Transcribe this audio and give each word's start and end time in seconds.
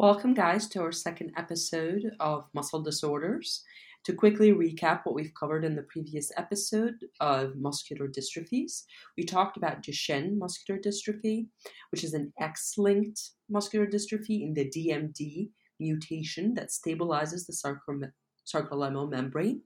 Welcome, 0.00 0.32
guys, 0.32 0.68
to 0.68 0.80
our 0.82 0.92
second 0.92 1.32
episode 1.36 2.12
of 2.20 2.44
Muscle 2.54 2.80
Disorders. 2.80 3.64
To 4.04 4.12
quickly 4.12 4.52
recap 4.52 5.00
what 5.02 5.16
we've 5.16 5.34
covered 5.34 5.64
in 5.64 5.74
the 5.74 5.82
previous 5.82 6.30
episode 6.36 6.94
of 7.18 7.56
muscular 7.56 8.06
dystrophies, 8.06 8.84
we 9.16 9.24
talked 9.24 9.56
about 9.56 9.82
Duchenne 9.82 10.38
muscular 10.38 10.78
dystrophy, 10.78 11.48
which 11.90 12.04
is 12.04 12.14
an 12.14 12.32
X 12.38 12.74
linked 12.78 13.30
muscular 13.50 13.88
dystrophy 13.88 14.42
in 14.42 14.54
the 14.54 14.70
DMD 14.70 15.48
mutation 15.80 16.54
that 16.54 16.68
stabilizes 16.68 17.48
the 17.48 18.12
sarcolemmal 18.46 19.10
membrane. 19.10 19.62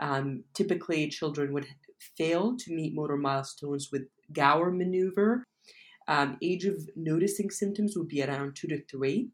Um, 0.00 0.42
typically, 0.52 1.06
children 1.10 1.52
would 1.52 1.68
fail 2.18 2.56
to 2.56 2.74
meet 2.74 2.96
motor 2.96 3.16
milestones 3.16 3.90
with 3.92 4.08
Gower 4.32 4.72
maneuver. 4.72 5.44
Um, 6.08 6.38
age 6.42 6.64
of 6.64 6.76
noticing 6.96 7.50
symptoms 7.50 7.96
would 7.96 8.08
be 8.08 8.20
around 8.20 8.56
two 8.56 8.66
to 8.66 8.82
three 8.90 9.28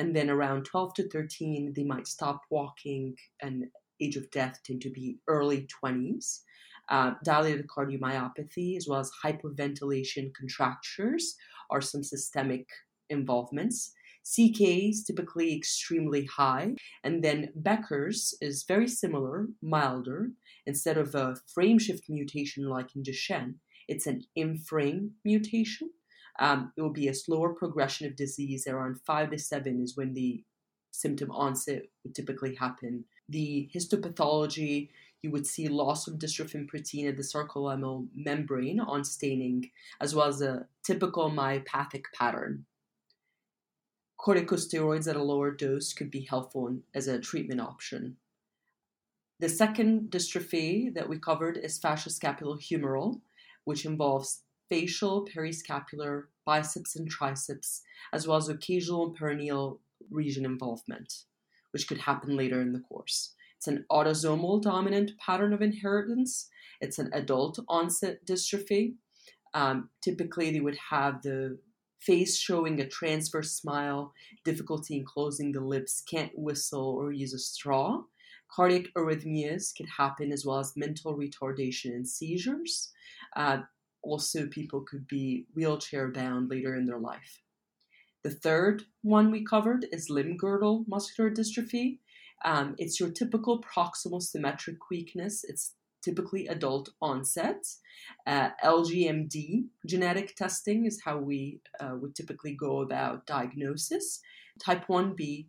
and 0.00 0.16
then 0.16 0.30
around 0.30 0.64
12 0.64 0.94
to 0.94 1.08
13 1.10 1.74
they 1.76 1.84
might 1.84 2.08
stop 2.08 2.40
walking 2.50 3.14
and 3.42 3.66
age 4.00 4.16
of 4.16 4.30
death 4.30 4.58
tend 4.64 4.80
to 4.80 4.90
be 4.90 5.18
early 5.28 5.68
20s 5.84 6.40
uh, 6.88 7.12
dilated 7.22 7.66
cardiomyopathy 7.68 8.76
as 8.78 8.86
well 8.88 9.00
as 9.00 9.12
hyperventilation 9.22 10.32
contractures 10.34 11.36
are 11.70 11.82
some 11.82 12.02
systemic 12.02 12.66
involvements 13.10 13.92
CK 14.24 14.60
is 14.90 15.02
typically 15.02 15.56
extremely 15.56 16.26
high, 16.26 16.74
and 17.02 17.24
then 17.24 17.48
Becker's 17.54 18.34
is 18.42 18.64
very 18.68 18.86
similar, 18.86 19.46
milder. 19.62 20.32
Instead 20.66 20.98
of 20.98 21.14
a 21.14 21.36
frame 21.52 21.78
shift 21.78 22.04
mutation 22.10 22.68
like 22.68 22.94
in 22.94 23.02
Duchenne, 23.02 23.54
it's 23.88 24.06
an 24.06 24.24
in 24.36 24.58
frame 24.58 25.12
mutation. 25.24 25.90
Um, 26.40 26.72
it 26.76 26.80
will 26.80 26.90
be 26.90 27.08
a 27.08 27.14
slower 27.14 27.52
progression 27.52 28.06
of 28.06 28.16
disease. 28.16 28.66
Around 28.66 29.00
five 29.02 29.30
to 29.30 29.38
seven 29.38 29.82
is 29.82 29.96
when 29.96 30.14
the 30.14 30.42
symptom 30.90 31.30
onset 31.30 31.82
would 32.02 32.14
typically 32.14 32.54
happen. 32.54 33.04
The 33.28 33.70
histopathology, 33.74 34.88
you 35.22 35.30
would 35.30 35.46
see 35.46 35.68
loss 35.68 36.08
of 36.08 36.14
dystrophin 36.14 36.66
protein 36.66 37.06
at 37.06 37.16
the 37.16 37.22
sarcolemmal 37.22 38.08
membrane 38.14 38.80
on 38.80 39.04
staining, 39.04 39.70
as 40.00 40.14
well 40.14 40.28
as 40.28 40.40
a 40.40 40.66
typical 40.82 41.30
myopathic 41.30 42.04
pattern. 42.18 42.64
Corticosteroids 44.18 45.08
at 45.08 45.16
a 45.16 45.22
lower 45.22 45.50
dose 45.50 45.92
could 45.92 46.10
be 46.10 46.22
helpful 46.22 46.78
as 46.94 47.06
a 47.06 47.20
treatment 47.20 47.60
option. 47.60 48.16
The 49.40 49.48
second 49.48 50.10
dystrophy 50.10 50.92
that 50.94 51.08
we 51.08 51.18
covered 51.18 51.56
is 51.56 51.80
facioscapulohumeral, 51.80 53.20
which 53.64 53.86
involves 53.86 54.42
facial, 54.70 55.26
periscapular, 55.26 56.24
biceps, 56.46 56.96
and 56.96 57.10
triceps, 57.10 57.82
as 58.14 58.26
well 58.26 58.38
as 58.38 58.48
occasional 58.48 59.14
peroneal 59.14 59.80
region 60.10 60.46
involvement, 60.46 61.24
which 61.72 61.86
could 61.86 61.98
happen 61.98 62.36
later 62.36 62.62
in 62.62 62.72
the 62.72 62.80
course. 62.80 63.34
It's 63.58 63.68
an 63.68 63.84
autosomal 63.90 64.62
dominant 64.62 65.18
pattern 65.18 65.52
of 65.52 65.60
inheritance. 65.60 66.48
It's 66.80 66.98
an 66.98 67.10
adult 67.12 67.58
onset 67.68 68.24
dystrophy. 68.24 68.94
Um, 69.52 69.90
typically, 70.02 70.50
they 70.50 70.60
would 70.60 70.78
have 70.90 71.20
the 71.20 71.58
face 72.00 72.38
showing 72.38 72.80
a 72.80 72.88
transverse 72.88 73.52
smile, 73.52 74.14
difficulty 74.44 74.96
in 74.96 75.04
closing 75.04 75.52
the 75.52 75.60
lips, 75.60 76.02
can't 76.10 76.32
whistle 76.34 76.96
or 76.98 77.12
use 77.12 77.34
a 77.34 77.38
straw. 77.38 78.02
Cardiac 78.50 78.86
arrhythmias 78.96 79.76
could 79.76 79.88
happen 79.98 80.32
as 80.32 80.46
well 80.46 80.58
as 80.58 80.72
mental 80.76 81.16
retardation 81.16 81.94
and 81.94 82.08
seizures. 82.08 82.92
Uh, 83.36 83.58
also 84.02 84.46
people 84.46 84.82
could 84.82 85.06
be 85.06 85.46
wheelchair 85.54 86.08
bound 86.10 86.50
later 86.50 86.74
in 86.74 86.86
their 86.86 86.98
life. 86.98 87.40
The 88.22 88.30
third 88.30 88.84
one 89.02 89.30
we 89.30 89.44
covered 89.44 89.86
is 89.92 90.10
limb 90.10 90.36
girdle 90.36 90.84
muscular 90.86 91.30
dystrophy. 91.30 91.98
Um, 92.44 92.74
it's 92.78 93.00
your 93.00 93.10
typical 93.10 93.62
proximal 93.62 94.22
symmetric 94.22 94.90
weakness. 94.90 95.44
It's 95.44 95.74
typically 96.02 96.46
adult 96.46 96.90
onset. 97.00 97.64
Uh, 98.26 98.50
LGMD 98.64 99.66
genetic 99.86 100.34
testing 100.36 100.86
is 100.86 101.02
how 101.04 101.18
we 101.18 101.60
uh, 101.78 101.96
would 102.00 102.14
typically 102.14 102.54
go 102.54 102.80
about 102.80 103.26
diagnosis. 103.26 104.20
Type 104.62 104.86
1B 104.86 105.46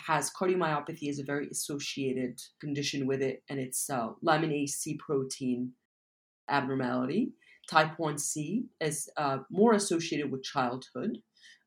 has 0.00 0.30
cardiomyopathy 0.30 1.08
as 1.08 1.18
a 1.18 1.24
very 1.24 1.48
associated 1.48 2.40
condition 2.60 3.06
with 3.06 3.22
it, 3.22 3.42
and 3.48 3.58
it's 3.58 3.88
uh, 3.88 4.08
lamin 4.22 4.52
A/C 4.52 4.96
protein 4.96 5.72
abnormality. 6.48 7.32
Type 7.70 7.96
1C 7.98 8.64
is 8.80 9.08
uh, 9.16 9.38
more 9.50 9.72
associated 9.72 10.30
with 10.30 10.42
childhood 10.42 11.18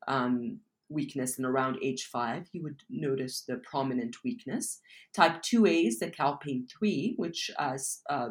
um, 0.06 0.60
weakness, 0.88 1.36
and 1.36 1.46
around 1.46 1.78
age 1.82 2.08
5, 2.10 2.48
you 2.52 2.62
would 2.62 2.82
notice 2.88 3.42
the 3.46 3.56
prominent 3.56 4.16
weakness. 4.24 4.80
Type 5.14 5.42
2A 5.42 5.88
is 5.88 5.98
the 5.98 6.10
calpain 6.10 6.66
3, 6.66 7.14
which 7.16 7.50
as 7.58 8.00
uh, 8.08 8.30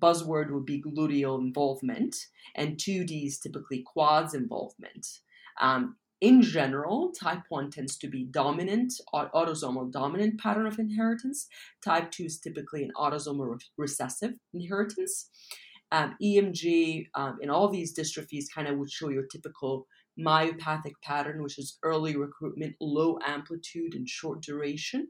buzzword 0.00 0.50
would 0.50 0.64
be 0.64 0.82
gluteal 0.82 1.38
involvement, 1.38 2.16
and 2.54 2.76
2D 2.76 3.26
is 3.26 3.38
typically 3.38 3.82
quads 3.82 4.34
involvement. 4.34 5.06
Um, 5.60 5.96
in 6.20 6.40
general, 6.40 7.12
type 7.12 7.42
1 7.50 7.70
tends 7.70 7.98
to 7.98 8.08
be 8.08 8.24
dominant, 8.24 8.94
autosomal 9.12 9.90
dominant 9.90 10.40
pattern 10.40 10.66
of 10.66 10.78
inheritance. 10.78 11.48
Type 11.84 12.10
2 12.12 12.24
is 12.24 12.38
typically 12.38 12.82
an 12.82 12.92
autosomal 12.96 13.60
recessive 13.76 14.32
inheritance. 14.54 15.28
Um, 15.94 16.16
EMG 16.20 17.06
um, 17.14 17.38
in 17.40 17.50
all 17.50 17.68
these 17.68 17.96
dystrophies 17.96 18.46
kind 18.52 18.66
of 18.66 18.76
would 18.78 18.90
show 18.90 19.10
your 19.10 19.26
typical 19.30 19.86
myopathic 20.18 20.94
pattern, 21.04 21.40
which 21.40 21.56
is 21.56 21.78
early 21.84 22.16
recruitment, 22.16 22.74
low 22.80 23.16
amplitude, 23.24 23.94
and 23.94 24.08
short 24.08 24.42
duration. 24.42 25.06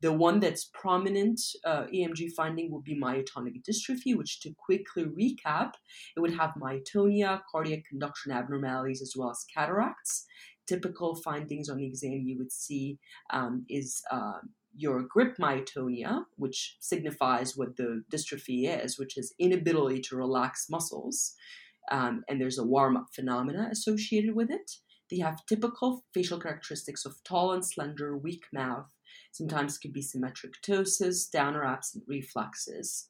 The 0.00 0.12
one 0.12 0.40
that's 0.40 0.68
prominent 0.74 1.40
uh, 1.64 1.84
EMG 1.94 2.32
finding 2.36 2.72
would 2.72 2.82
be 2.82 3.00
myotonic 3.00 3.62
dystrophy, 3.62 4.16
which, 4.16 4.40
to 4.40 4.52
quickly 4.58 5.04
recap, 5.04 5.74
it 6.16 6.20
would 6.20 6.34
have 6.34 6.54
myotonia, 6.60 7.42
cardiac 7.48 7.84
conduction 7.88 8.32
abnormalities, 8.32 9.02
as 9.02 9.12
well 9.16 9.30
as 9.30 9.44
cataracts. 9.54 10.24
Typical 10.66 11.14
findings 11.14 11.68
on 11.68 11.76
the 11.76 11.86
exam 11.86 12.24
you 12.26 12.36
would 12.36 12.50
see 12.50 12.98
um, 13.32 13.64
is 13.68 14.02
uh, 14.10 14.38
your 14.76 15.02
grip 15.02 15.36
myotonia, 15.38 16.24
which 16.36 16.76
signifies 16.80 17.56
what 17.56 17.76
the 17.76 18.02
dystrophy 18.12 18.68
is, 18.68 18.98
which 18.98 19.16
is 19.16 19.34
inability 19.38 20.00
to 20.02 20.16
relax 20.16 20.66
muscles, 20.70 21.34
um, 21.90 22.24
and 22.28 22.40
there's 22.40 22.58
a 22.58 22.64
warm 22.64 22.96
up 22.96 23.06
phenomena 23.14 23.68
associated 23.70 24.34
with 24.34 24.50
it. 24.50 24.72
They 25.10 25.18
have 25.18 25.46
typical 25.46 26.04
facial 26.12 26.40
characteristics 26.40 27.04
of 27.04 27.22
tall 27.24 27.52
and 27.52 27.64
slender, 27.64 28.16
weak 28.16 28.44
mouth. 28.52 28.90
Sometimes 29.30 29.78
could 29.78 29.92
be 29.92 30.02
symmetric 30.02 30.54
ptosis, 30.62 31.30
down 31.30 31.54
or 31.54 31.64
absent 31.64 32.04
reflexes. 32.08 33.08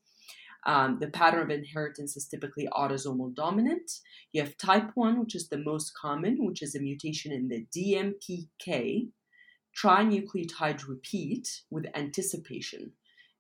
Um, 0.67 0.99
the 1.01 1.09
pattern 1.09 1.43
of 1.43 1.51
inheritance 1.51 2.17
is 2.17 2.27
typically 2.27 2.69
autosomal 2.73 3.33
dominant. 3.33 3.91
You 4.33 4.43
have 4.43 4.59
type 4.59 4.91
1, 4.95 5.21
which 5.21 5.37
is 5.37 5.49
the 5.49 5.59
most 5.59 5.93
common, 5.95 6.45
which 6.45 6.61
is 6.61 6.75
a 6.75 6.81
mutation 6.81 7.33
in 7.33 7.49
the 7.49 7.67
DMPK, 7.75 9.09
trinucleotide 9.77 10.89
repeat 10.89 11.63
with 11.71 11.87
anticipation. 11.95 12.93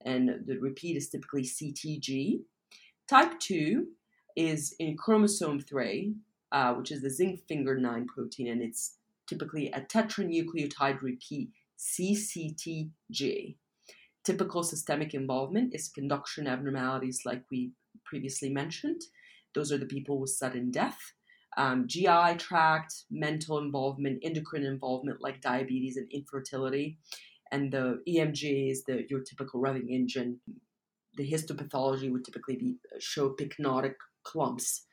And 0.04 0.44
the 0.46 0.58
repeat 0.58 0.96
is 0.96 1.08
typically 1.08 1.42
CTG. 1.42 2.40
Type 3.08 3.38
2 3.40 3.86
is 4.36 4.74
in 4.78 4.96
chromosome 4.96 5.60
3, 5.60 6.14
uh, 6.52 6.74
which 6.74 6.92
is 6.92 7.02
the 7.02 7.10
zinc 7.10 7.40
finger 7.48 7.78
9 7.78 8.06
protein, 8.06 8.48
and 8.48 8.62
it's 8.62 8.98
typically 9.26 9.70
a 9.72 9.80
tetranucleotide 9.80 11.00
repeat 11.02 11.50
CCTG. 11.78 13.56
Typical 14.24 14.62
systemic 14.62 15.14
involvement 15.14 15.74
is 15.74 15.88
conduction 15.88 16.46
abnormalities, 16.46 17.22
like 17.24 17.42
we 17.50 17.70
previously 18.04 18.50
mentioned. 18.50 19.00
Those 19.54 19.72
are 19.72 19.78
the 19.78 19.86
people 19.86 20.20
with 20.20 20.30
sudden 20.30 20.70
death 20.70 21.12
um, 21.56 21.86
GI 21.86 22.36
tract, 22.38 23.04
mental 23.10 23.58
involvement, 23.58 24.20
endocrine 24.22 24.64
involvement 24.64 25.22
like 25.22 25.40
diabetes 25.40 25.96
and 25.96 26.10
infertility. 26.12 26.98
And 27.50 27.72
the 27.72 28.02
EMG 28.08 28.70
is 28.70 28.84
the 28.84 29.06
your 29.08 29.20
typical 29.20 29.60
revving 29.60 29.90
engine. 29.90 30.40
The 31.16 31.30
histopathology 31.30 32.10
would 32.10 32.24
typically 32.24 32.56
be 32.56 32.76
uh, 32.92 32.96
show 32.98 33.30
pycnotic 33.30 33.94
clumps. 34.22 34.86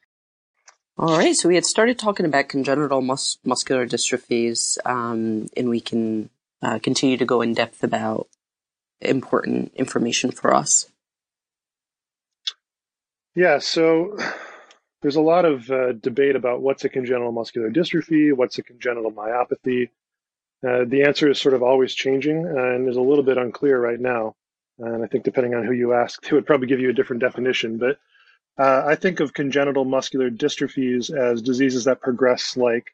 All 0.96 1.18
right, 1.18 1.36
so 1.36 1.50
we 1.50 1.56
had 1.56 1.66
started 1.66 1.98
talking 1.98 2.28
about 2.28 2.50
congenital 2.50 3.02
mus- 3.02 3.40
muscular 3.44 3.88
dystrophies, 3.88 4.78
um, 4.86 5.48
and 5.58 5.68
we 5.68 5.82
can 5.82 6.30
uh, 6.62 6.78
continue 6.78 7.18
to 7.18 7.26
go 7.26 7.42
in 7.42 7.56
depth 7.56 7.84
about 7.84 8.28
important 9.02 9.74
information 9.76 10.30
for 10.32 10.54
us. 10.54 10.88
Yeah, 13.36 13.58
so 13.58 14.16
there's 15.04 15.18
a 15.18 15.22
lot 15.22 15.44
of 15.44 15.70
uh, 15.70 15.92
debate 15.92 16.36
about 16.36 16.62
what's 16.62 16.86
a 16.86 16.90
congenital 16.90 17.34
muscular 17.34 17.70
dystrophy, 17.70 18.34
what's 18.36 18.58
a 18.58 18.64
congenital 18.64 19.12
myopathy. 19.12 19.90
Uh, 20.66 20.86
the 20.88 21.04
answer 21.04 21.30
is 21.30 21.42
sort 21.42 21.54
of 21.54 21.62
always 21.62 21.94
changing 21.94 22.48
and 22.48 22.88
is 22.88 22.96
a 22.96 23.02
little 23.02 23.24
bit 23.24 23.38
unclear 23.38 23.80
right 23.80 24.00
now. 24.00 24.34
And 24.80 25.04
I 25.04 25.08
think 25.08 25.26
depending 25.26 25.56
on 25.56 25.66
who 25.66 25.74
you 25.74 25.94
ask, 25.94 26.22
they 26.30 26.34
would 26.34 26.46
probably 26.46 26.68
give 26.68 26.80
you 26.80 26.90
a 26.90 26.94
different 26.94 27.22
definition. 27.22 27.78
But 27.78 28.00
uh, 28.58 28.84
I 28.86 28.96
think 28.96 29.20
of 29.20 29.34
congenital 29.34 29.84
muscular 29.84 30.32
dystrophies 30.32 31.14
as 31.14 31.42
diseases 31.42 31.84
that 31.84 32.02
progress 32.02 32.56
like, 32.56 32.88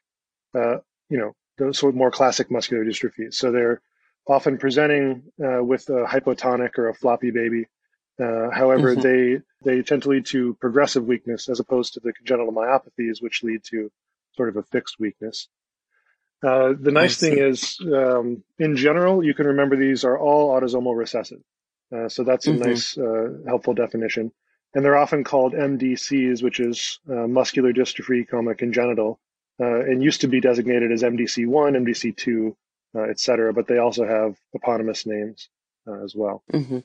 uh, 0.54 0.78
you 1.08 1.18
know, 1.18 1.36
the 1.58 1.72
sort 1.72 1.94
of 1.94 1.96
more 1.96 2.10
classic 2.10 2.50
muscular 2.50 2.84
dystrophies. 2.84 3.34
So 3.34 3.52
they're 3.52 3.80
often 4.26 4.58
presenting 4.58 5.22
uh, 5.42 5.62
with 5.62 5.88
a 5.90 6.06
hypotonic 6.06 6.76
or 6.76 6.88
a 6.88 6.94
floppy 6.94 7.30
baby. 7.30 7.66
Uh, 8.20 8.50
however, 8.50 8.94
mm-hmm. 8.94 9.00
they 9.00 9.40
they 9.76 9.82
tend 9.82 10.02
to 10.02 10.08
lead 10.10 10.26
to 10.26 10.54
progressive 10.60 11.04
weakness 11.04 11.48
as 11.48 11.60
opposed 11.60 11.94
to 11.94 12.00
the 12.00 12.12
congenital 12.12 12.52
myopathies, 12.52 13.20
which 13.20 13.42
lead 13.42 13.62
to 13.64 13.90
sort 14.34 14.48
of 14.48 14.56
a 14.56 14.62
fixed 14.62 14.96
weakness. 14.98 15.48
Uh, 16.42 16.72
the 16.78 16.90
nice 16.90 17.18
thing 17.18 17.38
is, 17.38 17.78
um, 17.80 18.42
in 18.58 18.76
general, 18.76 19.22
you 19.22 19.34
can 19.34 19.46
remember 19.46 19.76
these 19.76 20.04
are 20.04 20.18
all 20.18 20.58
autosomal 20.58 20.96
recessive. 20.96 21.40
Uh, 21.94 22.08
so 22.08 22.24
that's 22.24 22.46
a 22.46 22.50
mm-hmm. 22.50 22.62
nice, 22.62 22.96
uh, 22.96 23.46
helpful 23.46 23.74
definition. 23.74 24.32
And 24.74 24.84
they're 24.84 24.96
often 24.96 25.24
called 25.24 25.52
MDCs, 25.52 26.42
which 26.42 26.60
is 26.60 27.00
uh, 27.10 27.26
muscular 27.26 27.72
dystrophy, 27.72 28.26
comma 28.26 28.54
congenital, 28.54 29.20
uh, 29.60 29.80
and 29.80 30.02
used 30.02 30.22
to 30.22 30.28
be 30.28 30.40
designated 30.40 30.92
as 30.92 31.02
MDC1, 31.02 31.76
MDC2, 31.76 32.54
uh, 32.94 33.10
et 33.10 33.18
cetera, 33.18 33.52
but 33.52 33.66
they 33.66 33.78
also 33.78 34.06
have 34.06 34.36
eponymous 34.54 35.06
names 35.06 35.48
as 36.04 36.14
well. 36.14 36.44
Mm-hmm. 36.52 36.78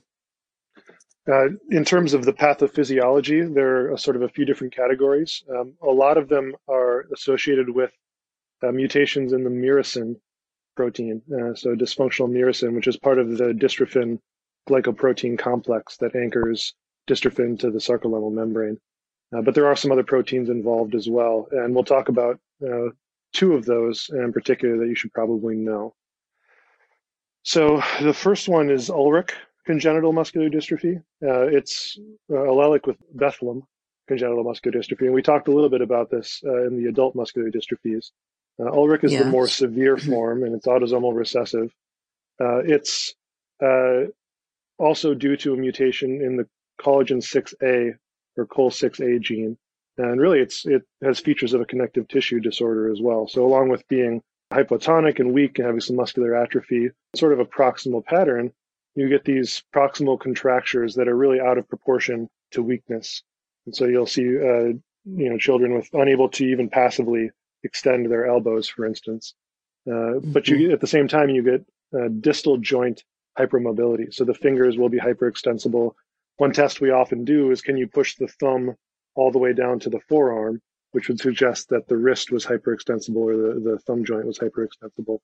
In 1.27 1.83
terms 1.85 2.13
of 2.13 2.23
the 2.23 2.33
pathophysiology, 2.33 3.51
there 3.51 3.91
are 3.91 3.97
sort 3.97 4.15
of 4.15 4.21
a 4.21 4.29
few 4.29 4.45
different 4.45 4.75
categories. 4.75 5.43
Um, 5.49 5.73
a 5.81 5.87
lot 5.91 6.17
of 6.17 6.29
them 6.29 6.55
are 6.67 7.05
associated 7.13 7.67
with 7.69 7.91
uh, 8.61 8.71
mutations 8.71 9.33
in 9.33 9.43
the 9.43 9.49
merosin 9.49 10.19
protein. 10.75 11.23
Uh, 11.27 11.55
so 11.55 11.75
dysfunctional 11.75 12.29
merosin, 12.29 12.75
which 12.75 12.87
is 12.87 12.97
part 12.97 13.17
of 13.17 13.37
the 13.37 13.53
dystrophin 13.53 14.19
glycoprotein 14.69 15.37
complex 15.37 15.97
that 15.97 16.15
anchors 16.15 16.75
dystrophin 17.07 17.57
to 17.59 17.71
the 17.71 17.79
sarcolemmal 17.79 18.31
membrane. 18.31 18.79
Uh, 19.35 19.41
but 19.41 19.55
there 19.55 19.67
are 19.67 19.75
some 19.75 19.91
other 19.91 20.03
proteins 20.03 20.49
involved 20.49 20.93
as 20.93 21.09
well. 21.09 21.47
And 21.51 21.73
we'll 21.73 21.83
talk 21.83 22.09
about 22.09 22.39
uh, 22.63 22.89
two 23.33 23.53
of 23.53 23.65
those 23.65 24.09
in 24.13 24.31
particular 24.31 24.77
that 24.77 24.87
you 24.87 24.95
should 24.95 25.13
probably 25.13 25.55
know. 25.55 25.95
So 27.41 27.81
the 28.01 28.13
first 28.13 28.47
one 28.47 28.69
is 28.69 28.89
Ullrich 28.89 29.31
congenital 29.65 30.13
muscular 30.13 30.49
dystrophy. 30.49 30.97
Uh, 31.23 31.47
it's 31.47 31.97
uh, 32.31 32.35
allelic 32.35 32.85
with 32.85 32.97
Bethlem 33.15 33.61
congenital 34.07 34.43
muscular 34.43 34.77
dystrophy. 34.77 35.05
And 35.05 35.13
we 35.13 35.23
talked 35.23 35.47
a 35.47 35.51
little 35.51 35.69
bit 35.69 35.81
about 35.81 36.11
this 36.11 36.41
in 36.43 36.77
the 36.77 36.89
adult 36.89 37.15
muscular 37.15 37.49
dystrophies. 37.49 38.11
Uh, 38.59 38.71
Ullrich 38.71 39.03
is 39.03 39.17
the 39.17 39.25
more 39.25 39.47
severe 39.47 39.97
form, 40.11 40.43
and 40.43 40.55
it's 40.55 40.67
autosomal 40.67 41.15
recessive. 41.15 41.73
Uh, 42.39 42.59
it's 42.59 43.13
uh, 43.61 44.03
also 44.77 45.13
due 45.13 45.37
to 45.37 45.53
a 45.53 45.57
mutation 45.57 46.21
in 46.21 46.37
the 46.37 46.47
collagen 46.79 47.17
6A 47.17 47.93
or 48.37 48.45
COL6A 48.45 49.21
gene, 49.21 49.57
and 49.97 50.19
really, 50.19 50.39
it's 50.39 50.65
it 50.65 50.83
has 51.01 51.19
features 51.19 51.53
of 51.53 51.61
a 51.61 51.65
connective 51.65 52.07
tissue 52.07 52.41
disorder 52.41 52.91
as 52.91 52.99
well. 53.01 53.27
So, 53.27 53.45
along 53.45 53.69
with 53.69 53.87
being 53.87 54.21
hypotonic 54.51 55.19
and 55.19 55.33
weak 55.33 55.57
and 55.57 55.65
having 55.65 55.79
some 55.79 55.95
muscular 55.95 56.35
atrophy, 56.35 56.89
sort 57.15 57.31
of 57.31 57.39
a 57.39 57.45
proximal 57.45 58.03
pattern, 58.03 58.51
you 58.95 59.09
get 59.09 59.25
these 59.25 59.63
proximal 59.73 60.19
contractures 60.19 60.95
that 60.95 61.07
are 61.07 61.15
really 61.15 61.39
out 61.39 61.57
of 61.57 61.67
proportion 61.67 62.29
to 62.51 62.63
weakness. 62.63 63.23
And 63.65 63.75
so 63.75 63.85
you'll 63.85 64.05
see, 64.07 64.23
uh, 64.23 64.73
you 65.05 65.29
know, 65.29 65.37
children 65.37 65.73
with 65.73 65.89
unable 65.93 66.29
to 66.29 66.45
even 66.45 66.69
passively 66.69 67.29
extend 67.63 68.09
their 68.09 68.25
elbows, 68.25 68.69
for 68.69 68.85
instance. 68.85 69.33
Uh, 69.89 70.19
but 70.23 70.47
you, 70.47 70.57
mm-hmm. 70.57 70.73
at 70.73 70.81
the 70.81 70.87
same 70.87 71.07
time, 71.07 71.29
you 71.29 71.43
get 71.43 71.65
uh, 71.93 72.07
distal 72.19 72.57
joint 72.57 73.03
hypermobility. 73.37 74.13
So 74.13 74.23
the 74.23 74.33
fingers 74.33 74.77
will 74.77 74.89
be 74.89 74.99
hyperextensible. 74.99 75.91
One 76.37 76.51
test 76.51 76.81
we 76.81 76.91
often 76.91 77.25
do 77.25 77.51
is 77.51 77.61
can 77.61 77.77
you 77.77 77.87
push 77.87 78.15
the 78.15 78.27
thumb 78.27 78.75
all 79.15 79.31
the 79.31 79.39
way 79.39 79.53
down 79.53 79.79
to 79.79 79.89
the 79.89 79.99
forearm, 80.07 80.61
which 80.91 81.07
would 81.07 81.19
suggest 81.19 81.69
that 81.69 81.87
the 81.87 81.97
wrist 81.97 82.31
was 82.31 82.45
hyperextensible 82.45 83.15
or 83.15 83.35
the, 83.35 83.59
the 83.59 83.79
thumb 83.79 84.05
joint 84.05 84.25
was 84.25 84.39
hyperextensible. 84.39 85.19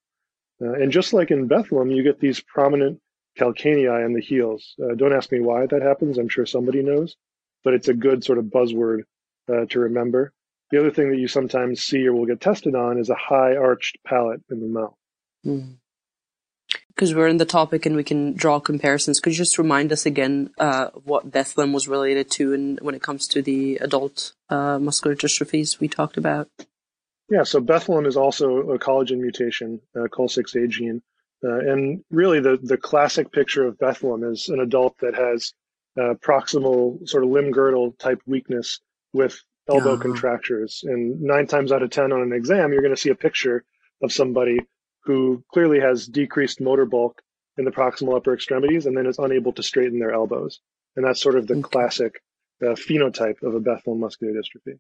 Uh, 0.62 0.74
and 0.74 0.91
just 0.91 1.13
like 1.13 1.31
in 1.31 1.50
Bethlem, 1.50 1.94
you 1.95 2.03
get 2.03 2.19
these 2.19 2.41
prominent 2.41 3.00
calcanei 3.39 4.06
in 4.06 4.13
the 4.13 4.22
heels. 4.22 4.75
Uh, 4.81 4.95
don't 4.95 5.13
ask 5.13 5.31
me 5.31 5.39
why 5.39 5.66
that 5.66 5.81
happens. 5.81 6.18
I'm 6.18 6.30
sure 6.30 6.45
somebody 6.45 6.81
knows, 6.83 7.16
but 7.63 7.74
it's 7.74 7.88
a 7.88 7.94
good 7.94 8.24
sort 8.24 8.38
of 8.38 8.45
buzzword 8.45 9.01
uh, 9.50 9.66
to 9.69 9.80
remember. 9.80 10.33
The 10.72 10.80
other 10.80 10.92
thing 10.92 11.12
that 11.12 11.18
you 11.18 11.28
sometimes 11.28 11.81
see 11.81 12.07
or 12.07 12.13
will 12.13 12.25
get 12.25 12.39
tested 12.39 12.75
on 12.75 12.98
is 12.98 13.10
a 13.10 13.16
high 13.16 13.56
arched 13.56 13.98
palate 14.06 14.42
in 14.50 14.62
the 14.62 14.68
mouth. 14.68 14.95
Because 16.88 17.12
mm. 17.12 17.16
we're 17.16 17.28
in 17.28 17.38
the 17.38 17.45
topic 17.45 17.86
and 17.86 17.95
we 17.95 18.06
can 18.06 18.33
draw 18.33 18.60
comparisons, 18.60 19.19
could 19.19 19.34
you 19.34 19.38
just 19.38 19.57
remind 19.57 19.92
us 19.92 20.06
again 20.06 20.51
uh, 20.57 20.88
what 21.04 21.30
Bethlem 21.30 21.74
was 21.74 21.89
related 21.89 22.31
to 22.31 22.54
and 22.54 22.80
when 22.80 22.95
it 22.95 23.01
comes 23.01 23.27
to 23.27 23.42
the 23.42 23.77
adult 23.77 24.34
uh, 24.50 24.80
muscular 24.80 25.16
dystrophies 25.16 25.80
we 25.80 25.89
talked 25.89 26.16
about? 26.16 26.50
Yeah, 27.30 27.44
so 27.44 27.62
Bethlem 27.62 28.07
is 28.07 28.18
also 28.18 28.72
a 28.72 28.80
collagen 28.80 29.19
mutation, 29.19 29.81
uh, 29.95 30.07
COL6A 30.07 30.69
gene. 30.69 31.01
Uh, 31.43 31.57
and 31.57 32.03
really, 32.11 32.39
the, 32.39 32.59
the 32.61 32.77
classic 32.77 33.31
picture 33.31 33.65
of 33.65 33.77
Bethlem 33.77 34.29
is 34.31 34.49
an 34.49 34.59
adult 34.59 34.97
that 34.99 35.15
has 35.15 35.53
uh, 35.99 36.13
proximal 36.25 37.07
sort 37.07 37.23
of 37.23 37.29
limb 37.29 37.51
girdle 37.51 37.93
type 37.93 38.21
weakness 38.25 38.79
with 39.13 39.41
elbow 39.69 39.93
uh-huh. 39.93 40.01
contractures. 40.01 40.83
And 40.85 41.21
nine 41.21 41.47
times 41.47 41.71
out 41.71 41.83
of 41.83 41.89
10 41.89 42.11
on 42.11 42.21
an 42.21 42.33
exam, 42.33 42.71
you're 42.71 42.81
going 42.81 42.95
to 42.95 43.01
see 43.01 43.09
a 43.09 43.15
picture 43.15 43.63
of 44.01 44.11
somebody 44.11 44.59
who 45.03 45.43
clearly 45.51 45.79
has 45.79 46.07
decreased 46.07 46.61
motor 46.61 46.85
bulk 46.85 47.21
in 47.57 47.65
the 47.65 47.71
proximal 47.71 48.15
upper 48.15 48.33
extremities 48.33 48.85
and 48.85 48.95
then 48.95 49.05
is 49.05 49.19
unable 49.19 49.51
to 49.53 49.63
straighten 49.63 49.99
their 49.99 50.13
elbows. 50.13 50.59
And 50.95 51.05
that's 51.05 51.21
sort 51.21 51.35
of 51.35 51.47
the 51.47 51.55
okay. 51.55 51.69
classic 51.69 52.21
uh, 52.61 52.75
phenotype 52.75 53.41
of 53.43 53.55
a 53.55 53.59
Bethlem 53.59 53.97
muscular 53.99 54.33
dystrophy. 54.33 54.79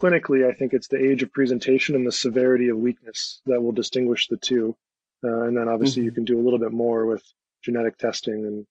Clinically, 0.00 0.48
I 0.48 0.52
think 0.52 0.72
it's 0.72 0.88
the 0.88 1.02
age 1.02 1.22
of 1.22 1.32
presentation 1.32 1.94
and 1.94 2.06
the 2.06 2.12
severity 2.12 2.68
of 2.68 2.76
weakness 2.76 3.40
that 3.46 3.62
will 3.62 3.72
distinguish 3.72 4.26
the 4.26 4.36
two. 4.36 4.76
Uh, 5.24 5.42
and 5.42 5.56
then 5.56 5.68
obviously 5.68 6.00
mm-hmm. 6.00 6.06
you 6.06 6.12
can 6.12 6.24
do 6.24 6.40
a 6.40 6.42
little 6.42 6.58
bit 6.58 6.72
more 6.72 7.06
with 7.06 7.22
genetic 7.62 7.96
testing 7.96 8.44
and, 8.46 8.66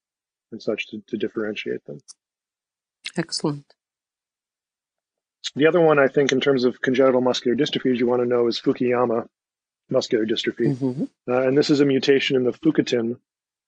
and 0.51 0.61
such 0.61 0.87
to, 0.87 1.01
to 1.07 1.17
differentiate 1.17 1.83
them. 1.85 1.99
Excellent. 3.17 3.65
The 5.55 5.67
other 5.67 5.81
one, 5.81 5.99
I 5.99 6.07
think, 6.07 6.31
in 6.31 6.39
terms 6.39 6.63
of 6.63 6.81
congenital 6.81 7.21
muscular 7.21 7.57
dystrophies, 7.57 7.97
you 7.97 8.07
want 8.07 8.21
to 8.21 8.27
know 8.27 8.47
is 8.47 8.59
Fukuyama 8.59 9.27
muscular 9.89 10.25
dystrophy. 10.25 10.77
Mm-hmm. 10.77 11.03
Uh, 11.29 11.41
and 11.41 11.57
this 11.57 11.69
is 11.69 11.81
a 11.81 11.85
mutation 11.85 12.37
in 12.37 12.43
the 12.43 12.53
fukutin 12.53 13.17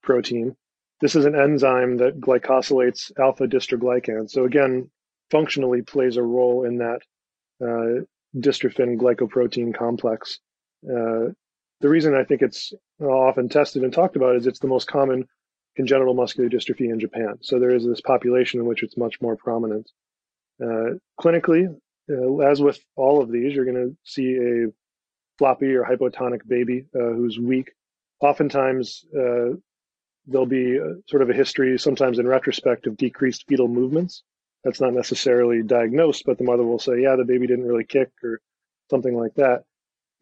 protein. 0.02 0.56
This 1.00 1.14
is 1.14 1.26
an 1.26 1.34
enzyme 1.34 1.98
that 1.98 2.20
glycosylates 2.20 3.12
alpha 3.18 3.46
dystroglycan. 3.46 4.30
So, 4.30 4.44
again, 4.44 4.90
functionally 5.30 5.82
plays 5.82 6.16
a 6.16 6.22
role 6.22 6.64
in 6.64 6.78
that 6.78 7.00
uh, 7.60 8.04
dystrophin 8.34 8.96
glycoprotein 8.96 9.76
complex. 9.76 10.38
Uh, 10.88 11.32
the 11.84 11.90
reason 11.90 12.14
I 12.14 12.24
think 12.24 12.40
it's 12.40 12.72
often 12.98 13.50
tested 13.50 13.84
and 13.84 13.92
talked 13.92 14.16
about 14.16 14.36
is 14.36 14.46
it's 14.46 14.58
the 14.58 14.68
most 14.68 14.88
common 14.88 15.26
congenital 15.76 16.14
muscular 16.14 16.48
dystrophy 16.48 16.90
in 16.90 16.98
Japan. 16.98 17.34
So 17.42 17.58
there 17.58 17.74
is 17.74 17.84
this 17.84 18.00
population 18.00 18.58
in 18.58 18.64
which 18.64 18.82
it's 18.82 18.96
much 18.96 19.20
more 19.20 19.36
prominent. 19.36 19.90
Uh, 20.62 20.96
clinically, 21.20 21.66
uh, 22.10 22.38
as 22.38 22.62
with 22.62 22.78
all 22.96 23.20
of 23.20 23.30
these, 23.30 23.52
you're 23.52 23.66
going 23.66 23.90
to 23.90 23.96
see 24.02 24.34
a 24.34 24.72
floppy 25.36 25.74
or 25.74 25.84
hypotonic 25.84 26.48
baby 26.48 26.86
uh, 26.94 27.12
who's 27.12 27.38
weak. 27.38 27.72
Oftentimes, 28.20 29.04
uh, 29.14 29.50
there'll 30.26 30.46
be 30.46 30.78
a, 30.78 30.94
sort 31.10 31.20
of 31.20 31.28
a 31.28 31.34
history, 31.34 31.78
sometimes 31.78 32.18
in 32.18 32.26
retrospect, 32.26 32.86
of 32.86 32.96
decreased 32.96 33.44
fetal 33.46 33.68
movements. 33.68 34.22
That's 34.64 34.80
not 34.80 34.94
necessarily 34.94 35.62
diagnosed, 35.62 36.22
but 36.24 36.38
the 36.38 36.44
mother 36.44 36.64
will 36.64 36.78
say, 36.78 37.02
yeah, 37.02 37.16
the 37.16 37.26
baby 37.26 37.46
didn't 37.46 37.68
really 37.68 37.84
kick 37.84 38.08
or 38.22 38.40
something 38.88 39.14
like 39.14 39.34
that. 39.34 39.64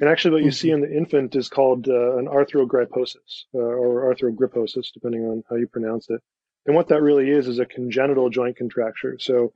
And 0.03 0.11
actually, 0.11 0.33
what 0.33 0.43
you 0.43 0.49
mm-hmm. 0.49 0.55
see 0.55 0.71
in 0.73 0.81
the 0.81 0.93
infant 0.93 1.37
is 1.37 1.49
called 1.49 1.89
uh, 1.89 2.17
an 2.17 2.27
arthrogryposis 2.27 3.45
uh, 3.55 3.59
or 3.59 4.13
arthrogryposis, 4.13 4.93
depending 4.93 5.23
on 5.23 5.45
how 5.49 5.55
you 5.55 5.69
pronounce 5.69 6.11
it. 6.11 6.21
And 6.67 6.75
what 6.75 6.89
that 6.89 7.03
really 7.03 7.31
is 7.31 7.47
is 7.47 7.61
a 7.61 7.67
congenital 7.67 8.29
joint 8.29 8.57
contracture. 8.57 9.17
So 9.21 9.53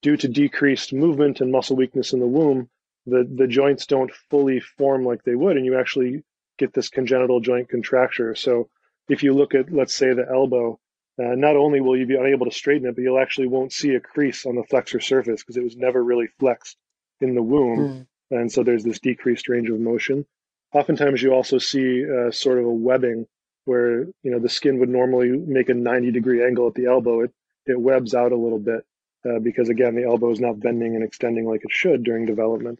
due 0.00 0.16
to 0.16 0.26
decreased 0.26 0.94
movement 0.94 1.42
and 1.42 1.52
muscle 1.52 1.76
weakness 1.76 2.14
in 2.14 2.20
the 2.20 2.26
womb, 2.26 2.70
the, 3.04 3.28
the 3.30 3.46
joints 3.46 3.84
don't 3.84 4.10
fully 4.30 4.60
form 4.60 5.04
like 5.04 5.22
they 5.22 5.34
would, 5.34 5.58
and 5.58 5.66
you 5.66 5.78
actually 5.78 6.24
get 6.56 6.72
this 6.72 6.88
congenital 6.88 7.40
joint 7.40 7.68
contracture. 7.68 8.34
So 8.34 8.70
if 9.10 9.22
you 9.22 9.34
look 9.34 9.54
at, 9.54 9.70
let's 9.70 9.94
say, 9.94 10.14
the 10.14 10.26
elbow, 10.26 10.80
uh, 11.22 11.34
not 11.34 11.56
only 11.56 11.82
will 11.82 11.98
you 11.98 12.06
be 12.06 12.16
unable 12.16 12.46
to 12.46 12.52
straighten 12.52 12.88
it, 12.88 12.94
but 12.94 13.02
you'll 13.02 13.20
actually 13.20 13.48
won't 13.48 13.70
see 13.70 13.94
a 13.96 14.00
crease 14.00 14.46
on 14.46 14.56
the 14.56 14.64
flexor 14.64 15.00
surface 15.00 15.42
because 15.42 15.58
it 15.58 15.64
was 15.64 15.76
never 15.76 16.02
really 16.02 16.28
flexed 16.38 16.78
in 17.20 17.34
the 17.34 17.42
womb. 17.42 17.78
Mm. 17.78 18.06
And 18.30 18.50
so 18.50 18.62
there's 18.62 18.84
this 18.84 19.00
decreased 19.00 19.48
range 19.48 19.68
of 19.68 19.80
motion. 19.80 20.26
Oftentimes 20.72 21.22
you 21.22 21.32
also 21.32 21.58
see 21.58 22.04
uh, 22.04 22.30
sort 22.30 22.58
of 22.58 22.64
a 22.64 22.72
webbing 22.72 23.26
where, 23.64 24.02
you 24.22 24.30
know, 24.30 24.38
the 24.38 24.48
skin 24.48 24.78
would 24.78 24.88
normally 24.88 25.30
make 25.30 25.68
a 25.68 25.74
90 25.74 26.12
degree 26.12 26.44
angle 26.44 26.68
at 26.68 26.74
the 26.74 26.86
elbow. 26.86 27.22
It, 27.22 27.32
it 27.66 27.80
webs 27.80 28.14
out 28.14 28.32
a 28.32 28.36
little 28.36 28.58
bit 28.58 28.84
uh, 29.28 29.38
because 29.40 29.68
again, 29.68 29.94
the 29.94 30.04
elbow 30.04 30.30
is 30.30 30.40
not 30.40 30.60
bending 30.60 30.94
and 30.94 31.04
extending 31.04 31.46
like 31.46 31.62
it 31.64 31.70
should 31.70 32.04
during 32.04 32.26
development. 32.26 32.78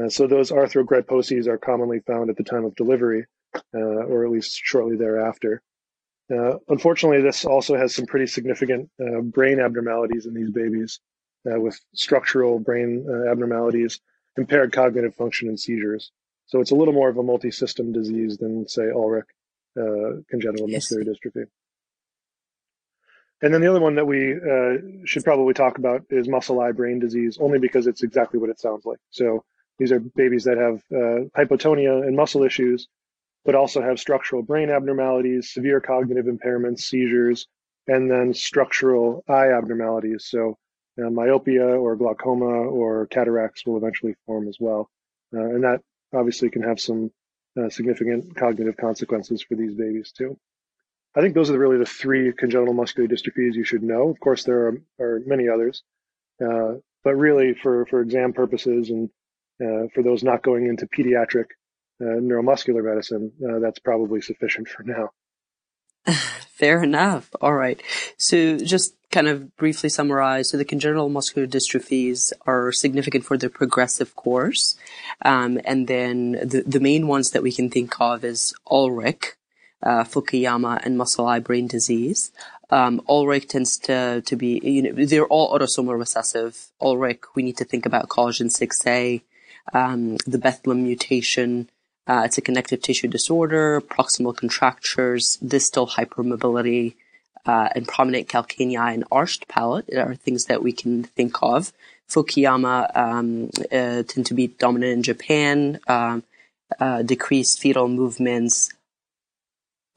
Uh, 0.00 0.08
so 0.08 0.26
those 0.26 0.50
arthrogryposes 0.50 1.46
are 1.46 1.58
commonly 1.58 2.00
found 2.00 2.30
at 2.30 2.36
the 2.36 2.44
time 2.44 2.64
of 2.64 2.74
delivery, 2.74 3.26
uh, 3.74 3.78
or 3.78 4.24
at 4.24 4.30
least 4.30 4.60
shortly 4.62 4.96
thereafter. 4.96 5.62
Uh, 6.32 6.58
unfortunately, 6.68 7.22
this 7.22 7.44
also 7.44 7.76
has 7.76 7.94
some 7.94 8.06
pretty 8.06 8.26
significant 8.26 8.88
uh, 9.00 9.20
brain 9.20 9.58
abnormalities 9.58 10.26
in 10.26 10.34
these 10.34 10.50
babies, 10.50 11.00
with 11.44 11.80
structural 11.94 12.58
brain 12.60 13.06
abnormalities, 13.28 13.98
impaired 14.40 14.72
cognitive 14.72 15.14
function, 15.14 15.48
and 15.48 15.58
seizures. 15.58 16.04
So 16.50 16.60
it's 16.60 16.72
a 16.72 16.78
little 16.80 16.94
more 17.00 17.10
of 17.12 17.18
a 17.18 17.22
multi-system 17.22 17.92
disease 17.92 18.38
than, 18.42 18.66
say, 18.76 18.86
Ullrich 19.00 19.30
uh, 19.82 20.22
congenital 20.30 20.68
yes. 20.68 20.90
muscular 20.90 21.04
dystrophy. 21.04 21.44
And 23.42 23.54
then 23.54 23.62
the 23.62 23.70
other 23.70 23.80
one 23.80 23.94
that 23.94 24.06
we 24.06 24.34
uh, 24.34 25.06
should 25.06 25.24
probably 25.24 25.54
talk 25.54 25.78
about 25.78 26.00
is 26.10 26.28
muscle 26.28 26.60
eye 26.60 26.72
brain 26.72 26.98
disease, 26.98 27.38
only 27.40 27.58
because 27.58 27.86
it's 27.86 28.02
exactly 28.02 28.38
what 28.40 28.50
it 28.50 28.60
sounds 28.60 28.84
like. 28.84 28.98
So 29.10 29.44
these 29.78 29.92
are 29.92 30.00
babies 30.00 30.44
that 30.44 30.58
have 30.58 30.76
uh, 30.92 31.20
hypotonia 31.38 32.06
and 32.06 32.14
muscle 32.16 32.42
issues, 32.42 32.88
but 33.44 33.54
also 33.54 33.80
have 33.80 33.98
structural 33.98 34.42
brain 34.42 34.68
abnormalities, 34.68 35.52
severe 35.52 35.80
cognitive 35.80 36.26
impairments, 36.26 36.80
seizures, 36.80 37.46
and 37.86 38.10
then 38.10 38.34
structural 38.34 39.24
eye 39.26 39.52
abnormalities. 39.56 40.26
So 40.28 40.58
uh, 40.98 41.10
myopia 41.10 41.64
or 41.64 41.96
glaucoma 41.96 42.44
or 42.44 43.06
cataracts 43.06 43.64
will 43.64 43.76
eventually 43.76 44.14
form 44.26 44.48
as 44.48 44.56
well. 44.60 44.88
Uh, 45.34 45.40
and 45.40 45.64
that 45.64 45.80
obviously 46.14 46.50
can 46.50 46.62
have 46.62 46.80
some 46.80 47.10
uh, 47.58 47.68
significant 47.68 48.34
cognitive 48.36 48.76
consequences 48.76 49.42
for 49.42 49.54
these 49.54 49.74
babies 49.74 50.12
too. 50.12 50.38
I 51.14 51.20
think 51.20 51.34
those 51.34 51.50
are 51.50 51.58
really 51.58 51.78
the 51.78 51.86
three 51.86 52.32
congenital 52.32 52.74
muscular 52.74 53.08
dystrophies 53.08 53.54
you 53.54 53.64
should 53.64 53.82
know. 53.82 54.08
Of 54.10 54.20
course, 54.20 54.44
there 54.44 54.66
are, 54.68 54.82
are 55.00 55.20
many 55.26 55.48
others, 55.48 55.82
uh, 56.44 56.74
but 57.02 57.16
really 57.16 57.54
for, 57.54 57.86
for 57.86 58.00
exam 58.00 58.32
purposes 58.32 58.90
and 58.90 59.10
uh, 59.60 59.88
for 59.92 60.02
those 60.02 60.22
not 60.22 60.42
going 60.42 60.66
into 60.66 60.86
pediatric 60.86 61.46
uh, 62.00 62.04
neuromuscular 62.04 62.82
medicine, 62.82 63.32
that's 63.60 63.78
probably 63.78 64.20
sufficient 64.20 64.68
for 64.68 64.84
now. 64.84 65.10
Fair 66.60 66.82
enough. 66.82 67.30
All 67.40 67.54
right. 67.54 67.82
So 68.16 68.58
just 68.58 68.94
kind 69.10 69.28
of 69.28 69.56
briefly 69.56 69.88
summarize, 69.88 70.50
so 70.50 70.56
the 70.56 70.64
congenital 70.64 71.08
muscular 71.08 71.46
dystrophies 71.46 72.32
are 72.46 72.70
significant 72.70 73.24
for 73.24 73.36
their 73.36 73.50
progressive 73.50 74.14
course. 74.14 74.76
Um, 75.22 75.60
and 75.64 75.88
then 75.88 76.32
the, 76.32 76.62
the 76.66 76.80
main 76.80 77.06
ones 77.08 77.30
that 77.30 77.42
we 77.42 77.52
can 77.52 77.70
think 77.70 78.00
of 78.00 78.24
is 78.24 78.54
Ullrich, 78.68 79.32
uh, 79.82 80.04
Fukuyama, 80.04 80.84
and 80.84 80.96
muscle 80.96 81.26
eye 81.26 81.40
brain 81.40 81.66
disease. 81.66 82.30
Um, 82.70 83.00
Ullrich 83.08 83.48
tends 83.48 83.76
to, 83.78 84.22
to 84.22 84.36
be, 84.36 84.60
you 84.62 84.82
know, 84.82 85.04
they're 85.04 85.26
all 85.26 85.58
autosomal 85.58 85.98
recessive. 85.98 86.68
Ullrich, 86.80 87.20
we 87.34 87.42
need 87.42 87.56
to 87.56 87.64
think 87.64 87.86
about 87.86 88.08
collagen 88.08 88.46
6A, 88.46 89.22
um, 89.72 90.16
the 90.18 90.38
Bethlem 90.38 90.82
mutation. 90.84 91.68
Uh, 92.06 92.22
it's 92.24 92.38
a 92.38 92.42
connective 92.42 92.80
tissue 92.80 93.08
disorder, 93.08 93.80
proximal 93.80 94.36
contractures, 94.36 95.36
distal 95.36 95.88
hypermobility, 95.88 96.94
uh, 97.46 97.68
and 97.74 97.86
prominent 97.88 98.28
calcanei 98.28 98.94
and 98.94 99.04
arched 99.10 99.48
palate 99.48 99.92
are 99.94 100.14
things 100.14 100.44
that 100.46 100.62
we 100.62 100.72
can 100.72 101.04
think 101.04 101.36
of. 101.42 101.72
Fukuyama 102.08 102.96
um, 102.96 103.50
uh, 103.70 104.02
tend 104.02 104.26
to 104.26 104.34
be 104.34 104.48
dominant 104.48 104.92
in 104.92 105.02
Japan, 105.02 105.80
um, 105.86 106.24
uh, 106.78 107.02
decreased 107.02 107.60
fetal 107.60 107.88
movements, 107.88 108.70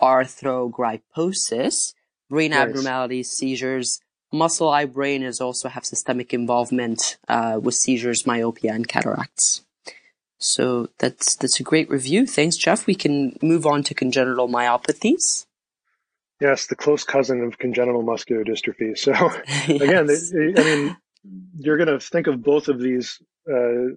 arthrogryposis, 0.01 1.93
brain 2.29 2.51
yes. 2.51 2.67
abnormalities, 2.67 3.31
seizures. 3.31 3.99
Muscle 4.31 4.69
eye 4.69 4.85
brain 4.85 5.21
is 5.21 5.39
also 5.39 5.69
have 5.69 5.85
systemic 5.85 6.33
involvement 6.33 7.17
uh, 7.27 7.59
with 7.61 7.75
seizures, 7.75 8.25
myopia, 8.25 8.73
and 8.73 8.87
cataracts. 8.87 9.61
So 10.39 10.89
that's 10.97 11.35
that's 11.35 11.59
a 11.59 11.63
great 11.63 11.89
review. 11.89 12.25
Thanks, 12.27 12.57
Jeff. 12.57 12.85
We 12.85 12.95
can 12.95 13.37
move 13.41 13.65
on 13.65 13.83
to 13.83 13.93
congenital 13.93 14.49
myopathies. 14.49 15.45
Yes, 16.43 16.67
the 16.67 16.75
close 16.75 17.05
cousin 17.05 17.41
of 17.41 17.57
congenital 17.57 18.01
muscular 18.01 18.43
dystrophy. 18.43 18.97
So 18.97 19.13
again, 19.73 20.07
yes. 20.09 20.33
I 20.35 20.63
mean, 20.63 20.97
you're 21.57 21.77
going 21.77 21.87
to 21.87 22.05
think 22.05 22.27
of 22.27 22.43
both 22.43 22.67
of 22.67 22.81
these 22.81 23.17
uh, 23.49 23.95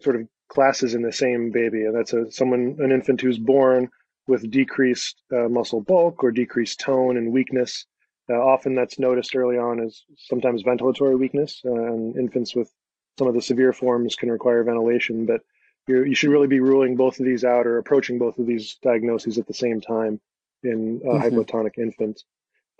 sort 0.00 0.16
of 0.16 0.26
classes 0.48 0.94
in 0.94 1.02
the 1.02 1.12
same 1.12 1.50
baby, 1.50 1.84
and 1.84 1.94
that's 1.94 2.14
a 2.14 2.32
someone 2.32 2.76
an 2.78 2.92
infant 2.92 3.20
who's 3.20 3.38
born 3.38 3.90
with 4.26 4.50
decreased 4.50 5.20
uh, 5.36 5.50
muscle 5.50 5.82
bulk 5.82 6.24
or 6.24 6.30
decreased 6.30 6.80
tone 6.80 7.18
and 7.18 7.30
weakness. 7.30 7.84
Uh, 8.30 8.40
often 8.40 8.74
that's 8.74 8.98
noticed 8.98 9.36
early 9.36 9.58
on 9.58 9.78
as 9.78 10.02
sometimes 10.16 10.62
ventilatory 10.62 11.18
weakness, 11.18 11.60
uh, 11.66 11.74
and 11.74 12.16
infants 12.16 12.56
with 12.56 12.72
some 13.18 13.28
of 13.28 13.34
the 13.34 13.42
severe 13.42 13.74
forms 13.74 14.16
can 14.16 14.30
require 14.30 14.64
ventilation. 14.64 15.26
But 15.26 15.42
you 15.86 16.14
should 16.14 16.30
really 16.30 16.46
be 16.46 16.60
ruling 16.60 16.96
both 16.96 17.20
of 17.20 17.26
these 17.26 17.44
out 17.44 17.66
or 17.66 17.76
approaching 17.76 18.18
both 18.18 18.38
of 18.38 18.46
these 18.46 18.78
diagnoses 18.82 19.36
at 19.36 19.46
the 19.46 19.52
same 19.52 19.82
time 19.82 20.22
in 20.62 21.00
a 21.04 21.08
mm-hmm. 21.08 21.36
hypotonic 21.36 21.78
infant. 21.78 22.22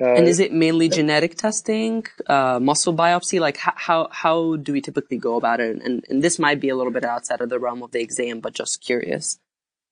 Uh, 0.01 0.15
and 0.15 0.27
is 0.27 0.41
it 0.41 0.53
mainly 0.53 0.89
genetic 0.89 1.37
testing, 1.37 2.05
uh, 2.27 2.59
muscle 2.61 2.95
biopsy? 2.95 3.39
Like 3.39 3.57
how, 3.57 3.75
how, 3.77 4.09
how 4.11 4.57
do 4.57 4.73
we 4.73 4.81
typically 4.81 5.19
go 5.19 5.37
about 5.37 5.61
it? 5.61 5.81
And, 5.83 6.05
and 6.09 6.23
this 6.23 6.39
might 6.39 6.61
be 6.61 6.71
a 6.71 6.77
little 6.77 6.93
bit 6.93 7.05
outside 7.05 7.41
of 7.41 7.51
the 7.51 7.59
realm 7.61 7.83
of 7.83 7.93
the 7.93 8.01
exam, 8.01 8.41
but 8.41 8.55
just 8.55 8.81
curious. 8.81 9.39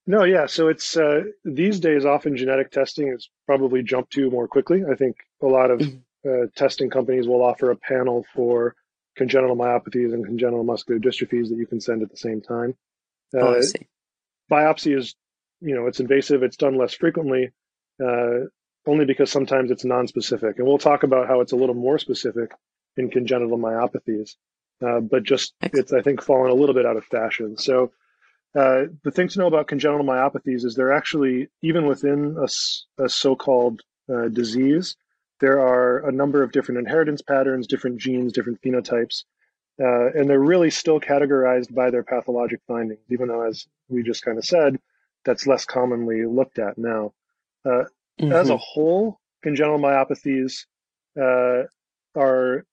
No, 0.07 0.25
yeah. 0.25 0.47
So 0.47 0.69
it's 0.69 0.97
uh, 0.97 1.25
these 1.45 1.79
days 1.79 2.05
often 2.05 2.37
genetic 2.37 2.73
testing 2.73 3.09
is 3.09 3.29
probably 3.47 3.83
jumped 3.83 4.13
to 4.15 4.31
more 4.31 4.49
quickly. 4.49 4.83
I 4.91 4.97
think 4.97 5.17
a 5.43 5.47
lot 5.47 5.71
of 5.71 5.81
mm-hmm. 5.81 6.29
uh, 6.29 6.47
testing 6.57 6.91
companies 6.91 7.29
will 7.29 7.43
offer 7.43 7.71
a 7.71 7.77
panel 7.77 8.27
for 8.35 8.75
congenital 9.17 9.57
myopathies 9.57 10.13
and 10.15 10.25
congenital 10.25 10.65
muscular 10.65 10.99
dystrophies 10.99 11.51
that 11.51 11.59
you 11.59 11.67
can 11.67 11.81
send 11.81 12.03
at 12.03 12.11
the 12.11 12.17
same 12.17 12.41
time. 12.41 12.75
Uh, 13.35 13.41
oh, 13.41 13.55
I 13.59 13.61
see. 13.61 13.87
Biopsy 14.51 14.97
is, 14.97 15.15
you 15.61 15.75
know, 15.75 15.87
it's 15.87 16.01
invasive. 16.01 16.43
It's 16.43 16.57
done 16.57 16.77
less 16.77 16.95
frequently, 16.95 17.53
uh, 18.03 18.47
only 18.87 19.05
because 19.05 19.31
sometimes 19.31 19.71
it's 19.71 19.85
non-specific. 19.85 20.59
And 20.59 20.67
we'll 20.67 20.79
talk 20.79 21.03
about 21.03 21.29
how 21.29 21.41
it's 21.41 21.53
a 21.53 21.57
little 21.57 21.75
more 21.75 21.99
specific 21.99 22.53
in 22.97 23.11
congenital 23.11 23.59
myopathies, 23.59 24.37
uh, 24.83 25.01
but 25.01 25.23
just 25.23 25.55
it's 25.63 25.93
I 25.93 26.03
think 26.03 26.23
fallen 26.23 26.51
a 26.51 26.55
little 26.55 26.75
bit 26.75 26.87
out 26.87 26.97
of 26.97 27.05
fashion. 27.05 27.57
So 27.59 27.93
uh, 28.59 28.85
the 29.05 29.11
thing 29.11 29.29
to 29.29 29.39
know 29.39 29.47
about 29.47 29.69
congenital 29.69 30.05
myopathies 30.05 30.65
is 30.65 30.75
they're 30.75 30.93
actually 30.93 31.49
even 31.63 31.87
within 31.87 32.37
a, 32.39 33.03
a 33.03 33.09
so-called 33.09 33.81
uh, 34.13 34.29
disease, 34.29 34.97
there 35.39 35.61
are 35.61 36.09
a 36.09 36.13
number 36.13 36.43
of 36.43 36.53
different 36.53 36.81
inheritance 36.81 37.23
patterns, 37.23 37.67
different 37.67 37.99
genes, 37.99 38.33
different 38.33 38.61
phenotypes 38.63 39.25
uh, 39.81 40.11
and 40.15 40.29
they're 40.29 40.39
really 40.39 40.71
still 40.71 41.01
categorized 41.01 41.75
by 41.75 41.91
their 41.91 42.03
pathologic 42.03 42.61
findings, 42.67 43.01
even 43.11 43.29
though, 43.29 43.43
as 43.43 43.67
we 43.89 44.03
just 44.03 44.23
kind 44.23 44.37
of 44.37 44.45
said, 44.45 44.79
that's 45.25 45.47
less 45.47 45.65
commonly 45.65 46.27
looked 46.27 46.59
at 46.59 46.77
now. 46.77 47.13
Uh, 47.65 47.85
mm-hmm. 48.21 48.33
As 48.33 48.51
a 48.51 48.57
whole, 48.57 49.19
congenital 49.43 49.79
myopathies 49.79 50.67
uh, 51.21 51.65
are 52.15 52.65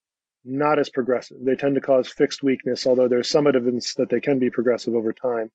not 0.46 0.80
as 0.80 0.90
progressive. 0.90 1.38
They 1.42 1.56
tend 1.56 1.76
to 1.76 1.82
cause 1.82 2.08
fixed 2.08 2.42
weakness, 2.42 2.88
although 2.88 3.08
there's 3.08 3.30
some 3.30 3.48
evidence 3.48 3.96
that 3.96 4.10
they 4.10 4.22
can 4.22 4.40
be 4.40 4.50
progressive 4.50 4.96
over 4.96 5.12
time. 5.12 5.52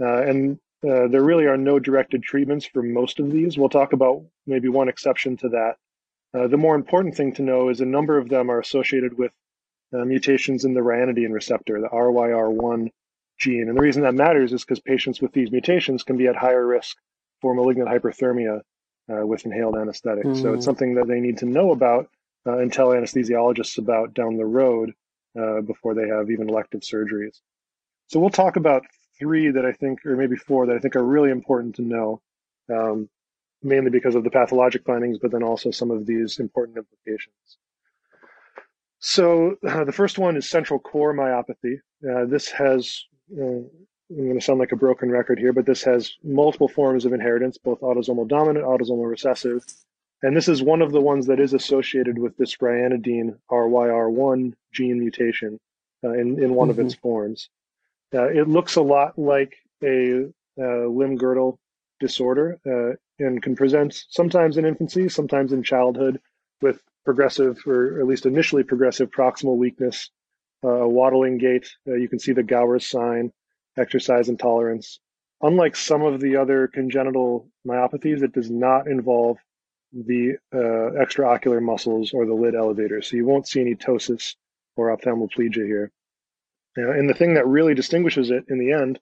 Uh, 0.00 0.22
and 0.22 0.58
uh, 0.88 1.08
there 1.08 1.22
really 1.22 1.46
are 1.46 1.56
no 1.56 1.78
directed 1.78 2.22
treatments 2.22 2.66
for 2.66 2.82
most 2.82 3.20
of 3.20 3.30
these. 3.30 3.56
We'll 3.56 3.68
talk 3.68 3.92
about 3.92 4.24
maybe 4.46 4.68
one 4.68 4.88
exception 4.88 5.36
to 5.38 5.48
that. 5.50 5.76
Uh, 6.34 6.48
the 6.48 6.56
more 6.56 6.74
important 6.74 7.16
thing 7.16 7.32
to 7.34 7.42
know 7.42 7.68
is 7.68 7.80
a 7.80 7.86
number 7.86 8.18
of 8.18 8.28
them 8.28 8.50
are 8.50 8.58
associated 8.58 9.16
with 9.16 9.32
uh, 9.94 10.04
mutations 10.04 10.64
in 10.64 10.74
the 10.74 10.80
ryanodine 10.80 11.32
receptor, 11.32 11.80
the 11.80 11.88
RYR1 11.88 12.90
gene. 13.38 13.68
And 13.68 13.76
the 13.76 13.82
reason 13.82 14.02
that 14.02 14.14
matters 14.14 14.52
is 14.52 14.62
because 14.62 14.80
patients 14.80 15.20
with 15.20 15.32
these 15.32 15.52
mutations 15.52 16.02
can 16.02 16.16
be 16.16 16.26
at 16.26 16.36
higher 16.36 16.66
risk 16.66 16.96
for 17.44 17.54
malignant 17.54 17.90
hyperthermia 17.90 18.60
uh, 19.12 19.26
with 19.26 19.44
inhaled 19.44 19.76
anesthetic. 19.76 20.24
Mm. 20.24 20.40
So 20.40 20.54
it's 20.54 20.62
mm. 20.62 20.64
something 20.64 20.94
that 20.94 21.08
they 21.08 21.20
need 21.20 21.36
to 21.38 21.46
know 21.56 21.72
about 21.72 22.08
uh, 22.46 22.56
and 22.56 22.72
tell 22.72 22.88
anesthesiologists 22.88 23.76
about 23.76 24.14
down 24.14 24.38
the 24.38 24.46
road 24.46 24.94
uh, 25.38 25.60
before 25.60 25.92
they 25.94 26.08
have 26.08 26.30
even 26.30 26.48
elective 26.48 26.80
surgeries. 26.80 27.36
So 28.06 28.18
we'll 28.18 28.30
talk 28.30 28.56
about 28.56 28.82
three 29.18 29.50
that 29.50 29.66
I 29.66 29.72
think, 29.72 30.06
or 30.06 30.16
maybe 30.16 30.36
four 30.36 30.64
that 30.66 30.76
I 30.76 30.78
think 30.78 30.96
are 30.96 31.04
really 31.04 31.30
important 31.30 31.74
to 31.74 31.82
know, 31.82 32.22
um, 32.72 33.10
mainly 33.62 33.90
because 33.90 34.14
of 34.14 34.24
the 34.24 34.30
pathologic 34.30 34.82
findings, 34.86 35.18
but 35.18 35.30
then 35.30 35.42
also 35.42 35.70
some 35.70 35.90
of 35.90 36.06
these 36.06 36.38
important 36.38 36.78
implications. 36.78 37.58
So 39.00 39.56
uh, 39.68 39.84
the 39.84 39.92
first 39.92 40.18
one 40.18 40.38
is 40.38 40.48
central 40.48 40.80
core 40.80 41.12
myopathy. 41.12 41.76
Uh, 42.10 42.24
this 42.24 42.48
has, 42.48 43.04
uh, 43.38 43.64
I'm 44.16 44.24
going 44.24 44.38
to 44.38 44.44
sound 44.44 44.60
like 44.60 44.72
a 44.72 44.76
broken 44.76 45.10
record 45.10 45.38
here, 45.38 45.52
but 45.52 45.66
this 45.66 45.82
has 45.84 46.12
multiple 46.22 46.68
forms 46.68 47.04
of 47.04 47.12
inheritance, 47.12 47.58
both 47.58 47.80
autosomal 47.80 48.28
dominant, 48.28 48.64
autosomal 48.64 49.08
recessive. 49.08 49.64
And 50.22 50.36
this 50.36 50.48
is 50.48 50.62
one 50.62 50.82
of 50.82 50.92
the 50.92 51.00
ones 51.00 51.26
that 51.26 51.40
is 51.40 51.52
associated 51.52 52.18
with 52.18 52.36
this 52.36 52.56
ryanodine 52.56 53.36
RYR1 53.50 54.54
gene 54.72 55.00
mutation 55.00 55.58
uh, 56.04 56.12
in, 56.12 56.42
in 56.42 56.54
one 56.54 56.68
mm-hmm. 56.68 56.80
of 56.80 56.86
its 56.86 56.94
forms. 56.94 57.48
Uh, 58.14 58.28
it 58.28 58.48
looks 58.48 58.76
a 58.76 58.82
lot 58.82 59.18
like 59.18 59.56
a 59.82 60.26
uh, 60.58 60.86
limb 60.86 61.16
girdle 61.16 61.58
disorder 61.98 62.60
and 63.18 63.42
can 63.42 63.56
present 63.56 64.04
sometimes 64.08 64.56
in 64.56 64.64
infancy, 64.64 65.08
sometimes 65.08 65.52
in 65.52 65.62
childhood 65.62 66.20
with 66.60 66.80
progressive, 67.04 67.58
or 67.66 68.00
at 68.00 68.06
least 68.06 68.26
initially 68.26 68.62
progressive, 68.62 69.10
proximal 69.10 69.56
weakness, 69.56 70.10
uh, 70.64 70.86
waddling 70.88 71.38
gait. 71.38 71.68
Uh, 71.86 71.94
you 71.94 72.08
can 72.08 72.18
see 72.18 72.32
the 72.32 72.42
Gowers 72.42 72.86
sign, 72.86 73.32
exercise 73.78 74.28
intolerance. 74.28 75.00
Unlike 75.42 75.76
some 75.76 76.02
of 76.02 76.20
the 76.20 76.36
other 76.36 76.68
congenital 76.68 77.48
myopathies, 77.66 78.22
it 78.22 78.32
does 78.32 78.50
not 78.50 78.86
involve 78.86 79.38
the 79.92 80.36
uh, 80.52 81.00
extraocular 81.02 81.62
muscles 81.62 82.12
or 82.12 82.26
the 82.26 82.34
lid 82.34 82.54
elevator. 82.54 83.02
So 83.02 83.16
you 83.16 83.26
won't 83.26 83.46
see 83.46 83.60
any 83.60 83.74
ptosis 83.74 84.34
or 84.76 84.96
ophthalmoplegia 84.96 85.66
here. 85.66 85.92
and 86.76 87.08
the 87.08 87.14
thing 87.14 87.34
that 87.34 87.46
really 87.46 87.74
distinguishes 87.74 88.30
it 88.30 88.44
in 88.48 88.58
the 88.58 88.72
end 88.72 88.98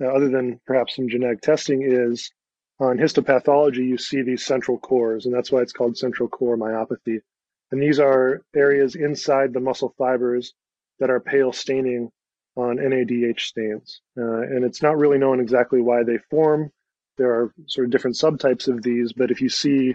uh, 0.00 0.06
other 0.06 0.28
than 0.28 0.60
perhaps 0.66 0.96
some 0.96 1.08
genetic 1.08 1.40
testing, 1.40 1.82
is 1.82 2.30
on 2.80 2.98
histopathology, 2.98 3.86
you 3.86 3.96
see 3.96 4.22
these 4.22 4.44
central 4.44 4.78
cores, 4.78 5.26
and 5.26 5.34
that's 5.34 5.52
why 5.52 5.60
it's 5.60 5.72
called 5.72 5.96
central 5.96 6.28
core 6.28 6.56
myopathy. 6.56 7.20
And 7.70 7.80
these 7.80 8.00
are 8.00 8.42
areas 8.54 8.96
inside 8.96 9.52
the 9.52 9.60
muscle 9.60 9.94
fibers 9.96 10.52
that 10.98 11.10
are 11.10 11.20
pale 11.20 11.52
staining 11.52 12.10
on 12.56 12.76
NADH 12.76 13.40
stains. 13.40 14.00
Uh, 14.16 14.42
and 14.42 14.64
it's 14.64 14.82
not 14.82 14.96
really 14.96 15.18
known 15.18 15.40
exactly 15.40 15.80
why 15.80 16.02
they 16.02 16.18
form. 16.30 16.70
There 17.16 17.32
are 17.32 17.54
sort 17.66 17.86
of 17.86 17.90
different 17.90 18.16
subtypes 18.16 18.68
of 18.68 18.82
these, 18.82 19.12
but 19.12 19.30
if 19.30 19.40
you 19.40 19.48
see, 19.48 19.94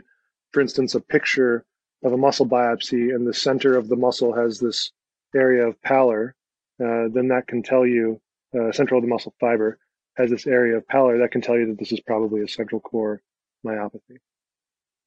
for 0.51 0.61
instance, 0.61 0.95
a 0.95 1.01
picture 1.01 1.65
of 2.03 2.13
a 2.13 2.17
muscle 2.17 2.47
biopsy 2.47 3.13
and 3.13 3.27
the 3.27 3.33
center 3.33 3.77
of 3.77 3.89
the 3.89 3.95
muscle 3.95 4.33
has 4.33 4.59
this 4.59 4.91
area 5.35 5.67
of 5.67 5.81
pallor, 5.81 6.35
uh, 6.81 7.07
then 7.13 7.29
that 7.29 7.47
can 7.47 7.61
tell 7.61 7.85
you, 7.85 8.21
uh, 8.57 8.71
central 8.71 8.97
of 8.97 9.03
the 9.03 9.09
muscle 9.09 9.33
fiber 9.39 9.77
has 10.15 10.29
this 10.29 10.47
area 10.47 10.77
of 10.77 10.87
pallor, 10.87 11.19
that 11.19 11.31
can 11.31 11.41
tell 11.41 11.57
you 11.57 11.67
that 11.67 11.77
this 11.77 11.91
is 11.91 11.99
probably 11.99 12.41
a 12.41 12.47
central 12.47 12.81
core 12.81 13.21
myopathy. 13.65 14.17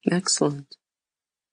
Excellent. 0.09 0.75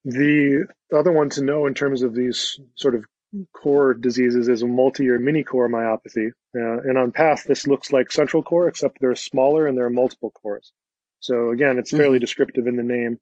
The 0.04 0.66
other 0.94 1.12
one 1.12 1.30
to 1.30 1.42
know 1.42 1.66
in 1.66 1.74
terms 1.74 2.02
of 2.02 2.14
these 2.14 2.58
sort 2.74 2.94
of 2.94 3.04
core 3.52 3.94
diseases 3.94 4.48
is 4.48 4.62
a 4.62 4.66
multi 4.66 5.08
or 5.08 5.18
mini 5.18 5.44
core 5.44 5.68
myopathy. 5.68 6.30
Uh, 6.54 6.80
and 6.80 6.98
on 6.98 7.12
PATH, 7.12 7.44
this 7.44 7.66
looks 7.66 7.92
like 7.92 8.10
central 8.10 8.42
core, 8.42 8.68
except 8.68 8.98
they're 9.00 9.14
smaller 9.14 9.66
and 9.66 9.76
there 9.76 9.86
are 9.86 9.90
multiple 9.90 10.30
cores. 10.30 10.72
So 11.20 11.50
again, 11.50 11.78
it's 11.78 11.90
fairly 11.90 12.16
mm-hmm. 12.16 12.22
descriptive 12.22 12.66
in 12.66 12.76
the 12.76 12.82
name. 12.82 13.18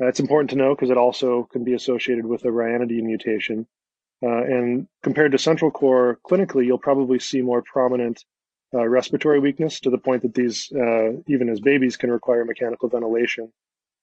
Uh, 0.00 0.06
it's 0.06 0.20
important 0.20 0.50
to 0.50 0.56
know 0.56 0.74
because 0.74 0.90
it 0.90 0.96
also 0.96 1.48
can 1.52 1.64
be 1.64 1.74
associated 1.74 2.26
with 2.26 2.44
a 2.44 2.48
ryanodine 2.48 3.04
mutation. 3.04 3.66
Uh, 4.22 4.42
and 4.42 4.86
compared 5.02 5.32
to 5.32 5.38
central 5.38 5.70
core, 5.70 6.18
clinically, 6.26 6.64
you'll 6.64 6.78
probably 6.78 7.18
see 7.18 7.42
more 7.42 7.62
prominent 7.62 8.24
uh, 8.74 8.86
respiratory 8.88 9.38
weakness 9.38 9.80
to 9.80 9.90
the 9.90 9.98
point 9.98 10.22
that 10.22 10.34
these, 10.34 10.72
uh, 10.72 11.10
even 11.26 11.48
as 11.48 11.60
babies, 11.60 11.96
can 11.96 12.10
require 12.10 12.44
mechanical 12.44 12.88
ventilation. 12.88 13.52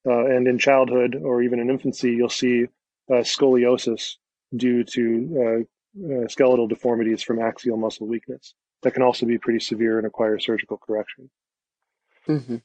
Uh, 0.06 0.26
and 0.26 0.46
in 0.46 0.58
childhood 0.58 1.16
or 1.22 1.42
even 1.42 1.58
in 1.58 1.68
infancy, 1.68 2.12
you'll 2.12 2.28
see 2.28 2.66
scoliosis 3.10 4.16
due 4.54 4.84
to 4.84 5.66
skeletal 6.28 6.66
deformities 6.68 7.22
from 7.22 7.40
axial 7.40 7.76
muscle 7.76 8.06
weakness. 8.06 8.54
That 8.82 8.94
can 8.94 9.02
also 9.02 9.26
be 9.26 9.38
pretty 9.38 9.60
severe 9.60 9.98
and 9.98 10.04
require 10.04 10.38
surgical 10.38 10.78
correction. 10.78 11.30
Mm-hmm. 12.26 12.56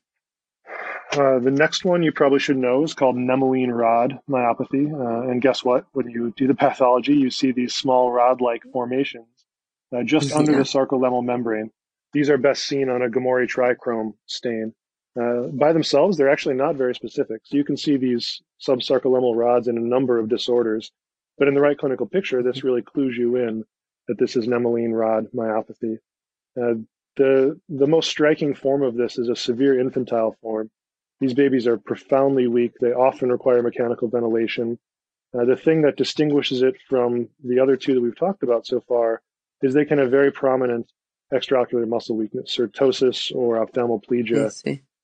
Uh, 1.12 1.40
the 1.40 1.52
next 1.52 1.86
one 1.86 2.04
you 2.04 2.12
probably 2.12 2.40
should 2.40 2.58
know 2.58 2.84
is 2.84 2.94
called 2.94 3.16
Nemaline 3.16 3.72
rod 3.72 4.20
myopathy. 4.30 4.92
Uh, 4.92 5.30
and 5.30 5.42
guess 5.42 5.64
what? 5.64 5.86
When 5.94 6.10
you 6.10 6.34
do 6.36 6.48
the 6.48 6.56
pathology, 6.56 7.16
you 7.16 7.30
see 7.30 7.52
these 7.52 7.74
small 7.74 8.12
rod 8.12 8.42
like 8.42 8.64
formations 8.72 9.28
uh, 9.96 10.04
just 10.04 10.34
under 10.34 10.52
the 10.52 10.64
sarcolemmal 10.64 11.24
membrane. 11.24 11.72
These 12.14 12.30
are 12.30 12.38
best 12.38 12.66
seen 12.66 12.90
on 12.90 13.02
a 13.02 13.10
Gomori 13.10 13.48
trichrome 13.48 14.14
stain. 14.26 14.74
Uh, 15.20 15.48
by 15.48 15.72
themselves, 15.74 16.18
they're 16.18 16.32
actually 16.32 16.56
not 16.56 16.76
very 16.76 16.96
specific. 16.96 17.42
So 17.44 17.56
you 17.56 17.64
can 17.64 17.78
see 17.78 17.98
these 17.98 18.42
subsarcolemmal 18.66 19.36
rods 19.36 19.68
in 19.68 19.78
a 19.78 19.82
number 19.82 20.18
of 20.18 20.30
disorders. 20.30 20.92
But 21.38 21.48
in 21.48 21.54
the 21.54 21.62
right 21.62 21.78
clinical 21.78 22.08
picture, 22.08 22.42
this 22.42 22.64
really 22.64 22.82
clues 22.82 23.18
you 23.18 23.36
in 23.36 23.64
that 24.08 24.18
this 24.18 24.36
is 24.36 24.48
nemaline 24.48 24.94
rod 24.94 25.28
myopathy. 25.36 25.98
Uh, 26.58 26.76
the, 27.18 27.60
the 27.70 27.88
most 27.88 28.10
striking 28.10 28.54
form 28.54 28.84
of 28.84 28.96
this 28.96 29.18
is 29.18 29.30
a 29.30 29.36
severe 29.36 29.80
infantile 29.80 30.36
form 30.42 30.70
these 31.20 31.34
babies 31.34 31.68
are 31.68 31.78
profoundly 31.78 32.48
weak. 32.48 32.74
They 32.80 32.92
often 32.92 33.32
require 33.32 33.62
mechanical 33.62 34.10
ventilation. 34.10 34.78
Uh, 35.34 35.46
the 35.46 35.56
thing 35.56 35.82
that 35.84 35.98
distinguishes 35.98 36.62
it 36.62 36.76
from 36.90 37.30
the 37.44 37.60
other 37.60 37.78
two 37.78 37.94
that 37.94 38.02
we've 38.02 38.18
talked 38.18 38.44
about 38.44 38.66
so 38.66 38.82
far 38.88 39.22
is 39.62 39.74
they 39.74 39.86
can 39.86 39.98
have 39.98 40.12
very 40.12 40.32
prominent 40.32 40.92
extraocular 41.34 41.88
muscle 41.88 42.16
weakness, 42.16 42.56
pseudosis 42.56 43.34
or 43.36 43.66
ophthalmoplegia. 43.66 44.36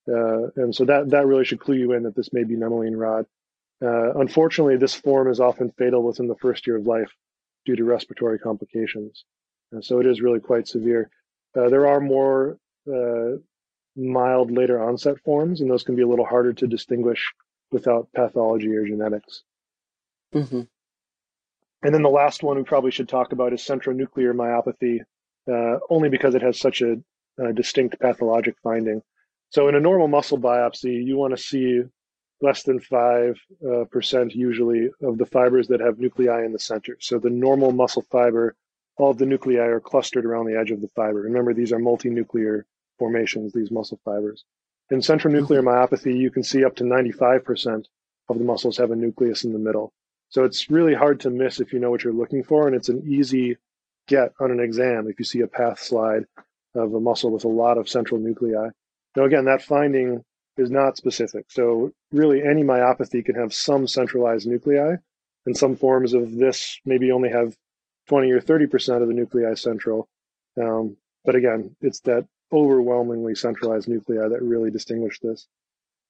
Uh, 0.08 0.50
and 0.56 0.74
so 0.74 0.84
that, 0.84 1.10
that 1.10 1.26
really 1.26 1.44
should 1.44 1.60
clue 1.60 1.76
you 1.76 1.92
in 1.92 2.02
that 2.02 2.14
this 2.14 2.32
may 2.32 2.44
be 2.44 2.56
nemaline 2.56 2.96
rod. 2.96 3.26
Uh, 3.82 4.14
unfortunately, 4.14 4.76
this 4.76 4.94
form 4.94 5.28
is 5.28 5.40
often 5.40 5.72
fatal 5.76 6.02
within 6.02 6.28
the 6.28 6.36
first 6.36 6.66
year 6.66 6.76
of 6.76 6.86
life 6.86 7.10
due 7.64 7.76
to 7.76 7.84
respiratory 7.84 8.38
complications. 8.38 9.24
And 9.72 9.84
so 9.84 9.98
it 9.98 10.06
is 10.06 10.20
really 10.20 10.40
quite 10.40 10.68
severe. 10.68 11.10
Uh, 11.56 11.68
there 11.68 11.86
are 11.86 12.00
more 12.00 12.58
uh, 12.92 13.38
mild 13.96 14.50
later 14.50 14.82
onset 14.82 15.16
forms, 15.24 15.60
and 15.60 15.70
those 15.70 15.82
can 15.82 15.96
be 15.96 16.02
a 16.02 16.06
little 16.06 16.24
harder 16.24 16.52
to 16.52 16.66
distinguish 16.66 17.32
without 17.70 18.08
pathology 18.14 18.74
or 18.74 18.86
genetics. 18.86 19.42
Mm-hmm. 20.34 20.62
And 21.84 21.94
then 21.94 22.02
the 22.02 22.08
last 22.08 22.42
one 22.42 22.56
we 22.56 22.62
probably 22.62 22.92
should 22.92 23.08
talk 23.08 23.32
about 23.32 23.52
is 23.52 23.62
centronuclear 23.62 24.32
myopathy, 24.34 25.00
uh, 25.50 25.78
only 25.90 26.08
because 26.08 26.34
it 26.34 26.42
has 26.42 26.60
such 26.60 26.82
a, 26.82 26.96
a 27.38 27.52
distinct 27.52 27.98
pathologic 27.98 28.54
finding. 28.62 29.02
So 29.50 29.68
in 29.68 29.74
a 29.74 29.80
normal 29.80 30.08
muscle 30.08 30.38
biopsy, 30.38 31.04
you 31.04 31.16
want 31.16 31.36
to 31.36 31.42
see 31.42 31.82
less 32.42 32.64
than 32.64 32.80
5% 32.80 33.34
uh, 33.64 34.24
usually 34.30 34.90
of 35.00 35.16
the 35.16 35.26
fibers 35.26 35.68
that 35.68 35.80
have 35.80 35.98
nuclei 35.98 36.44
in 36.44 36.52
the 36.52 36.58
center. 36.58 36.96
So 37.00 37.18
the 37.18 37.30
normal 37.30 37.72
muscle 37.72 38.04
fiber, 38.10 38.56
all 38.96 39.10
of 39.10 39.18
the 39.18 39.26
nuclei 39.26 39.56
are 39.58 39.80
clustered 39.80 40.26
around 40.26 40.46
the 40.46 40.58
edge 40.58 40.72
of 40.72 40.80
the 40.80 40.88
fiber. 40.88 41.20
Remember, 41.20 41.54
these 41.54 41.72
are 41.72 41.78
multinuclear 41.78 42.64
formations, 42.98 43.52
these 43.52 43.70
muscle 43.70 44.00
fibers. 44.04 44.44
In 44.90 44.98
centronuclear 44.98 45.62
mm-hmm. 45.62 45.68
myopathy, 45.68 46.18
you 46.18 46.30
can 46.30 46.42
see 46.42 46.64
up 46.64 46.76
to 46.76 46.84
95% 46.84 47.84
of 48.28 48.38
the 48.38 48.44
muscles 48.44 48.76
have 48.76 48.90
a 48.90 48.96
nucleus 48.96 49.44
in 49.44 49.52
the 49.52 49.58
middle. 49.58 49.92
So 50.28 50.44
it's 50.44 50.70
really 50.70 50.94
hard 50.94 51.20
to 51.20 51.30
miss 51.30 51.60
if 51.60 51.72
you 51.72 51.78
know 51.78 51.90
what 51.90 52.02
you're 52.02 52.12
looking 52.12 52.42
for, 52.42 52.66
and 52.66 52.74
it's 52.74 52.88
an 52.88 53.04
easy 53.06 53.56
get 54.08 54.32
on 54.40 54.50
an 54.50 54.60
exam 54.60 55.06
if 55.08 55.18
you 55.18 55.24
see 55.24 55.40
a 55.40 55.46
path 55.46 55.78
slide 55.78 56.24
of 56.74 56.92
a 56.94 57.00
muscle 57.00 57.30
with 57.30 57.44
a 57.44 57.48
lot 57.48 57.78
of 57.78 57.88
central 57.88 58.20
nuclei. 58.20 58.68
Now, 59.14 59.24
again, 59.24 59.44
that 59.44 59.62
finding 59.62 60.24
is 60.56 60.70
not 60.70 60.96
specific. 60.96 61.46
So 61.48 61.92
really 62.10 62.42
any 62.42 62.62
myopathy 62.62 63.24
can 63.24 63.34
have 63.36 63.54
some 63.54 63.86
centralized 63.86 64.46
nuclei, 64.46 64.96
and 65.46 65.56
some 65.56 65.76
forms 65.76 66.14
of 66.14 66.34
this 66.34 66.78
maybe 66.84 67.10
only 67.10 67.30
have 67.30 67.56
20 68.08 68.30
or 68.30 68.40
30% 68.40 69.02
of 69.02 69.08
the 69.08 69.14
nuclei 69.14 69.54
central. 69.54 70.08
Um, 70.60 70.96
but 71.24 71.34
again, 71.34 71.74
it's 71.80 72.00
that 72.00 72.26
overwhelmingly 72.52 73.34
centralized 73.34 73.88
nuclei 73.88 74.28
that 74.28 74.42
really 74.42 74.70
distinguish 74.70 75.18
this. 75.20 75.46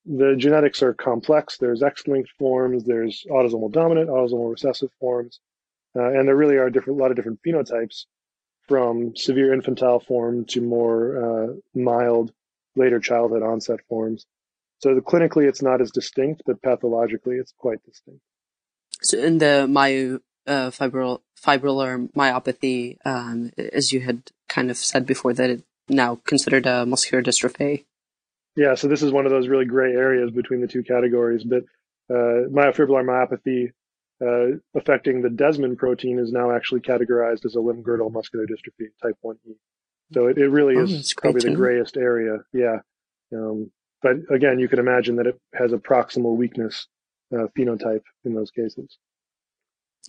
The 0.05 0.35
genetics 0.37 0.83
are 0.83 0.95
complex. 0.95 1.59
There's 1.59 1.83
X-linked 1.83 2.31
forms, 2.39 2.85
there's 2.85 3.25
autosomal 3.31 3.71
dominant, 3.71 4.11
autosomal 4.11 4.51
recessive 4.51 4.91
forms, 4.99 5.39
uh, 5.95 6.09
and 6.09 6.27
there 6.27 6.37
really 6.37 6.57
are 6.57 6.71
different, 6.71 6.99
a 6.99 7.03
lot 7.03 7.13
of 7.13 7.17
different 7.17 7.41
phenotypes 7.47 8.07
from 8.67 9.15
severe 9.15 9.53
infantile 9.53 10.01
form 10.01 10.45
to 10.47 10.61
more 10.61 11.51
uh, 11.51 11.55
mild 11.75 12.33
later 12.75 12.99
childhood 12.99 13.43
onset 13.43 13.81
forms. 13.89 14.27
So 14.83 14.97
the, 14.97 15.01
clinically, 15.01 15.49
it's 15.49 15.62
not 15.62 15.81
as 15.81 15.92
distinct, 15.92 16.42
but 16.45 16.61
pathologically, 16.61 17.37
it's 17.37 17.55
quite 17.57 17.83
distinct. 17.85 18.21
So 19.01 19.18
in 19.18 19.38
the 19.38 19.66
myo 19.68 20.21
uh, 20.47 20.71
fibrillar, 20.71 21.21
myopathy, 22.16 22.97
um, 23.05 23.53
as 23.57 23.92
you 23.92 24.01
had 24.01 24.31
kind 24.49 24.71
of 24.71 24.77
said 24.77 25.07
before, 25.07 25.33
that 25.35 25.51
it 25.51 25.64
now 25.88 26.21
considered 26.25 26.66
a 26.66 26.85
muscular 26.85 27.23
dystrophy. 27.23 27.85
Yeah, 28.57 28.75
so 28.75 28.88
this 28.88 29.03
is 29.03 29.12
one 29.12 29.25
of 29.25 29.31
those 29.31 29.49
really 29.49 29.64
gray 29.64 29.92
areas 29.92 30.31
between 30.31 30.61
the 30.61 30.66
two 30.66 30.83
categories. 30.83 31.45
But 31.45 31.62
uh, 32.11 32.49
myofibrillar 32.51 33.05
myopathy 33.05 33.73
uh, 34.21 34.59
affecting 34.75 35.23
the 35.23 35.29
desmin 35.29 35.77
protein 35.77 36.18
is 36.18 36.33
now 36.33 36.51
actually 36.51 36.81
categorized 36.81 37.45
as 37.45 37.55
a 37.55 37.61
limb 37.61 37.83
girdle 37.83 38.11
muscular 38.11 38.47
dystrophy 38.47 38.88
type 39.03 39.16
1E. 39.25 39.57
So 40.12 40.27
it, 40.27 40.38
it 40.38 40.49
really 40.49 40.77
oh, 40.77 40.83
is 40.83 41.14
probably 41.14 41.49
the 41.49 41.57
grayest 41.57 41.97
area. 41.97 42.38
Yeah. 42.53 42.81
Um, 43.33 43.71
but 44.03 44.17
again, 44.31 44.59
you 44.59 44.69
can 44.69 44.79
imagine 44.79 45.17
that 45.17 45.27
it 45.27 45.41
has 45.55 45.73
a 45.73 45.79
proximal 45.79 46.37
weakness 46.37 46.87
uh, 47.33 47.47
phenotype 47.57 48.03
in 48.25 48.35
those 48.35 48.51
cases. 48.51 48.99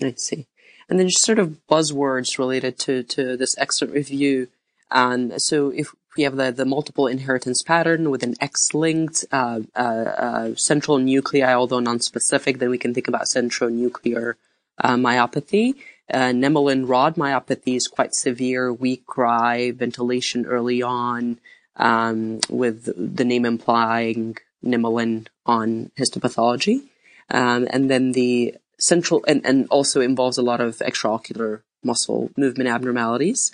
I 0.02 0.14
see. 0.18 0.48
And 0.90 1.00
then 1.00 1.08
just 1.08 1.24
sort 1.24 1.40
of 1.40 1.60
buzzwords 1.70 2.38
related 2.38 2.78
to, 2.80 3.04
to 3.04 3.38
this 3.38 3.56
excellent 3.58 3.94
review. 3.94 4.50
And 4.92 5.42
so 5.42 5.70
if 5.70 5.94
we 6.18 6.24
have 6.24 6.36
the, 6.36 6.52
the 6.52 6.66
multiple 6.66 7.08
inheritance 7.08 7.62
pattern 7.62 8.12
with 8.12 8.24
an 8.24 8.36
X-linked 8.40 9.26
uh, 9.32 9.62
uh, 9.76 9.80
uh, 9.80 10.56
central 10.56 10.98
nuclei, 10.98 11.54
although 11.54 11.80
non-specific, 11.80 12.60
then 12.60 12.70
we 12.70 12.78
can 12.78 12.94
think 12.94 13.08
about 13.08 13.24
centronuclear 13.24 14.36
uh, 14.84 14.96
myopathy. 14.96 15.76
Uh, 16.12 16.32
Nemaline 16.32 16.88
rod 16.88 17.16
myopathy 17.16 17.76
is 17.76 17.88
quite 17.88 18.14
severe, 18.14 18.72
weak 18.74 19.06
cry, 19.06 19.72
ventilation 19.72 20.46
early 20.46 20.82
on, 20.82 21.40
um, 21.78 22.40
with 22.50 22.86
the 23.16 23.26
name 23.26 23.46
implying 23.46 24.38
Nemaline 24.64 25.28
on 25.46 25.92
histopathology. 25.98 26.84
Um, 27.30 27.68
and 27.72 27.90
then 27.90 28.12
the 28.12 28.56
central, 28.78 29.24
and, 29.28 29.46
and 29.46 29.68
also 29.70 30.02
involves 30.02 30.38
a 30.38 30.44
lot 30.44 30.62
of 30.62 30.78
extraocular 30.78 31.62
muscle 31.84 32.32
movement 32.38 32.70
abnormalities 32.70 33.52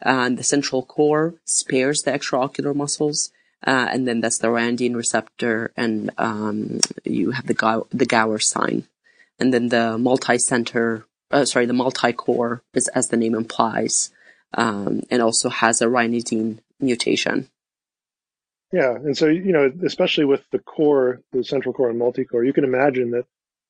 and 0.00 0.36
the 0.36 0.44
central 0.44 0.82
core 0.82 1.34
spares 1.44 2.02
the 2.02 2.12
extraocular 2.12 2.74
muscles. 2.74 3.30
Uh, 3.64 3.86
and 3.92 4.08
then 4.08 4.20
that's 4.20 4.38
the 4.38 4.48
ryanodine 4.48 4.96
receptor, 4.96 5.72
and 5.76 6.10
um, 6.18 6.80
you 7.04 7.30
have 7.30 7.46
the 7.46 7.54
Gau- 7.54 7.86
the 7.92 8.06
Gower 8.06 8.40
sign, 8.40 8.88
and 9.38 9.54
then 9.54 9.68
the 9.68 9.96
multi-center, 9.98 11.04
uh, 11.30 11.44
sorry, 11.44 11.66
the 11.66 11.72
multi-core 11.72 12.64
is 12.74 12.88
as 12.88 13.06
the 13.06 13.16
name 13.16 13.36
implies, 13.36 14.10
um, 14.54 15.02
and 15.12 15.22
also 15.22 15.48
has 15.48 15.80
a 15.80 15.86
ryanodine 15.86 16.58
mutation. 16.80 17.48
Yeah, 18.72 18.94
and 18.94 19.16
so 19.16 19.26
you 19.26 19.52
know, 19.52 19.70
especially 19.84 20.24
with 20.24 20.42
the 20.50 20.58
core, 20.58 21.20
the 21.32 21.44
central 21.44 21.74
core 21.74 21.90
and 21.90 21.98
multi-core, 21.98 22.44
you 22.44 22.52
can 22.52 22.64
imagine 22.64 23.10
that 23.10 23.26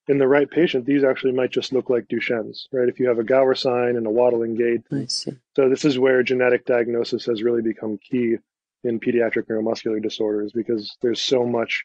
in 0.09 0.19
the 0.19 0.29
right 0.29 0.51
patient, 0.51 0.85
these 0.85 1.05
actually 1.05 1.33
might 1.33 1.51
just 1.51 1.73
look 1.73 1.89
like 1.89 2.09
Duchenne's, 2.09 2.69
right? 2.73 2.89
If 2.89 2.99
you 2.99 3.09
have 3.09 3.19
a 3.19 3.25
Gower 3.25 3.55
sign 3.55 3.97
and 3.97 4.07
a 4.07 4.11
waddling 4.11 4.57
gait. 4.57 4.83
I 4.91 5.07
see. 5.07 5.33
So 5.55 5.69
this 5.69 5.85
is 5.85 5.99
where 5.99 6.23
genetic 6.23 6.67
diagnosis 6.67 7.27
has 7.27 7.43
really 7.43 7.63
become 7.63 7.99
key 7.99 8.37
in 8.85 8.99
pediatric 8.99 9.47
neuromuscular 9.49 10.03
disorders 10.03 10.53
because 10.53 10.97
there's 11.03 11.23
so 11.23 11.47
much 11.47 11.85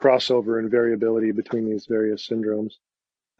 crossover 0.00 0.58
and 0.58 0.70
variability 0.70 1.32
between 1.32 1.68
these 1.68 1.86
various 1.86 2.26
syndromes. 2.26 2.74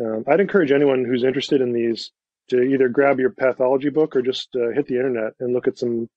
Um, 0.01 0.25
I'd 0.27 0.41
encourage 0.41 0.73
anyone 0.73 1.05
who's 1.05 1.25
interested 1.25 1.61
in 1.61 1.73
these 1.73 2.13
to 2.49 2.63
either 2.63 2.89
grab 2.89 3.21
your 3.21 3.31
pathology 3.31 3.91
book 3.91 4.17
or 4.17 4.23
just 4.23 4.49
uh, 4.57 4.71
hit 4.71 4.87
the 4.87 4.97
internet 4.97 5.33
and 5.41 5.53
look 5.53 5.69
at 5.69 5.79
some, 5.79 6.09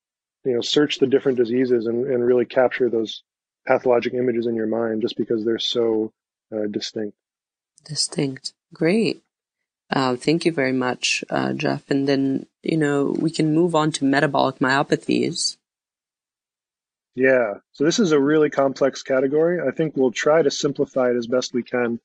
you 0.43 0.53
know, 0.53 0.61
search 0.61 0.99
the 0.99 1.07
different 1.07 1.37
diseases 1.37 1.85
and, 1.85 2.05
and 2.07 2.25
really 2.25 2.45
capture 2.45 2.89
those 2.89 3.23
pathologic 3.67 4.13
images 4.13 4.47
in 4.47 4.55
your 4.55 4.67
mind 4.67 5.01
just 5.01 5.17
because 5.17 5.45
they're 5.45 5.59
so 5.59 6.11
uh, 6.53 6.67
distinct. 6.69 7.15
Distinct. 7.85 8.53
Great. 8.73 9.21
Uh, 9.89 10.15
thank 10.15 10.45
you 10.45 10.51
very 10.51 10.71
much, 10.71 11.23
uh, 11.29 11.53
Jeff. 11.53 11.89
And 11.91 12.07
then, 12.07 12.45
you 12.63 12.77
know, 12.77 13.15
we 13.19 13.29
can 13.29 13.53
move 13.53 13.75
on 13.75 13.91
to 13.93 14.05
metabolic 14.05 14.59
myopathies. 14.59 15.57
Yeah. 17.13 17.55
So 17.73 17.83
this 17.83 17.99
is 17.99 18.13
a 18.13 18.19
really 18.19 18.49
complex 18.49 19.03
category. 19.03 19.59
I 19.59 19.71
think 19.71 19.95
we'll 19.95 20.11
try 20.11 20.41
to 20.41 20.49
simplify 20.49 21.09
it 21.09 21.17
as 21.17 21.27
best 21.27 21.53
we 21.53 21.63
can. 21.63 21.99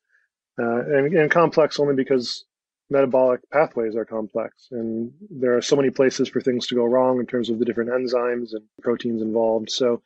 Uh, 0.59 0.79
and, 0.79 1.13
and 1.15 1.31
complex 1.31 1.79
only 1.79 1.95
because 1.95 2.43
metabolic 2.89 3.41
pathways 3.51 3.95
are 3.95 4.05
complex 4.05 4.67
and 4.71 5.11
there 5.29 5.57
are 5.57 5.61
so 5.61 5.75
many 5.75 5.89
places 5.89 6.29
for 6.29 6.39
things 6.39 6.67
to 6.67 6.75
go 6.75 6.85
wrong 6.85 7.19
in 7.19 7.25
terms 7.25 7.49
of 7.49 7.59
the 7.59 7.65
different 7.65 7.89
enzymes 7.89 8.53
and 8.53 8.63
proteins 8.81 9.21
involved. 9.21 9.69
So 9.69 10.01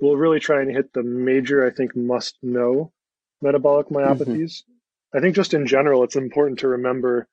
we'll 0.00 0.16
really 0.16 0.40
try 0.40 0.60
and 0.60 0.70
hit 0.70 0.92
the 0.92 1.02
major, 1.02 1.66
I 1.66 1.70
think, 1.70 1.94
must 1.94 2.36
know 2.42 2.92
metabolic 3.40 3.88
mm-hmm. 3.88 3.96
myopathies. 3.96 4.62
Mm-hmm. 4.62 5.18
I 5.18 5.20
think 5.20 5.36
just 5.36 5.54
in 5.54 5.66
general, 5.66 6.02
it's 6.02 6.16
important 6.16 6.58
to 6.60 6.68
remember 6.68 7.28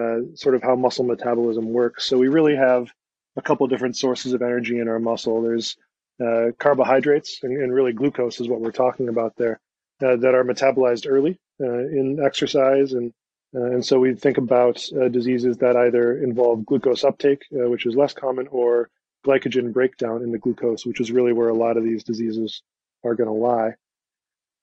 uh, 0.00 0.18
sort 0.34 0.54
of 0.54 0.62
how 0.62 0.76
muscle 0.76 1.04
metabolism 1.04 1.72
works. 1.72 2.06
So 2.06 2.16
we 2.16 2.28
really 2.28 2.56
have 2.56 2.88
a 3.36 3.42
couple 3.42 3.66
different 3.66 3.96
sources 3.96 4.32
of 4.32 4.42
energy 4.42 4.78
in 4.78 4.88
our 4.88 5.00
muscle. 5.00 5.42
There's 5.42 5.76
uh, 6.24 6.52
carbohydrates, 6.58 7.40
and, 7.42 7.60
and, 7.60 7.74
really 7.74 7.92
glucose 7.92 8.40
is 8.40 8.48
what 8.48 8.60
we're 8.60 8.70
talking 8.70 9.08
about 9.08 9.34
there, 9.36 9.58
uh, 10.04 10.14
that 10.14 10.34
are 10.34 10.44
metabolized 10.44 11.06
early 11.08 11.40
uh, 11.60 11.66
in 11.66 12.20
exercise. 12.24 12.92
And, 12.92 13.12
uh, 13.54 13.70
and 13.70 13.84
so 13.84 13.98
we 13.98 14.14
think 14.14 14.38
about 14.38 14.84
uh, 15.00 15.08
diseases 15.08 15.56
that 15.58 15.76
either 15.76 16.22
involve 16.22 16.66
glucose 16.66 17.04
uptake, 17.04 17.44
which 17.50 17.86
is 17.86 17.94
less 17.94 18.12
common, 18.12 18.48
or 18.48 18.90
glycogen 19.24 19.72
breakdown 19.72 20.22
in 20.22 20.32
the 20.32 20.38
glucose, 20.38 20.84
which 20.84 21.00
is 21.00 21.12
really 21.12 21.32
where 21.32 21.48
a 21.48 21.54
lot 21.54 21.76
of 21.76 21.84
these 21.84 22.04
diseases 22.04 22.62
are 23.04 23.14
going 23.14 23.28
to 23.28 23.32
lie. 23.32 23.74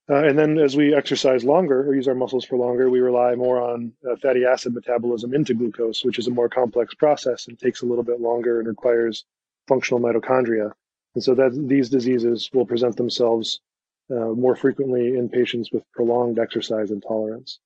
Uh, 0.10 0.26
and 0.26 0.38
then 0.38 0.58
as 0.58 0.76
we 0.76 0.94
exercise 0.94 1.46
longer 1.46 1.88
or 1.88 1.96
use 1.96 2.08
our 2.08 2.16
muscles 2.16 2.44
for 2.44 2.58
longer, 2.58 2.90
we 2.90 3.00
rely 3.00 3.36
more 3.36 3.62
on 3.62 3.94
uh, 4.10 4.16
fatty 4.18 4.46
acid 4.46 4.74
metabolism 4.74 5.34
into 5.34 5.54
glucose, 5.54 6.04
which 6.04 6.20
is 6.20 6.28
a 6.28 6.32
more 6.32 6.50
complex 6.50 6.94
process 6.96 7.48
and 7.48 7.58
takes 7.58 7.82
a 7.82 7.86
little 7.86 8.04
bit 8.04 8.20
longer 8.20 8.60
and 8.60 8.68
requires 8.68 9.24
functional 9.68 10.02
mitochondria. 10.02 10.72
And 11.16 11.24
so 11.24 11.36
that 11.36 11.52
these 11.68 11.90
diseases 11.90 12.50
will 12.54 12.66
present 12.66 12.98
themselves 12.98 13.62
uh, 14.10 14.34
more 14.34 14.56
frequently 14.56 15.16
in 15.16 15.30
patients 15.30 15.72
with 15.72 15.90
prolonged 15.94 16.40
exercise 16.40 16.92
intolerance. 16.92 17.60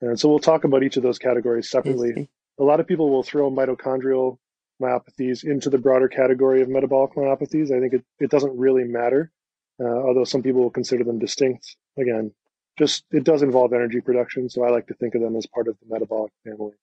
And 0.00 0.18
so 0.18 0.28
we'll 0.28 0.38
talk 0.38 0.64
about 0.64 0.82
each 0.82 0.96
of 0.96 1.02
those 1.02 1.18
categories 1.18 1.68
separately. 1.70 2.28
A 2.60 2.64
lot 2.64 2.80
of 2.80 2.86
people 2.86 3.10
will 3.10 3.22
throw 3.22 3.50
mitochondrial 3.50 4.38
myopathies 4.80 5.44
into 5.44 5.70
the 5.70 5.78
broader 5.78 6.08
category 6.08 6.62
of 6.62 6.68
metabolic 6.68 7.14
myopathies. 7.14 7.76
I 7.76 7.80
think 7.80 7.94
it, 7.94 8.04
it 8.20 8.30
doesn't 8.30 8.56
really 8.56 8.84
matter, 8.84 9.32
uh, 9.80 9.84
although 9.84 10.24
some 10.24 10.42
people 10.42 10.62
will 10.62 10.70
consider 10.70 11.04
them 11.04 11.18
distinct. 11.18 11.76
Again, 11.98 12.32
just 12.78 13.04
it 13.10 13.24
does 13.24 13.42
involve 13.42 13.72
energy 13.72 14.00
production, 14.00 14.48
so 14.48 14.62
I 14.64 14.70
like 14.70 14.86
to 14.86 14.94
think 14.94 15.14
of 15.16 15.20
them 15.20 15.34
as 15.34 15.46
part 15.46 15.66
of 15.66 15.76
the 15.80 15.92
metabolic 15.92 16.32
family. 16.44 16.74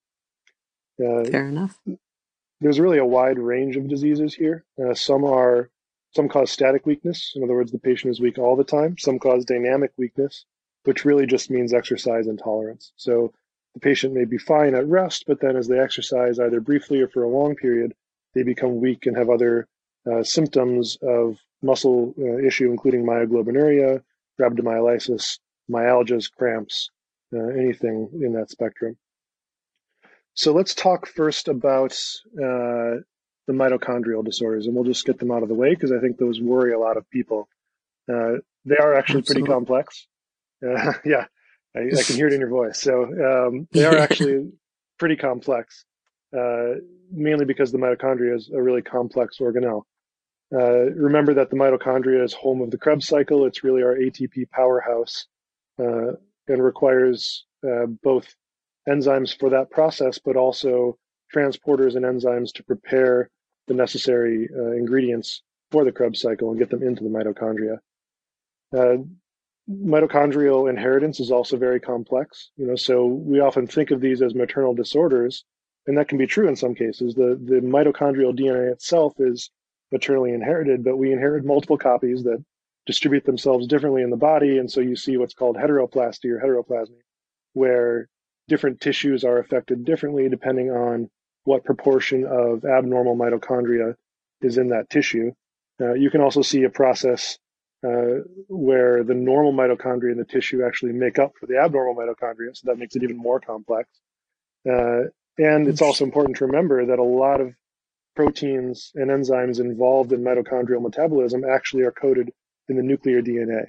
Uh, 1.00 1.30
Fair 1.30 1.48
enough. 1.48 1.80
There's 2.62 2.80
really 2.80 2.98
a 2.98 3.06
wide 3.06 3.40
range 3.40 3.76
of 3.78 3.88
diseases 3.88 4.34
here. 4.34 4.66
Uh, 4.82 4.94
some 4.94 5.24
are 5.24 5.70
some 6.14 6.30
cause 6.30 6.52
static 6.52 6.86
weakness. 6.86 7.34
In 7.36 7.44
other 7.44 7.54
words, 7.54 7.72
the 7.72 7.80
patient 7.80 8.12
is 8.12 8.20
weak 8.20 8.38
all 8.38 8.56
the 8.56 8.64
time. 8.64 8.98
Some 8.98 9.20
cause 9.20 9.46
dynamic 9.46 9.92
weakness, 9.98 10.46
which 10.86 11.06
really 11.06 11.26
just 11.26 11.50
means 11.50 11.74
exercise 11.74 12.28
intolerance. 12.28 12.92
So 12.96 13.34
the 13.74 13.80
patient 13.80 14.14
may 14.14 14.26
be 14.26 14.38
fine 14.38 14.74
at 14.74 14.88
rest, 14.88 15.26
but 15.28 15.42
then 15.42 15.58
as 15.58 15.68
they 15.68 15.80
exercise 15.80 16.40
either 16.40 16.62
briefly 16.62 17.02
or 17.02 17.08
for 17.08 17.24
a 17.24 17.30
long 17.30 17.56
period, 17.56 17.94
they 18.34 18.44
become 18.44 18.80
weak 18.80 19.06
and 19.06 19.18
have 19.18 19.30
other 19.30 19.68
uh, 20.10 20.24
symptoms 20.24 20.98
of 21.02 21.38
muscle 21.62 22.14
uh, 22.20 22.38
issue, 22.38 22.70
including 22.72 23.04
myoglobinuria, 23.04 24.02
rhabdomyolysis, 24.40 25.40
myalgias, 25.70 26.32
cramps, 26.32 26.90
uh, 27.34 27.48
anything 27.48 28.10
in 28.22 28.34
that 28.34 28.50
spectrum. 28.50 28.98
So 30.36 30.54
let's 30.54 30.76
talk 30.76 31.08
first 31.08 31.48
about 31.48 31.94
uh, 32.38 33.02
the 33.48 33.54
mitochondrial 33.54 34.24
disorders, 34.24 34.68
and 34.68 34.76
we'll 34.76 34.84
just 34.84 35.06
get 35.06 35.18
them 35.18 35.32
out 35.32 35.44
of 35.44 35.50
the 35.50 35.56
way 35.56 35.70
because 35.70 35.92
I 35.92 36.00
think 36.00 36.18
those 36.18 36.42
worry 36.42 36.74
a 36.74 36.80
lot 36.80 36.98
of 36.98 37.10
people. 37.10 37.48
Uh, 38.08 38.40
they 38.66 38.78
are 38.78 38.94
actually 38.94 39.20
Absolutely. 39.20 39.34
pretty 39.34 39.48
complex. 39.48 40.08
Uh, 40.66 40.94
yeah, 41.06 41.26
I, 41.76 41.80
I, 41.80 42.04
can 42.04 42.16
hear 42.16 42.28
it 42.28 42.34
in 42.34 42.40
your 42.40 42.50
voice. 42.50 42.82
So 42.82 43.04
um, 43.04 43.68
they 43.72 43.86
are 43.86 43.98
actually 43.98 44.52
pretty 44.98 45.16
complex, 45.16 45.86
uh, 46.36 46.76
mainly 47.12 47.46
because 47.46 47.72
the 47.72 47.78
mitochondria 47.78 48.36
is 48.36 48.50
a 48.54 48.62
really 48.62 48.82
complex 48.82 49.38
organelle. 49.40 49.84
Uh, 50.54 50.92
remember 50.92 51.34
that 51.34 51.50
the 51.50 51.56
mitochondria 51.56 52.24
is 52.24 52.34
home 52.34 52.62
of 52.62 52.72
the 52.72 52.78
Krebs 52.78 53.08
cycle. 53.08 53.46
It's 53.46 53.64
really 53.64 53.84
our 53.84 53.96
ATP 53.96 54.50
powerhouse 54.52 55.26
uh, 55.80 56.14
and 56.48 56.64
requires 56.64 57.46
uh, 57.68 57.88
both 58.04 58.36
enzymes 58.88 59.38
for 59.38 59.50
that 59.50 59.72
process, 59.72 60.20
but 60.20 60.36
also 60.36 60.98
transporters 61.34 61.96
and 61.96 62.06
enzymes 62.06 62.54
to 62.54 62.64
prepare 62.64 63.30
the 63.68 63.74
necessary 63.74 64.48
uh, 64.56 64.72
ingredients 64.72 65.42
for 65.72 65.84
the 65.84 65.92
Krebs 65.92 66.22
cycle 66.22 66.52
and 66.52 66.60
get 66.60 66.70
them 66.70 66.84
into 66.84 67.04
the 67.04 67.10
mitochondria. 67.10 67.80
Uh, 68.76 69.04
mitochondrial 69.70 70.70
inheritance 70.70 71.20
is 71.20 71.32
also 71.32 71.58
very 71.58 71.80
complex. 71.80 72.52
You 72.58 72.68
know, 72.68 72.76
so 72.76 73.06
we 73.06 73.40
often 73.40 73.68
think 73.68 73.92
of 73.92 74.02
these 74.02 74.22
as 74.22 74.36
maternal 74.36 74.74
disorders, 74.74 75.44
and 75.88 75.98
that 75.98 76.08
can 76.08 76.18
be 76.18 76.28
true 76.28 76.48
in 76.48 76.56
some 76.56 76.76
cases. 76.76 77.16
The 77.16 77.40
the 77.44 77.62
mitochondrial 77.62 78.38
DNA 78.38 78.72
itself 78.72 79.14
is 79.20 79.50
maternally 79.92 80.34
inherited, 80.34 80.84
but 80.84 80.98
we 80.98 81.12
inherit 81.12 81.46
multiple 81.46 81.78
copies 81.78 82.24
that 82.24 82.44
distribute 82.86 83.26
themselves 83.26 83.68
differently 83.68 84.04
in 84.04 84.12
the 84.12 84.18
body, 84.18 84.58
and 84.58 84.72
so 84.72 84.82
you 84.82 84.96
see 84.96 85.18
what's 85.18 85.34
called 85.34 85.56
heteroplasty 85.56 86.26
or 86.26 86.40
heteroplasmy, 86.40 87.02
where 87.54 88.08
different 88.48 88.80
tissues 88.80 89.24
are 89.24 89.40
affected 89.40 89.86
differently 89.86 90.30
depending 90.30 90.70
on 90.70 91.10
what 91.46 91.64
proportion 91.64 92.26
of 92.26 92.64
abnormal 92.66 93.16
mitochondria 93.16 93.96
is 94.42 94.58
in 94.58 94.70
that 94.70 94.90
tissue. 94.90 95.32
Uh, 95.80 95.94
you 95.94 96.10
can 96.10 96.22
also 96.22 96.42
see 96.42 96.64
a 96.64 96.70
process 96.70 97.38
uh, 97.86 98.24
where 98.48 99.04
the 99.04 99.14
normal 99.14 99.54
mitochondria 99.54 100.12
in 100.12 100.18
the 100.18 100.26
tissue 100.26 100.64
actually 100.66 100.94
make 100.94 101.20
up 101.20 101.34
for 101.40 101.46
the 101.46 101.58
abnormal 101.58 101.96
mitochondria, 101.96 102.56
so 102.56 102.64
that 102.66 102.78
makes 102.78 102.96
it 102.96 103.04
even 103.04 103.18
more 103.18 103.40
complex. 103.40 103.90
Uh, 104.68 105.04
and 105.38 105.68
it's 105.68 105.82
also 105.82 106.04
important 106.04 106.38
to 106.38 106.46
remember 106.46 106.86
that 106.86 107.00
a 107.00 107.04
lot 107.04 107.42
of 107.42 107.54
proteins 108.16 108.92
and 108.96 109.12
enzymes 109.12 109.60
involved 109.60 110.14
in 110.14 110.24
mitochondrial 110.24 110.82
metabolism 110.82 111.44
actually 111.44 111.84
are 111.84 111.92
coded 111.92 112.32
in 112.70 112.78
the 112.78 112.84
nuclear 112.84 113.22
DNA. 113.22 113.66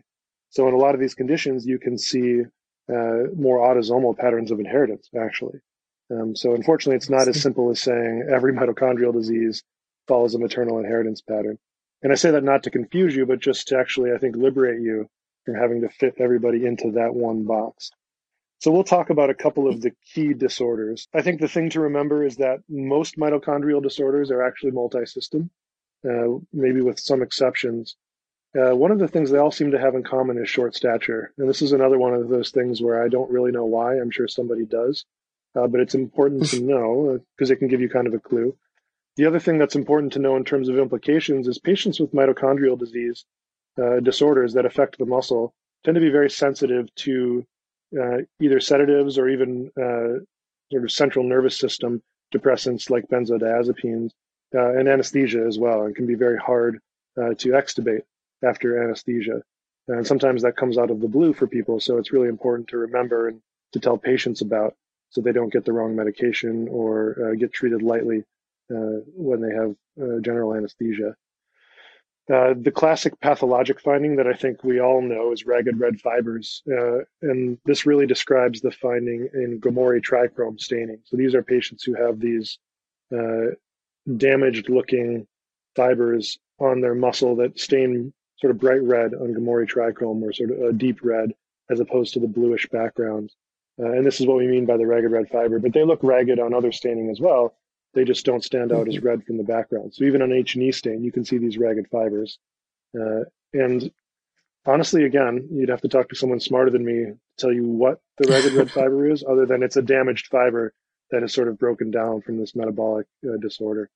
So 0.50 0.68
in 0.68 0.74
a 0.74 0.78
lot 0.78 0.94
of 0.94 1.00
these 1.00 1.14
conditions, 1.14 1.66
you 1.66 1.78
can 1.78 1.98
see 1.98 2.42
uh, 2.88 3.22
more 3.36 3.58
autosomal 3.58 4.16
patterns 4.16 4.50
of 4.50 4.60
inheritance, 4.60 5.10
actually. 5.20 5.58
Um, 6.10 6.36
so 6.36 6.54
unfortunately, 6.54 6.96
it's 6.96 7.10
not 7.10 7.28
as 7.28 7.42
simple 7.42 7.70
as 7.70 7.82
saying 7.82 8.28
every 8.32 8.52
mitochondrial 8.56 9.12
disease 9.12 9.62
follows 10.06 10.34
a 10.34 10.38
maternal 10.38 10.78
inheritance 10.78 11.20
pattern. 11.20 11.58
And 12.02 12.12
I 12.12 12.16
say 12.16 12.30
that 12.30 12.44
not 12.44 12.64
to 12.64 12.70
confuse 12.70 13.14
you, 13.16 13.26
but 13.26 13.40
just 13.40 13.68
to 13.68 13.78
actually, 13.78 14.12
I 14.12 14.18
think, 14.18 14.36
liberate 14.36 14.80
you 14.82 15.08
from 15.44 15.54
having 15.54 15.82
to 15.82 15.88
fit 15.88 16.14
everybody 16.18 16.66
into 16.66 16.92
that 16.92 17.14
one 17.14 17.44
box. 17.44 17.90
So 18.58 18.70
we'll 18.70 18.84
talk 18.84 19.10
about 19.10 19.30
a 19.30 19.34
couple 19.34 19.68
of 19.68 19.80
the 19.82 19.92
key 20.14 20.34
disorders. 20.34 21.08
I 21.14 21.22
think 21.22 21.40
the 21.40 21.48
thing 21.48 21.70
to 21.70 21.80
remember 21.80 22.24
is 22.24 22.36
that 22.36 22.60
most 22.68 23.16
mitochondrial 23.16 23.82
disorders 23.82 24.30
are 24.30 24.42
actually 24.42 24.72
multi-system, 24.72 25.50
uh, 26.08 26.38
maybe 26.52 26.80
with 26.80 26.98
some 26.98 27.22
exceptions. 27.22 27.96
Uh, 28.58 28.74
one 28.74 28.90
of 28.90 28.98
the 28.98 29.08
things 29.08 29.30
they 29.30 29.38
all 29.38 29.50
seem 29.50 29.72
to 29.72 29.78
have 29.78 29.94
in 29.94 30.02
common 30.02 30.38
is 30.38 30.48
short 30.48 30.74
stature. 30.74 31.32
And 31.36 31.48
this 31.48 31.60
is 31.60 31.72
another 31.72 31.98
one 31.98 32.14
of 32.14 32.28
those 32.28 32.50
things 32.50 32.80
where 32.80 33.02
I 33.02 33.08
don't 33.08 33.30
really 33.30 33.52
know 33.52 33.66
why. 33.66 33.98
I'm 33.98 34.10
sure 34.10 34.28
somebody 34.28 34.64
does 34.64 35.04
uh, 35.56 35.66
but 35.66 35.80
it's 35.80 35.94
important 35.94 36.46
to 36.46 36.60
know 36.62 37.18
because 37.36 37.50
uh, 37.50 37.54
it 37.54 37.58
can 37.58 37.68
give 37.68 37.80
you 37.80 37.88
kind 37.88 38.06
of 38.06 38.14
a 38.14 38.18
clue. 38.18 38.56
The 39.16 39.26
other 39.26 39.40
thing 39.40 39.58
that's 39.58 39.76
important 39.76 40.12
to 40.12 40.18
know 40.18 40.36
in 40.36 40.44
terms 40.44 40.68
of 40.68 40.78
implications 40.78 41.48
is 41.48 41.58
patients 41.58 41.98
with 41.98 42.12
mitochondrial 42.12 42.78
disease 42.78 43.24
uh, 43.78 44.00
disorders 44.00 44.52
that 44.54 44.66
affect 44.66 44.98
the 44.98 45.06
muscle 45.06 45.54
tend 45.84 45.94
to 45.94 46.00
be 46.00 46.10
very 46.10 46.30
sensitive 46.30 46.94
to 46.96 47.44
uh, 47.98 48.18
either 48.40 48.60
sedatives 48.60 49.18
or 49.18 49.28
even 49.28 49.70
uh, 49.78 50.20
sort 50.70 50.84
of 50.84 50.92
central 50.92 51.24
nervous 51.24 51.56
system 51.56 52.02
depressants 52.34 52.90
like 52.90 53.08
benzodiazepines 53.08 54.10
uh, 54.54 54.78
and 54.78 54.88
anesthesia 54.88 55.44
as 55.46 55.58
well, 55.58 55.82
and 55.82 55.94
can 55.94 56.06
be 56.06 56.14
very 56.14 56.38
hard 56.38 56.80
to 57.38 57.48
extubate. 57.48 58.02
after 58.44 58.82
anesthesia. 58.82 59.42
And 59.88 60.06
sometimes 60.06 60.42
that 60.42 60.56
comes 60.56 60.76
out 60.76 60.90
of 60.90 61.00
the 61.00 61.08
blue 61.08 61.32
for 61.32 61.46
people. 61.46 61.80
So 61.80 61.98
it's 61.98 62.12
really 62.12 62.28
important 62.28 62.68
to 62.68 62.78
remember 62.78 63.28
and 63.28 63.40
to 63.72 63.80
tell 63.80 63.96
patients 63.96 64.40
about 64.40 64.74
so 65.10 65.20
they 65.20 65.32
don't 65.32 65.52
get 65.52 65.64
the 65.64 65.72
wrong 65.72 65.94
medication 65.96 66.68
or 66.68 67.16
uh, 67.30 67.34
get 67.36 67.52
treated 67.52 67.82
lightly 67.82 68.18
uh, 68.18 68.22
when 68.68 69.40
they 69.40 69.54
have 69.54 69.74
uh, 70.00 70.20
general 70.20 70.54
anesthesia. 70.54 71.14
Uh, 72.32 72.54
the 72.60 72.72
classic 72.72 73.20
pathologic 73.20 73.80
finding 73.80 74.16
that 74.16 74.26
I 74.26 74.32
think 74.32 74.64
we 74.64 74.80
all 74.80 75.00
know 75.00 75.32
is 75.32 75.46
ragged 75.46 75.78
red 75.78 76.00
fibers. 76.00 76.62
Uh, 76.68 76.98
and 77.22 77.56
this 77.64 77.86
really 77.86 78.06
describes 78.06 78.60
the 78.60 78.72
finding 78.72 79.28
in 79.32 79.60
Gomori 79.60 80.02
trichrome 80.02 80.58
staining. 80.58 80.98
So 81.04 81.16
these 81.16 81.36
are 81.36 81.42
patients 81.42 81.84
who 81.84 81.94
have 81.94 82.18
these 82.18 82.58
uh, 83.16 83.54
damaged 84.16 84.68
looking 84.68 85.28
fibers 85.76 86.36
on 86.58 86.80
their 86.80 86.96
muscle 86.96 87.36
that 87.36 87.60
stain 87.60 88.12
sort 88.38 88.50
of 88.50 88.58
bright 88.58 88.82
red 88.82 89.14
on 89.14 89.32
Gomori 89.32 89.68
trichrome 89.68 90.22
or 90.22 90.32
sort 90.32 90.50
of 90.50 90.60
a 90.60 90.72
deep 90.72 91.04
red 91.04 91.32
as 91.70 91.78
opposed 91.78 92.14
to 92.14 92.20
the 92.20 92.26
bluish 92.26 92.68
background. 92.70 93.30
Uh, 93.78 93.92
and 93.92 94.04
this 94.04 94.20
is 94.20 94.26
what 94.26 94.38
we 94.38 94.48
mean 94.48 94.66
by 94.66 94.76
the 94.76 94.86
ragged 94.86 95.12
red 95.12 95.28
fiber, 95.28 95.60
but 95.60 95.72
they 95.72 95.84
look 95.84 96.00
ragged 96.02 96.40
on 96.40 96.54
other 96.54 96.72
staining 96.72 97.08
as 97.08 97.20
well. 97.20 97.56
They 97.96 98.04
just 98.04 98.26
don't 98.26 98.44
stand 98.44 98.72
out 98.72 98.88
as 98.88 98.96
mm-hmm. 98.96 99.06
red 99.06 99.24
from 99.24 99.38
the 99.38 99.42
background. 99.42 99.94
So 99.94 100.04
even 100.04 100.20
on 100.20 100.30
H&E 100.30 100.70
stain, 100.70 101.02
you 101.02 101.10
can 101.10 101.24
see 101.24 101.38
these 101.38 101.56
ragged 101.56 101.88
fibers. 101.90 102.38
Uh, 102.94 103.22
and 103.54 103.90
honestly, 104.66 105.04
again, 105.04 105.48
you'd 105.50 105.70
have 105.70 105.80
to 105.80 105.88
talk 105.88 106.10
to 106.10 106.14
someone 106.14 106.38
smarter 106.38 106.70
than 106.70 106.84
me 106.84 107.06
to 107.06 107.18
tell 107.38 107.50
you 107.50 107.64
what 107.64 108.00
the 108.18 108.30
ragged 108.30 108.52
red 108.52 108.70
fiber 108.78 109.10
is, 109.10 109.24
other 109.26 109.46
than 109.46 109.62
it's 109.62 109.78
a 109.78 109.82
damaged 109.82 110.26
fiber 110.26 110.74
that 111.10 111.22
is 111.22 111.32
sort 111.32 111.48
of 111.48 111.58
broken 111.58 111.90
down 111.90 112.20
from 112.20 112.36
this 112.36 112.54
metabolic 112.54 113.06
uh, 113.26 113.38
disorder. 113.40 113.88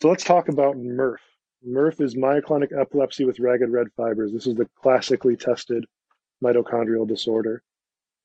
So 0.00 0.08
let's 0.08 0.24
talk 0.24 0.48
about 0.48 0.76
MERRF. 0.76 1.18
MERRF 1.66 2.00
is 2.00 2.14
myoclonic 2.14 2.72
epilepsy 2.72 3.26
with 3.26 3.40
ragged 3.40 3.68
red 3.68 3.88
fibers. 3.94 4.32
This 4.32 4.46
is 4.46 4.54
the 4.54 4.70
classically 4.80 5.36
tested 5.36 5.84
mitochondrial 6.42 7.06
disorder. 7.06 7.62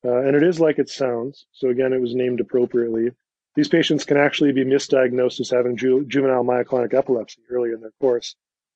Uh, 0.02 0.22
and 0.22 0.34
it 0.34 0.42
is 0.42 0.60
like 0.60 0.78
it 0.78 0.88
sounds. 0.88 1.44
So 1.52 1.68
again, 1.68 1.92
it 1.92 2.00
was 2.00 2.14
named 2.14 2.40
appropriately. 2.40 3.10
These 3.54 3.68
patients 3.68 4.04
can 4.04 4.16
actually 4.16 4.52
be 4.52 4.64
misdiagnosed 4.64 5.40
as 5.40 5.50
having 5.50 5.76
ju- 5.76 6.04
juvenile 6.06 6.44
myoclonic 6.44 6.94
epilepsy 6.94 7.42
early 7.50 7.70
in 7.70 7.80
their 7.80 7.92
course 8.00 8.34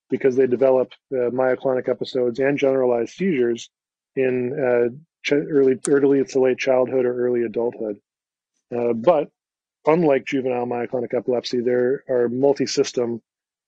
because 0.08 0.36
they 0.36 0.46
develop 0.46 0.92
uh, 1.12 1.30
myoclonic 1.30 1.88
episodes 1.88 2.38
and 2.38 2.58
generalized 2.58 3.14
seizures 3.14 3.70
in 4.16 4.52
uh, 4.52 4.94
ch- 5.24 5.32
early, 5.32 5.78
early 5.88 6.24
to 6.24 6.40
late 6.40 6.58
childhood 6.58 7.04
or 7.04 7.26
early 7.26 7.42
adulthood. 7.42 8.00
Uh, 8.74 8.92
but 8.92 9.30
unlike 9.86 10.24
juvenile 10.24 10.66
myoclonic 10.66 11.14
epilepsy, 11.14 11.60
there 11.60 12.04
are 12.08 12.28
multi-system 12.28 13.20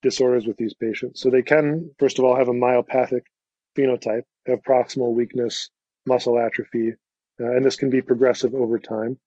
disorders 0.03 0.47
with 0.47 0.57
these 0.57 0.75
patients. 0.75 1.21
So 1.21 1.31
they 1.31 1.43
can, 1.43 1.91
first 1.99 2.19
of 2.19 2.25
all, 2.25 2.37
have 2.37 2.49
a 2.49 2.53
myopathic 2.53 3.23
phenotype, 3.77 4.25
have 4.47 4.63
proximal 4.63 5.13
weakness, 5.13 5.71
muscle 6.07 6.39
atrophy, 6.39 6.95
uh, 7.41 7.51
and 7.57 7.65
this 7.65 7.77
can 7.77 7.91
be 7.91 8.03
progressive 8.03 8.55
over 8.55 8.79
time. 8.79 9.19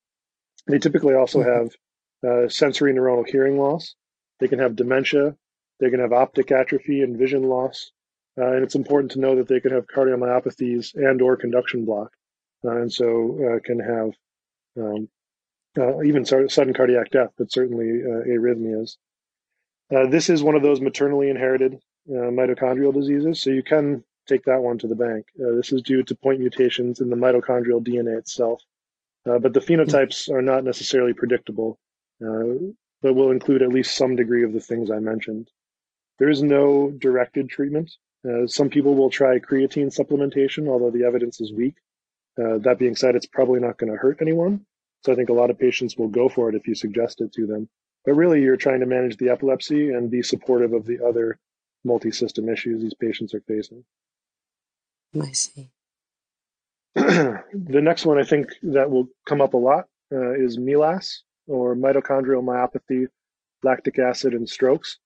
They 0.67 0.79
typically 0.79 1.13
also 1.13 1.39
mm-hmm. 1.39 1.49
have 1.49 2.45
uh, 2.45 2.49
sensory 2.49 2.93
neuronal 2.93 3.27
hearing 3.27 3.57
loss. 3.57 3.95
They 4.39 4.47
can 4.47 4.59
have 4.59 4.75
dementia. 4.75 5.35
They 5.79 5.89
can 5.89 5.99
have 5.99 6.13
optic 6.13 6.51
atrophy 6.51 7.01
and 7.01 7.17
vision 7.17 7.43
loss. 7.43 7.91
Uh, 8.37 8.53
and 8.53 8.63
it's 8.63 8.75
important 8.75 9.11
to 9.11 9.19
know 9.19 9.35
that 9.35 9.47
they 9.47 9.59
can 9.59 9.71
have 9.71 9.85
cardiomyopathies 9.87 10.95
and 10.95 11.21
or 11.21 11.37
conduction 11.37 11.85
block. 11.85 12.11
Uh, 12.65 12.77
and 12.77 12.91
so 12.91 13.37
uh, 13.45 13.59
can 13.63 13.79
have 13.79 14.11
um, 14.77 15.09
uh, 15.77 16.01
even 16.01 16.25
sudden 16.25 16.73
cardiac 16.73 17.11
death, 17.11 17.31
but 17.37 17.51
certainly 17.51 17.85
arrhythmias. 17.85 18.97
this 19.89 20.29
is 20.29 20.41
one 20.41 20.55
of 20.55 20.63
those 20.63 20.81
maternally 20.81 21.29
inherited 21.29 21.79
mitochondrial 22.09 22.93
diseases. 22.93 23.41
So 23.41 23.49
you 23.49 23.63
can 23.63 24.03
take 24.27 24.43
that 24.45 24.61
one 24.61 24.77
to 24.79 24.87
the 24.87 24.95
bank. 24.95 25.25
Uh, 25.39 25.55
this 25.55 25.71
is 25.71 25.81
due 25.81 26.03
to 26.03 26.15
point 26.15 26.39
mutations 26.39 27.01
in 27.01 27.09
the 27.09 27.15
mitochondrial 27.15 27.85
DNA 27.85 28.17
itself. 28.17 28.61
Uh, 29.29 29.39
but 29.39 29.53
the 29.53 29.59
phenotypes 29.59 30.29
are 30.29 30.41
not 30.41 30.63
necessarily 30.63 31.13
predictable, 31.13 31.79
uh, 32.25 32.73
but 33.01 33.13
will 33.13 33.31
include 33.31 33.61
at 33.61 33.69
least 33.69 33.95
some 33.95 34.15
degree 34.15 34.43
of 34.43 34.53
the 34.53 34.59
things 34.59 34.91
I 34.91 34.99
mentioned. 34.99 35.49
There 36.19 36.29
is 36.29 36.43
no 36.43 36.91
directed 36.91 37.49
treatment. 37.49 37.91
Uh, 38.27 38.47
some 38.47 38.69
people 38.69 38.95
will 38.95 39.09
try 39.09 39.39
creatine 39.39 39.95
supplementation, 39.95 40.67
although 40.67 40.91
the 40.91 41.05
evidence 41.05 41.41
is 41.41 41.53
weak. 41.53 41.75
Uh, 42.37 42.57
that 42.59 42.79
being 42.79 42.95
said, 42.95 43.15
it's 43.15 43.27
probably 43.27 43.59
not 43.59 43.77
going 43.77 43.91
to 43.91 43.97
hurt 43.97 44.19
anyone. 44.21 44.65
So 45.05 45.11
I 45.11 45.15
think 45.15 45.29
a 45.29 45.33
lot 45.33 45.49
of 45.49 45.59
patients 45.59 45.97
will 45.97 46.07
go 46.07 46.29
for 46.29 46.49
it 46.49 46.55
if 46.55 46.67
you 46.67 46.75
suggest 46.75 47.21
it 47.21 47.33
to 47.33 47.45
them. 47.45 47.69
But 48.05 48.13
really, 48.13 48.41
you're 48.41 48.57
trying 48.57 48.79
to 48.79 48.85
manage 48.85 49.17
the 49.17 49.29
epilepsy 49.29 49.89
and 49.89 50.09
be 50.09 50.21
supportive 50.21 50.73
of 50.73 50.85
the 50.85 51.05
other 51.05 51.37
multi 51.83 52.11
system 52.11 52.49
issues 52.49 52.81
these 52.81 52.93
patients 52.93 53.33
are 53.33 53.41
facing. 53.41 53.83
I 55.19 55.31
see. 55.31 55.69
the 56.95 57.81
next 57.81 58.05
one 58.05 58.19
I 58.19 58.23
think 58.23 58.49
that 58.61 58.91
will 58.91 59.07
come 59.27 59.41
up 59.41 59.55
a 59.55 59.57
lot 59.57 59.85
uh, 60.11 60.33
is 60.33 60.59
MELAS 60.59 61.23
or 61.47 61.75
mitochondrial 61.75 62.43
myopathy, 62.43 63.07
lactic 63.63 63.97
acid, 63.97 64.33
and 64.33 64.47
strokes. 64.47 64.99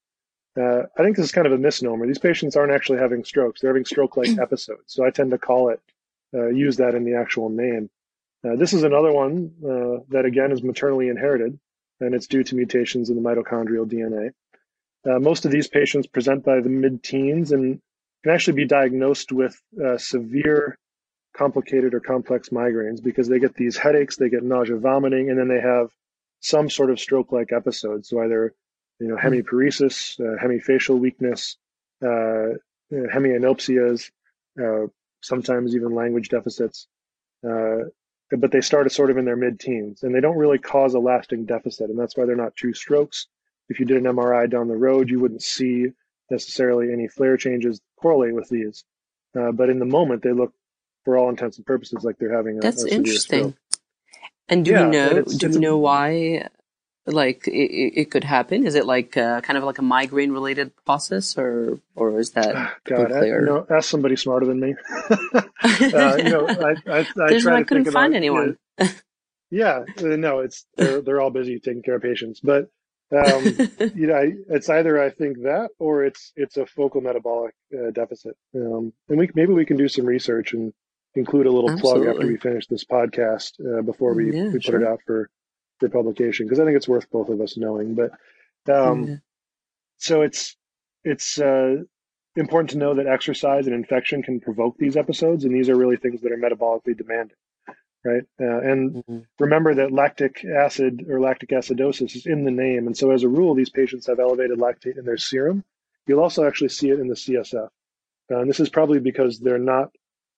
Uh, 0.60 0.84
I 0.98 1.04
think 1.04 1.16
this 1.16 1.26
is 1.26 1.32
kind 1.32 1.48
of 1.48 1.54
a 1.54 1.58
misnomer. 1.58 2.06
These 2.06 2.20
patients 2.20 2.58
aren't 2.58 2.74
actually 2.74 3.00
having 3.00 3.24
strokes; 3.24 3.62
they're 3.62 3.70
having 3.70 3.86
stroke-like 3.86 4.38
episodes. 4.42 4.84
So 4.88 5.06
I 5.06 5.12
tend 5.12 5.32
to 5.32 5.38
call 5.38 5.70
it, 5.70 5.80
uh, 6.34 6.48
use 6.48 6.78
that 6.78 6.94
in 6.94 7.06
the 7.06 7.16
actual 7.16 7.50
name. 7.50 7.90
Uh, 8.44 8.58
this 8.58 8.74
is 8.74 8.84
another 8.84 9.14
one 9.14 9.52
uh, 9.64 10.04
that 10.10 10.26
again 10.26 10.52
is 10.52 10.64
maternally 10.64 11.08
inherited, 11.10 11.58
and 12.02 12.14
it's 12.14 12.28
due 12.28 12.44
to 12.44 12.56
mutations 12.56 13.10
in 13.10 13.16
the 13.16 13.22
mitochondrial 13.22 13.86
DNA. 13.86 14.32
Uh, 15.10 15.20
most 15.20 15.46
of 15.46 15.52
these 15.52 15.70
patients 15.70 16.08
present 16.08 16.44
by 16.44 16.60
the 16.60 16.70
mid-teens, 16.70 17.54
and 17.54 17.80
can 18.24 18.34
actually 18.34 18.56
be 18.56 18.66
diagnosed 18.66 19.32
with 19.32 19.62
uh, 19.84 19.98
severe 19.98 20.78
complicated 21.38 21.94
or 21.94 22.00
complex 22.00 22.50
migraines 22.50 23.04
because 23.04 23.28
they 23.28 23.40
get 23.40 23.56
these 23.56 23.78
headaches, 23.78 24.18
they 24.18 24.30
get 24.30 24.44
nausea, 24.44 24.78
vomiting, 24.78 25.30
and 25.30 25.38
then 25.40 25.48
they 25.48 25.62
have 25.62 25.90
some 26.40 26.70
sort 26.70 26.92
of 26.92 27.00
stroke-like 27.00 27.52
episode. 27.52 28.06
So 28.06 28.22
either 28.22 28.54
you 29.00 29.08
know 29.08 29.18
hmm. 29.18 29.28
hemiparesis, 29.28 30.20
uh, 30.20 30.42
hemifacial 30.44 31.00
weakness, 31.00 31.58
uh, 32.04 32.58
hemianopsias, 32.92 34.12
uh, 34.62 34.88
sometimes 35.22 35.76
even 35.76 35.94
language 35.94 36.30
deficits. 36.30 36.88
Uh, 37.48 37.90
but 38.32 38.52
they 38.52 38.62
start 38.62 38.92
sort 38.92 39.10
of 39.10 39.18
in 39.18 39.24
their 39.24 39.38
mid-teens, 39.38 40.04
and 40.04 40.14
they 40.14 40.20
don't 40.20 40.38
really 40.38 40.58
cause 40.58 40.94
a 40.94 41.00
lasting 41.00 41.46
deficit, 41.46 41.90
and 41.90 41.98
that's 41.98 42.18
why 42.18 42.26
they're 42.26 42.36
not 42.36 42.56
true 42.56 42.74
strokes. 42.74 43.28
If 43.70 43.80
you 43.80 43.86
did 43.86 43.98
an 43.98 44.04
MRI 44.04 44.50
down 44.50 44.68
the 44.68 44.76
road, 44.76 45.10
you 45.10 45.20
wouldn't 45.20 45.44
see 45.44 45.88
necessarily 46.30 46.92
any 46.92 47.08
FLAIR 47.08 47.38
changes 47.38 47.80
correlate 47.98 48.36
with 48.36 48.50
these. 48.50 48.84
Uh, 49.38 49.52
but 49.52 49.70
in 49.70 49.80
the 49.80 49.86
moment, 49.86 50.24
they 50.24 50.32
look, 50.32 50.54
for 51.08 51.18
all 51.18 51.30
intents 51.30 51.56
and 51.56 51.66
purposes, 51.66 52.04
like 52.04 52.18
they're 52.18 52.36
having 52.36 52.58
a, 52.58 52.60
That's 52.60 52.84
a 52.84 52.90
interesting. 52.90 53.40
Stroke. 53.40 53.56
And 54.50 54.66
do 54.66 54.72
yeah, 54.72 54.84
we 54.84 54.92
know? 54.92 55.24
Do 55.24 55.50
we 55.50 55.58
know 55.58 55.78
why? 55.78 56.50
Like 57.06 57.48
it, 57.48 57.94
it, 58.02 58.12
could 58.12 58.26
happen? 58.26 58.68
Is 58.68 58.76
it 58.76 58.86
like 58.86 59.16
uh, 59.16 59.40
kind 59.40 59.58
of 59.58 59.64
like 59.64 59.78
a 59.78 59.82
migraine 59.82 60.34
related 60.34 60.74
process, 60.84 61.38
or 61.38 61.80
or 61.96 62.20
is 62.20 62.32
that 62.32 62.74
God? 62.84 63.14
I, 63.14 63.28
you 63.28 63.40
know, 63.40 63.66
ask 63.70 63.90
somebody 63.90 64.18
smarter 64.18 64.46
than 64.46 64.60
me. 64.60 64.76
uh, 65.10 66.18
you 66.18 66.30
know, 66.30 66.46
I, 66.46 66.76
I, 66.86 67.00
I, 67.00 67.06
There's 67.16 67.48
I 67.48 67.64
couldn't 67.64 67.90
find 67.92 68.14
anyone. 68.14 68.58
You 68.78 68.86
know, 68.86 68.92
yeah, 69.50 69.86
uh, 70.00 70.18
no, 70.18 70.40
it's 70.40 70.66
they're, 70.76 71.00
they're 71.00 71.22
all 71.22 71.30
busy 71.30 71.62
taking 71.62 71.84
care 71.84 71.96
of 71.96 72.02
patients, 72.02 72.42
but 72.42 72.70
um, 73.16 73.44
you 73.96 74.08
know, 74.08 74.30
it's 74.50 74.70
either 74.70 75.02
I 75.02 75.10
think 75.10 75.44
that 75.44 75.70
or 75.80 76.04
it's 76.04 76.34
it's 76.36 76.58
a 76.58 76.66
focal 76.66 77.00
metabolic 77.00 77.56
uh, 77.74 77.92
deficit. 77.92 78.36
Um, 78.54 78.92
and 79.08 79.18
we 79.18 79.30
maybe 79.34 79.54
we 79.54 79.66
can 79.66 79.78
do 79.78 79.88
some 79.88 80.06
research 80.06 80.52
and 80.52 80.74
include 81.18 81.46
a 81.46 81.52
little 81.52 81.72
Absolutely. 81.72 82.06
plug 82.06 82.16
after 82.16 82.28
we 82.28 82.38
finish 82.38 82.68
this 82.68 82.86
podcast 82.86 83.54
uh, 83.60 83.82
before 83.82 84.14
we, 84.14 84.36
yeah, 84.36 84.50
we 84.50 84.60
put 84.60 84.76
it 84.76 84.88
out 84.88 85.00
for 85.06 85.30
for 85.80 85.90
publication 85.90 86.46
because 86.46 86.60
I 86.60 86.66
think 86.66 86.78
it's 86.78 86.88
worth 86.88 87.10
both 87.12 87.30
of 87.30 87.40
us 87.42 87.58
knowing. 87.58 87.96
But 87.96 88.12
um, 88.74 89.04
yeah. 89.08 89.16
so 89.98 90.22
it's 90.22 90.56
it's 91.04 91.40
uh, 91.40 91.78
important 92.36 92.72
to 92.72 92.78
know 92.78 92.96
that 92.96 93.08
exercise 93.08 93.68
and 93.68 93.76
infection 93.76 94.24
can 94.24 94.40
provoke 94.40 94.78
these 94.78 94.98
episodes, 94.98 95.44
and 95.44 95.54
these 95.54 95.70
are 95.70 95.76
really 95.76 95.98
things 95.98 96.22
that 96.22 96.32
are 96.32 96.38
metabolically 96.38 96.98
demanding 96.98 97.36
right? 98.08 98.24
Uh, 98.40 98.60
and 98.60 98.92
mm-hmm. 98.92 99.20
remember 99.40 99.76
that 99.76 99.92
lactic 99.92 100.44
acid 100.46 101.06
or 101.10 101.20
lactic 101.20 101.50
acidosis 101.50 102.16
is 102.16 102.26
in 102.26 102.46
the 102.46 102.52
name. 102.52 102.88
And 102.88 102.98
so, 102.98 103.12
as 103.12 103.24
a 103.24 103.28
rule, 103.28 103.54
these 103.54 103.70
patients 103.70 104.08
have 104.08 104.20
elevated 104.20 104.60
lactate 104.60 104.98
in 104.98 105.06
their 105.06 105.18
serum. 105.18 105.64
You'll 106.06 106.22
also 106.22 106.46
actually 106.46 106.70
see 106.70 106.90
it 106.90 107.00
in 107.00 107.08
the 107.08 107.16
CSF. 107.16 107.68
Uh, 108.30 108.40
and 108.40 108.50
this 108.50 108.60
is 108.60 108.70
probably 108.70 109.00
because 109.00 109.40
they're 109.40 109.58
not 109.60 109.92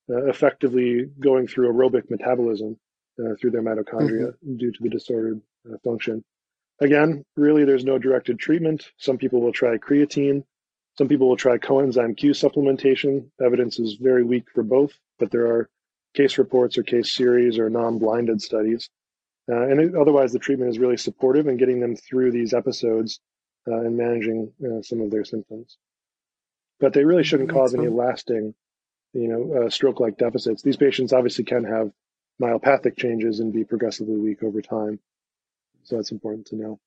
uh, 0.09 0.25
effectively 0.25 1.05
going 1.19 1.47
through 1.47 1.71
aerobic 1.71 2.09
metabolism 2.09 2.77
uh, 3.19 3.35
through 3.39 3.51
their 3.51 3.61
mitochondria 3.61 4.27
mm-hmm. 4.27 4.57
due 4.57 4.71
to 4.71 4.79
the 4.81 4.89
disordered 4.89 5.41
uh, 5.71 5.77
function. 5.83 6.23
Again, 6.81 7.25
really, 7.35 7.65
there's 7.65 7.83
no 7.83 7.97
directed 7.97 8.39
treatment. 8.39 8.89
Some 8.97 9.17
people 9.17 9.41
will 9.41 9.51
try 9.51 9.77
creatine. 9.77 10.43
Some 10.97 11.07
people 11.07 11.27
will 11.27 11.37
try 11.37 11.57
coenzyme 11.57 12.15
Q 12.15 12.31
supplementation. 12.31 13.29
Evidence 13.43 13.79
is 13.79 13.95
very 13.95 14.23
weak 14.23 14.45
for 14.53 14.63
both, 14.63 14.93
but 15.17 15.31
there 15.31 15.47
are 15.47 15.69
case 16.13 16.37
reports 16.37 16.77
or 16.77 16.83
case 16.83 17.13
series 17.13 17.59
or 17.59 17.69
non-blinded 17.69 18.41
studies. 18.41 18.89
Uh, 19.51 19.63
and 19.63 19.79
it, 19.81 19.95
otherwise, 19.95 20.31
the 20.31 20.39
treatment 20.39 20.71
is 20.71 20.79
really 20.79 20.97
supportive 20.97 21.47
in 21.47 21.57
getting 21.57 21.79
them 21.79 21.95
through 21.95 22.31
these 22.31 22.53
episodes 22.53 23.19
uh, 23.67 23.79
and 23.81 23.97
managing 23.97 24.51
uh, 24.65 24.81
some 24.81 25.01
of 25.01 25.11
their 25.11 25.25
symptoms. 25.25 25.77
but 26.79 26.93
they 26.93 27.03
really 27.03 27.23
shouldn't 27.23 27.49
cause 27.49 27.73
any 27.73 27.87
lasting, 27.87 28.53
you 29.13 29.27
know, 29.27 29.65
uh, 29.65 29.69
stroke-like 29.69 30.17
deficits. 30.17 30.61
These 30.61 30.77
patients 30.77 31.13
obviously 31.13 31.45
can 31.45 31.63
have 31.63 31.91
myopathic 32.41 32.97
changes 32.97 33.39
and 33.39 33.51
be 33.51 33.63
progressively 33.63 34.17
weak 34.17 34.43
over 34.43 34.61
time. 34.61 34.99
So 35.83 35.95
that's 35.95 36.11
important 36.11 36.47
to 36.47 36.55
know. 36.55 36.79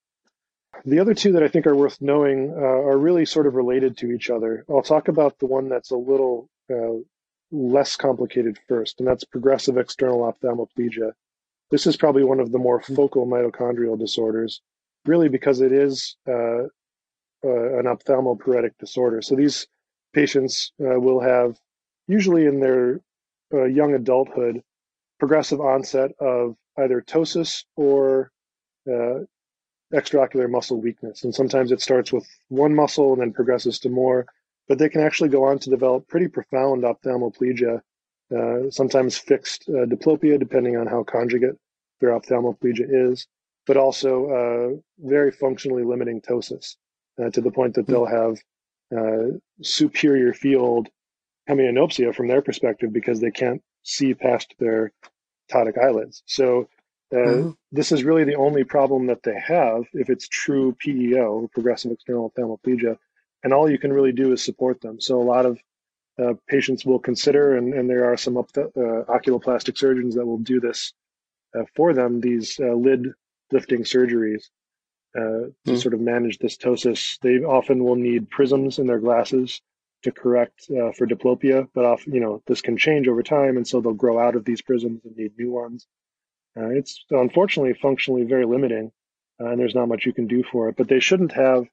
The 0.85 1.00
other 1.00 1.14
two 1.14 1.32
that 1.32 1.42
I 1.42 1.48
think 1.48 1.66
are 1.66 1.76
worth 1.76 2.00
knowing 2.00 2.50
uh, 2.56 2.61
are 2.61 2.96
really 2.96 3.26
sort 3.26 3.46
of 3.46 3.54
related 3.54 3.96
to 3.98 4.11
each 4.11 4.30
other. 4.30 4.64
I'll 4.70 4.82
talk 4.82 5.08
about 5.08 5.38
the 5.38 5.46
one 5.46 5.68
that's 5.68 5.90
a 5.90 5.96
little 5.96 6.48
uh, 6.70 7.02
less 7.50 7.96
complicated 7.96 8.58
first, 8.68 8.98
and 8.98 9.06
that's 9.06 9.24
progressive 9.24 9.76
external 9.76 10.20
ophthalmoplegia. 10.20 11.12
This 11.70 11.87
is 11.87 11.96
probably 11.96 12.24
one 12.24 12.40
of 12.40 12.52
the 12.52 12.58
more 12.58 12.80
focal 12.80 13.26
mitochondrial 13.26 13.98
disorders, 13.98 14.62
really 15.04 15.28
because 15.28 15.61
it 15.61 15.72
is 15.72 16.16
uh, 16.26 16.64
uh 17.44 17.78
an 17.78 17.85
ophthalmoparetic 17.85 18.72
disorder. 18.78 19.20
So 19.20 19.37
these 19.37 19.66
patients 20.12 20.72
uh, 20.80 20.98
will 20.98 21.20
have, 21.20 21.58
usually 22.08 22.46
in 22.46 22.60
their 22.60 23.00
uh, 23.52 23.64
young 23.64 23.94
adulthood, 23.94 24.62
progressive 25.18 25.60
onset 25.60 26.12
of 26.20 26.56
either 26.78 27.02
ptosis 27.02 27.64
or 27.76 28.30
extraocular 29.92 30.50
muscle 30.50 30.80
weakness. 30.80 31.24
And 31.24 31.34
sometimes 31.34 31.70
it 31.70 31.80
starts 31.80 32.12
with 32.12 32.26
one 32.48 32.74
muscle 32.74 33.12
and 33.12 33.20
then 33.20 33.32
progresses 33.32 33.78
to 33.80 33.90
more, 33.90 34.26
but 34.68 34.78
they 34.78 34.88
can 34.88 35.02
actually 35.02 35.28
go 35.28 35.44
on 35.44 35.58
to 35.60 35.70
develop 35.70 36.08
pretty 36.08 36.28
profound 36.28 36.82
ophthalmoplegia, 36.84 37.82
uh, 38.34 38.70
sometimes 38.70 39.18
fixed 39.18 39.68
uh, 39.68 39.84
diplopia, 39.84 40.38
depending 40.38 40.76
on 40.76 40.86
how 40.86 41.02
conjugate 41.02 41.56
their 42.00 42.10
ophthalmoplegia 42.10 42.86
is, 42.88 43.26
but 43.66 43.76
also 43.76 44.26
uh, 44.30 45.06
very 45.06 45.30
functionally 45.30 45.84
limiting 45.84 46.20
ptosis 46.20 46.76
uh, 47.22 47.30
to 47.30 47.40
the 47.40 47.50
point 47.50 47.74
that 47.74 47.86
they'll 47.86 48.06
have 48.06 48.38
uh, 48.96 49.36
superior 49.62 50.32
field 50.32 50.88
hemianopsia 51.48 52.14
from 52.14 52.28
their 52.28 52.42
perspective 52.42 52.92
because 52.92 53.20
they 53.20 53.31
can't 53.31 53.62
see 53.83 54.14
past 54.14 54.55
their 54.59 54.92
ptotic 55.50 55.76
eyelids. 55.78 56.22
So 56.26 56.68
uh, 57.12 57.16
mm-hmm. 57.16 57.50
This 57.70 57.92
is 57.92 58.05
really 58.05 58.24
the 58.24 58.37
only 58.37 58.64
problem 58.64 59.07
that 59.07 59.22
they 59.22 59.38
have 59.38 59.85
if 59.92 60.09
it's 60.09 60.26
true 60.28 60.74
PEO, 60.78 61.48
progressive 61.52 61.92
external 61.92 62.31
ophthalmoplegia, 62.31 62.96
and 63.44 63.52
all 63.52 63.70
you 63.70 63.78
can 63.78 63.92
really 63.92 64.12
do 64.12 64.33
is 64.33 64.42
support 64.42 64.81
them. 64.81 64.98
So 64.98 65.20
a 65.20 65.22
lot 65.22 65.44
of 65.44 65.59
uh, 66.18 66.35
patients 66.48 66.87
will 66.87 66.98
consider, 66.98 67.57
and, 67.57 67.74
and 67.74 67.88
there 67.88 68.11
are 68.11 68.16
some 68.16 68.38
uh, 68.38 68.42
oculoplastic 68.55 69.76
surgeons 69.76 70.14
that 70.14 70.26
will 70.26 70.38
do 70.38 70.59
this 70.59 70.94
uh, 71.55 71.64
for 71.76 71.92
them, 71.92 72.20
these 72.20 72.59
uh, 72.59 72.72
lid 72.72 73.09
lifting 73.50 73.83
surgeries 73.83 74.44
uh, 75.14 75.20
to 75.20 75.52
mm-hmm. 75.66 75.76
sort 75.76 75.92
of 75.92 76.00
manage 76.00 76.38
this 76.38 76.57
ptosis. 76.57 77.18
They 77.20 77.40
often 77.40 77.85
will 77.85 77.96
need 77.96 78.31
prisms 78.31 78.78
in 78.78 78.87
their 78.87 79.00
glasses 79.00 79.61
to 80.02 80.12
correct 80.12 80.66
for 80.96 81.06
diplopia, 81.06 81.68
but 81.74 81.84
often, 81.84 82.12
you 82.12 82.20
know, 82.20 82.42
this 82.46 82.60
can 82.60 82.76
change 82.76 83.08
over 83.08 83.22
time, 83.22 83.56
and 83.56 83.66
so 83.66 83.80
they'll 83.80 83.92
grow 83.92 84.18
out 84.18 84.36
of 84.36 84.44
these 84.44 84.62
prisms 84.62 85.00
and 85.04 85.16
need 85.16 85.32
new 85.38 85.50
ones. 85.50 85.86
Uh, 86.56 86.68
it's 86.68 87.04
unfortunately 87.10 87.74
functionally 87.74 88.24
very 88.24 88.44
limiting, 88.44 88.92
uh, 89.40 89.46
and 89.46 89.58
there's 89.58 89.74
not 89.74 89.88
much 89.88 90.04
you 90.04 90.12
can 90.12 90.26
do 90.26 90.42
for 90.42 90.68
it. 90.68 90.76
But 90.76 90.88
they 90.88 91.00
shouldn't 91.00 91.32
have 91.32 91.64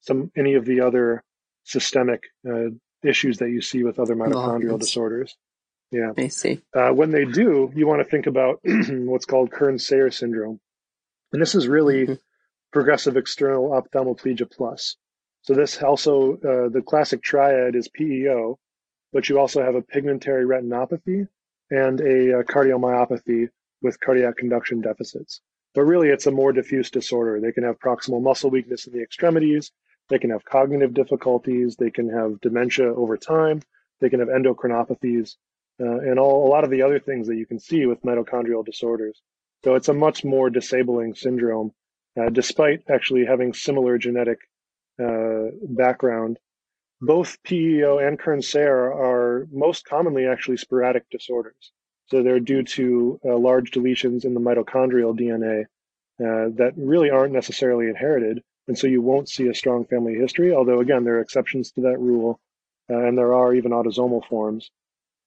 some 0.00 0.30
any 0.36 0.54
of 0.54 0.64
the 0.64 0.80
other 0.80 1.24
systemic 1.64 2.24
uh, 2.48 2.70
issues 3.02 3.38
that 3.38 3.50
you 3.50 3.62
see 3.62 3.82
with 3.82 3.98
other 3.98 4.14
mitochondrial 4.14 4.74
oh, 4.74 4.78
disorders. 4.78 5.36
Yeah, 5.90 6.12
I 6.18 6.28
see. 6.28 6.60
Uh, 6.74 6.90
when 6.90 7.10
they 7.10 7.24
do, 7.24 7.72
you 7.74 7.86
want 7.86 8.02
to 8.02 8.10
think 8.10 8.26
about 8.26 8.60
what's 8.64 9.24
called 9.24 9.50
Kearns-Sayre 9.50 10.10
syndrome, 10.10 10.60
and 11.32 11.40
this 11.40 11.54
is 11.54 11.66
really 11.66 12.04
mm-hmm. 12.04 12.14
progressive 12.72 13.16
external 13.16 13.70
ophthalmoplegia 13.70 14.50
plus. 14.50 14.96
So 15.42 15.54
this 15.54 15.82
also 15.82 16.34
uh, 16.34 16.68
the 16.68 16.82
classic 16.84 17.22
triad 17.22 17.74
is 17.74 17.88
PEO, 17.88 18.58
but 19.12 19.28
you 19.28 19.38
also 19.38 19.62
have 19.62 19.74
a 19.74 19.82
pigmentary 19.82 20.44
retinopathy 20.44 21.28
and 21.70 22.00
a, 22.00 22.40
a 22.40 22.44
cardiomyopathy 22.44 23.48
with 23.82 24.00
cardiac 24.00 24.36
conduction 24.36 24.80
deficits. 24.80 25.40
But 25.74 25.82
really, 25.82 26.08
it's 26.08 26.26
a 26.26 26.30
more 26.30 26.52
diffuse 26.52 26.90
disorder. 26.90 27.40
They 27.40 27.52
can 27.52 27.64
have 27.64 27.78
proximal 27.78 28.22
muscle 28.22 28.50
weakness 28.50 28.86
in 28.86 28.92
the 28.92 29.02
extremities. 29.02 29.70
They 30.08 30.18
can 30.18 30.30
have 30.30 30.44
cognitive 30.44 30.94
difficulties. 30.94 31.76
They 31.76 31.90
can 31.90 32.08
have 32.08 32.40
dementia 32.40 32.92
over 32.94 33.16
time. 33.16 33.62
They 34.00 34.08
can 34.08 34.20
have 34.20 34.28
endocrinopathies 34.28 35.36
uh, 35.80 35.98
and 36.00 36.18
all, 36.18 36.46
a 36.46 36.50
lot 36.50 36.64
of 36.64 36.70
the 36.70 36.82
other 36.82 36.98
things 36.98 37.28
that 37.28 37.36
you 37.36 37.46
can 37.46 37.58
see 37.58 37.86
with 37.86 38.02
mitochondrial 38.02 38.64
disorders. 38.64 39.20
So 39.64 39.74
it's 39.74 39.88
a 39.88 39.94
much 39.94 40.24
more 40.24 40.50
disabling 40.50 41.14
syndrome, 41.14 41.72
uh, 42.18 42.30
despite 42.30 42.82
actually 42.88 43.26
having 43.26 43.52
similar 43.52 43.98
genetic 43.98 44.38
uh, 45.02 45.50
background. 45.62 46.38
Both 47.00 47.42
PEO 47.44 47.98
and 47.98 48.18
Kearns-Sayre 48.18 48.92
are 48.92 49.46
most 49.52 49.84
commonly 49.84 50.26
actually 50.26 50.56
sporadic 50.56 51.08
disorders. 51.10 51.72
So 52.06 52.22
they're 52.22 52.40
due 52.40 52.64
to 52.64 53.20
uh, 53.24 53.36
large 53.36 53.70
deletions 53.70 54.24
in 54.24 54.34
the 54.34 54.40
mitochondrial 54.40 55.16
DNA 55.18 55.62
uh, 56.20 56.50
that 56.56 56.72
really 56.76 57.10
aren't 57.10 57.34
necessarily 57.34 57.88
inherited. 57.88 58.42
And 58.66 58.76
so 58.76 58.86
you 58.86 59.00
won't 59.00 59.28
see 59.28 59.46
a 59.46 59.54
strong 59.54 59.84
family 59.86 60.14
history, 60.14 60.52
although, 60.52 60.80
again, 60.80 61.04
there 61.04 61.14
are 61.14 61.20
exceptions 61.20 61.70
to 61.72 61.82
that 61.82 62.00
rule, 62.00 62.40
uh, 62.90 62.98
and 62.98 63.16
there 63.16 63.34
are 63.34 63.54
even 63.54 63.72
autosomal 63.72 64.26
forms. 64.26 64.70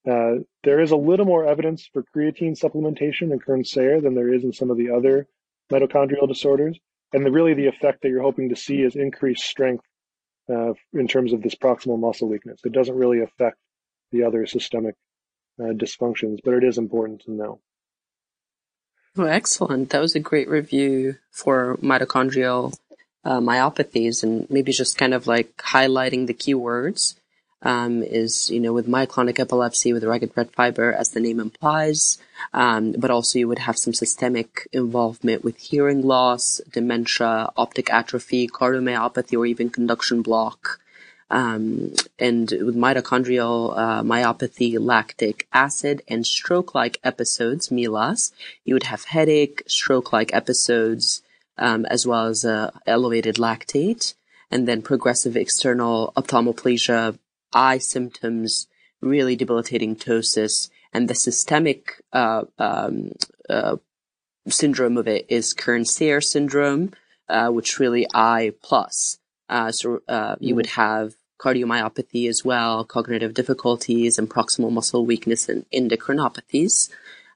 Uh, 0.06 0.42
there 0.64 0.80
is 0.80 0.90
a 0.90 0.96
little 0.96 1.26
more 1.26 1.46
evidence 1.46 1.88
for 1.92 2.04
creatine 2.14 2.58
supplementation 2.58 3.32
in 3.32 3.38
Kearns-Sayre 3.38 4.00
than 4.00 4.14
there 4.14 4.32
is 4.32 4.44
in 4.44 4.52
some 4.52 4.70
of 4.70 4.76
the 4.76 4.90
other 4.90 5.26
mitochondrial 5.72 6.28
disorders. 6.28 6.78
And 7.12 7.26
the, 7.26 7.30
really, 7.30 7.54
the 7.54 7.66
effect 7.66 8.02
that 8.02 8.08
you're 8.08 8.22
hoping 8.22 8.48
to 8.50 8.56
see 8.56 8.80
is 8.82 8.96
increased 8.96 9.44
strength 9.44 9.84
uh, 10.50 10.72
in 10.92 11.08
terms 11.08 11.32
of 11.32 11.42
this 11.42 11.54
proximal 11.54 11.98
muscle 11.98 12.28
weakness. 12.28 12.60
It 12.64 12.72
doesn't 12.72 12.94
really 12.94 13.20
affect 13.20 13.58
the 14.10 14.24
other 14.24 14.46
systemic 14.46 14.94
uh, 15.60 15.72
dysfunctions, 15.72 16.38
but 16.44 16.54
it 16.54 16.64
is 16.64 16.78
important 16.78 17.22
to 17.22 17.32
know. 17.32 17.60
Oh, 19.16 19.24
excellent. 19.24 19.90
That 19.90 20.00
was 20.00 20.14
a 20.14 20.20
great 20.20 20.48
review 20.48 21.16
for 21.30 21.76
mitochondrial 21.82 22.78
uh, 23.24 23.40
myopathies 23.40 24.22
and 24.22 24.48
maybe 24.50 24.72
just 24.72 24.96
kind 24.96 25.12
of 25.12 25.26
like 25.26 25.56
highlighting 25.58 26.26
the 26.26 26.34
keywords. 26.34 27.14
Um, 27.64 28.02
is, 28.02 28.50
you 28.50 28.58
know, 28.58 28.72
with 28.72 28.88
myoclonic 28.88 29.38
epilepsy 29.38 29.92
with 29.92 30.02
ragged 30.02 30.32
red 30.34 30.50
fiber, 30.50 30.92
as 30.92 31.10
the 31.10 31.20
name 31.20 31.38
implies, 31.38 32.18
um, 32.52 32.90
but 32.98 33.12
also 33.12 33.38
you 33.38 33.46
would 33.46 33.60
have 33.60 33.78
some 33.78 33.94
systemic 33.94 34.66
involvement 34.72 35.44
with 35.44 35.58
hearing 35.58 36.02
loss, 36.02 36.60
dementia, 36.72 37.50
optic 37.56 37.88
atrophy, 37.88 38.48
cardiomyopathy, 38.48 39.38
or 39.38 39.46
even 39.46 39.70
conduction 39.70 40.22
block. 40.22 40.80
Um, 41.30 41.94
and 42.18 42.50
with 42.50 42.76
mitochondrial 42.76 43.78
uh, 43.78 44.02
myopathy, 44.02 44.76
lactic 44.78 45.46
acid, 45.52 46.02
and 46.08 46.26
stroke-like 46.26 46.98
episodes, 47.04 47.70
MELAS, 47.70 48.32
you 48.64 48.74
would 48.74 48.90
have 48.90 49.04
headache, 49.04 49.62
stroke-like 49.68 50.34
episodes, 50.34 51.22
um, 51.56 51.86
as 51.86 52.06
well 52.06 52.26
as 52.26 52.44
uh, 52.44 52.72
elevated 52.86 53.36
lactate, 53.36 54.14
and 54.50 54.68
then 54.68 54.82
progressive 54.82 55.36
external 55.36 56.12
ophthalmoplegia, 56.16 57.16
eye 57.52 57.78
symptoms, 57.78 58.66
really 59.00 59.36
debilitating 59.36 59.96
ptosis, 59.96 60.70
and 60.92 61.08
the 61.08 61.14
systemic 61.14 62.02
uh, 62.12 62.44
um, 62.58 63.12
uh, 63.48 63.76
syndrome 64.48 64.96
of 64.96 65.08
it 65.08 65.26
is 65.28 65.54
Kearns-Sayre 65.54 66.20
syndrome, 66.20 66.92
uh, 67.28 67.48
which 67.48 67.78
really 67.78 68.06
eye 68.12 68.52
plus. 68.62 69.18
Uh, 69.48 69.72
so 69.72 70.00
uh, 70.08 70.36
you 70.40 70.54
would 70.54 70.66
have 70.66 71.14
cardiomyopathy 71.38 72.28
as 72.28 72.44
well, 72.44 72.84
cognitive 72.84 73.34
difficulties, 73.34 74.18
and 74.18 74.30
proximal 74.30 74.70
muscle 74.70 75.04
weakness 75.04 75.48
and 75.48 75.66
endocrinopathies. 75.72 76.88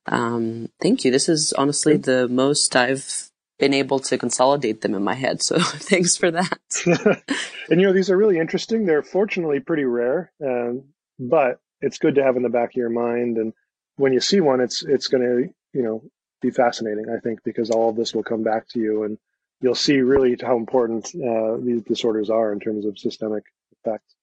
Um, 0.06 0.68
thank 0.80 1.04
you. 1.04 1.10
This 1.10 1.28
is 1.28 1.52
honestly 1.54 1.96
the 1.96 2.28
most 2.28 2.76
I've 2.76 3.25
been 3.58 3.74
able 3.74 3.98
to 3.98 4.18
consolidate 4.18 4.82
them 4.82 4.94
in 4.94 5.02
my 5.02 5.14
head. 5.14 5.42
So 5.42 5.58
thanks 5.60 6.16
for 6.16 6.30
that. 6.30 6.60
and 7.70 7.80
you 7.80 7.86
know, 7.86 7.92
these 7.92 8.10
are 8.10 8.16
really 8.16 8.38
interesting. 8.38 8.86
They're 8.86 9.02
fortunately 9.02 9.60
pretty 9.60 9.84
rare, 9.84 10.32
um, 10.44 10.84
but 11.18 11.60
it's 11.80 11.98
good 11.98 12.16
to 12.16 12.22
have 12.22 12.36
in 12.36 12.42
the 12.42 12.48
back 12.48 12.70
of 12.70 12.76
your 12.76 12.90
mind. 12.90 13.38
And 13.38 13.52
when 13.96 14.12
you 14.12 14.20
see 14.20 14.40
one, 14.40 14.60
it's 14.60 14.82
it's 14.82 15.08
going 15.08 15.22
to 15.22 15.54
you 15.72 15.82
know 15.82 16.02
be 16.42 16.50
fascinating. 16.50 17.06
I 17.14 17.20
think 17.20 17.40
because 17.44 17.70
all 17.70 17.90
of 17.90 17.96
this 17.96 18.14
will 18.14 18.22
come 18.22 18.42
back 18.42 18.68
to 18.70 18.78
you, 18.78 19.04
and 19.04 19.18
you'll 19.60 19.74
see 19.74 19.98
really 20.00 20.36
how 20.40 20.56
important 20.56 21.06
uh, 21.14 21.56
these 21.58 21.82
disorders 21.82 22.30
are 22.30 22.52
in 22.52 22.60
terms 22.60 22.84
of 22.84 22.98
systemic 22.98 23.44
effects. 23.72 24.14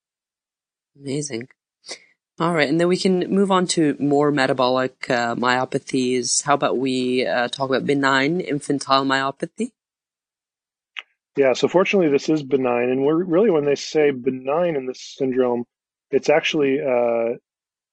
Amazing. 0.99 1.47
All 2.39 2.53
right, 2.53 2.67
and 2.67 2.79
then 2.79 2.87
we 2.87 2.97
can 2.97 3.29
move 3.29 3.51
on 3.51 3.67
to 3.67 3.95
more 3.99 4.31
metabolic 4.31 5.07
uh, 5.07 5.35
myopathies. 5.35 6.41
How 6.41 6.55
about 6.55 6.79
we 6.79 7.27
uh, 7.27 7.47
talk 7.47 7.69
about 7.69 7.85
benign 7.85 8.41
infantile 8.41 9.05
myopathy? 9.05 9.71
Yeah, 11.37 11.53
so 11.53 11.67
fortunately, 11.67 12.09
this 12.09 12.29
is 12.29 12.41
benign, 12.41 12.89
and 12.89 13.05
we're 13.05 13.23
really 13.23 13.51
when 13.51 13.65
they 13.65 13.75
say 13.75 14.09
benign 14.09 14.75
in 14.75 14.87
this 14.87 15.15
syndrome, 15.15 15.65
it's 16.09 16.29
actually 16.29 16.79
uh, 16.81 17.37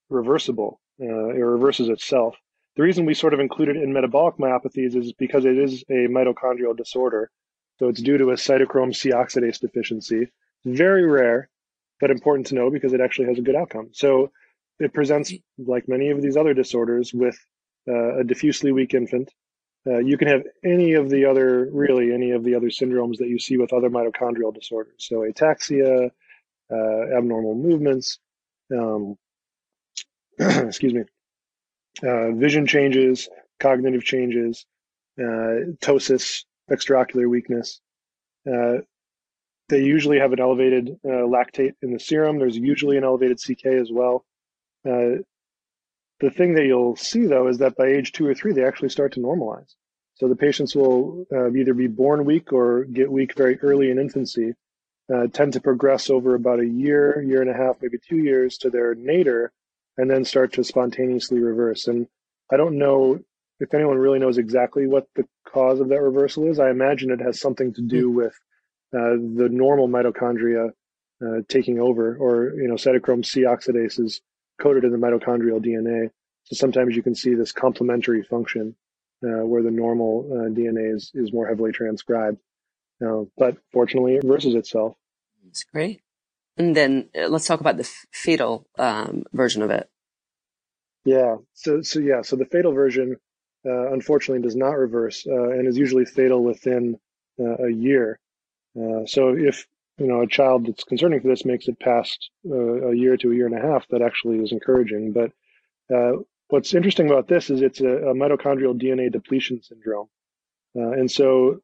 reversible. 0.08 0.80
Uh, 1.00 1.28
it 1.28 1.40
reverses 1.40 1.88
itself. 1.88 2.34
The 2.76 2.82
reason 2.82 3.04
we 3.04 3.14
sort 3.14 3.34
of 3.34 3.40
include 3.40 3.68
it 3.68 3.76
in 3.76 3.92
metabolic 3.92 4.36
myopathies 4.36 4.94
is 4.94 5.12
because 5.12 5.44
it 5.44 5.58
is 5.58 5.84
a 5.90 6.08
mitochondrial 6.08 6.76
disorder. 6.76 7.30
So 7.78 7.88
it's 7.88 8.00
due 8.00 8.16
to 8.18 8.30
a 8.30 8.34
cytochrome 8.34 8.94
C 8.94 9.10
oxidase 9.10 9.60
deficiency. 9.60 10.28
Very 10.64 11.04
rare, 11.04 11.50
but 12.00 12.10
important 12.10 12.46
to 12.48 12.54
know 12.54 12.70
because 12.70 12.92
it 12.92 13.00
actually 13.00 13.26
has 13.26 13.38
a 13.38 13.42
good 13.42 13.56
outcome. 13.56 13.90
So 13.92 14.30
it 14.78 14.94
presents 14.94 15.32
like 15.58 15.88
many 15.88 16.10
of 16.10 16.22
these 16.22 16.36
other 16.36 16.54
disorders 16.54 17.12
with 17.12 17.38
uh, 17.88 18.20
a 18.20 18.24
diffusely 18.24 18.72
weak 18.72 18.94
infant. 18.94 19.30
Uh, 19.86 19.98
you 19.98 20.18
can 20.18 20.28
have 20.28 20.42
any 20.64 20.94
of 20.94 21.08
the 21.08 21.24
other, 21.24 21.68
really 21.72 22.12
any 22.12 22.32
of 22.32 22.44
the 22.44 22.54
other 22.54 22.68
syndromes 22.68 23.16
that 23.18 23.28
you 23.28 23.38
see 23.38 23.56
with 23.56 23.72
other 23.72 23.88
mitochondrial 23.88 24.54
disorders. 24.54 24.94
So 24.98 25.20
ataxia, 25.20 26.10
uh, 26.70 27.16
abnormal 27.16 27.54
movements, 27.54 28.18
um, 28.72 29.16
excuse 30.38 30.94
me, 30.94 31.04
uh, 32.02 32.32
vision 32.32 32.66
changes, 32.66 33.28
cognitive 33.58 34.04
changes, 34.04 34.66
uh, 35.18 35.74
ptosis, 35.82 36.44
extraocular 36.70 37.28
weakness. 37.28 37.80
Uh, 38.46 38.78
they 39.70 39.82
usually 39.82 40.18
have 40.18 40.32
an 40.32 40.40
elevated 40.40 40.98
uh, 41.04 41.08
lactate 41.08 41.74
in 41.82 41.92
the 41.92 42.00
serum. 42.00 42.38
There's 42.38 42.56
usually 42.56 42.96
an 42.96 43.04
elevated 43.04 43.38
CK 43.38 43.66
as 43.66 43.90
well. 43.90 44.24
Uh, 44.86 45.22
the 46.20 46.30
thing 46.30 46.54
that 46.54 46.66
you'll 46.66 46.96
see 46.96 47.26
though 47.26 47.48
is 47.48 47.58
that 47.58 47.76
by 47.76 47.86
age 47.86 48.12
two 48.12 48.26
or 48.26 48.34
three, 48.34 48.52
they 48.52 48.64
actually 48.64 48.90
start 48.90 49.12
to 49.14 49.20
normalize. 49.20 49.74
So 50.14 50.28
the 50.28 50.36
patients 50.36 50.76
will 50.76 51.24
uh, 51.32 51.50
either 51.50 51.72
be 51.72 51.86
born 51.86 52.26
weak 52.26 52.52
or 52.52 52.84
get 52.84 53.10
weak 53.10 53.34
very 53.36 53.58
early 53.60 53.90
in 53.90 53.98
infancy, 53.98 54.52
uh, 55.12 55.28
tend 55.28 55.54
to 55.54 55.60
progress 55.60 56.10
over 56.10 56.34
about 56.34 56.60
a 56.60 56.66
year, 56.66 57.22
year 57.22 57.40
and 57.40 57.50
a 57.50 57.54
half, 57.54 57.76
maybe 57.80 57.98
two 58.06 58.18
years 58.18 58.58
to 58.58 58.70
their 58.70 58.94
nadir, 58.94 59.50
and 59.96 60.10
then 60.10 60.24
start 60.26 60.52
to 60.52 60.64
spontaneously 60.64 61.40
reverse. 61.40 61.86
And 61.86 62.06
I 62.52 62.58
don't 62.58 62.76
know 62.76 63.20
if 63.60 63.72
anyone 63.72 63.96
really 63.96 64.18
knows 64.18 64.36
exactly 64.36 64.86
what 64.86 65.06
the 65.14 65.26
cause 65.48 65.80
of 65.80 65.88
that 65.88 66.02
reversal 66.02 66.48
is. 66.48 66.58
I 66.58 66.70
imagine 66.70 67.10
it 67.10 67.20
has 67.20 67.40
something 67.40 67.72
to 67.74 67.82
do 67.82 68.10
hmm. 68.10 68.16
with 68.16 68.34
uh, 68.94 69.16
the 69.36 69.48
normal 69.50 69.88
mitochondria 69.88 70.70
uh, 71.24 71.42
taking 71.48 71.78
over, 71.80 72.16
or 72.16 72.54
you 72.54 72.68
know, 72.68 72.74
cytochrome 72.74 73.24
C 73.24 73.42
oxidases 73.42 74.20
coded 74.60 74.84
in 74.84 74.90
the 74.92 74.98
mitochondrial 74.98 75.64
DNA. 75.64 76.10
So 76.44 76.56
sometimes 76.56 76.96
you 76.96 77.02
can 77.02 77.14
see 77.14 77.34
this 77.34 77.52
complementary 77.52 78.22
function 78.22 78.74
uh, 79.24 79.44
where 79.46 79.62
the 79.62 79.70
normal 79.70 80.28
uh, 80.32 80.48
DNA 80.50 80.94
is, 80.94 81.10
is 81.14 81.32
more 81.32 81.46
heavily 81.46 81.72
transcribed. 81.72 82.38
But 83.36 83.56
fortunately, 83.72 84.16
it 84.16 84.24
reverses 84.24 84.54
itself. 84.54 84.94
That's 85.44 85.64
great. 85.64 86.02
And 86.56 86.76
then 86.76 87.08
uh, 87.18 87.28
let's 87.28 87.46
talk 87.46 87.60
about 87.60 87.76
the 87.76 87.84
f- 87.84 88.06
fatal 88.12 88.66
um, 88.78 89.24
version 89.32 89.62
of 89.62 89.70
it. 89.70 89.88
Yeah. 91.04 91.36
So, 91.54 91.82
so 91.82 92.00
yeah. 92.00 92.22
So 92.22 92.36
the 92.36 92.44
fatal 92.46 92.72
version, 92.72 93.16
uh, 93.66 93.92
unfortunately, 93.92 94.42
does 94.42 94.56
not 94.56 94.72
reverse 94.72 95.26
uh, 95.26 95.50
and 95.50 95.66
is 95.66 95.78
usually 95.78 96.04
fatal 96.04 96.42
within 96.42 96.98
a 97.38 97.70
year. 97.70 98.18
So 99.06 99.34
if 99.36 99.66
you 100.00 100.06
know, 100.06 100.22
a 100.22 100.26
child 100.26 100.66
that's 100.66 100.82
concerning 100.82 101.20
for 101.20 101.28
this 101.28 101.44
makes 101.44 101.68
it 101.68 101.78
past 101.78 102.30
uh, 102.50 102.88
a 102.88 102.96
year 102.96 103.18
to 103.18 103.30
a 103.30 103.34
year 103.34 103.46
and 103.46 103.56
a 103.56 103.60
half, 103.60 103.86
that 103.88 104.00
actually 104.00 104.38
is 104.38 104.50
encouraging. 104.50 105.12
But 105.12 105.30
uh, 105.94 106.22
what's 106.48 106.72
interesting 106.72 107.10
about 107.10 107.28
this 107.28 107.50
is 107.50 107.60
it's 107.60 107.82
a, 107.82 107.86
a 107.88 108.14
mitochondrial 108.14 108.80
DNA 108.80 109.12
depletion 109.12 109.62
syndrome, 109.62 110.08
uh, 110.74 110.92
and 110.92 111.10
so 111.10 111.60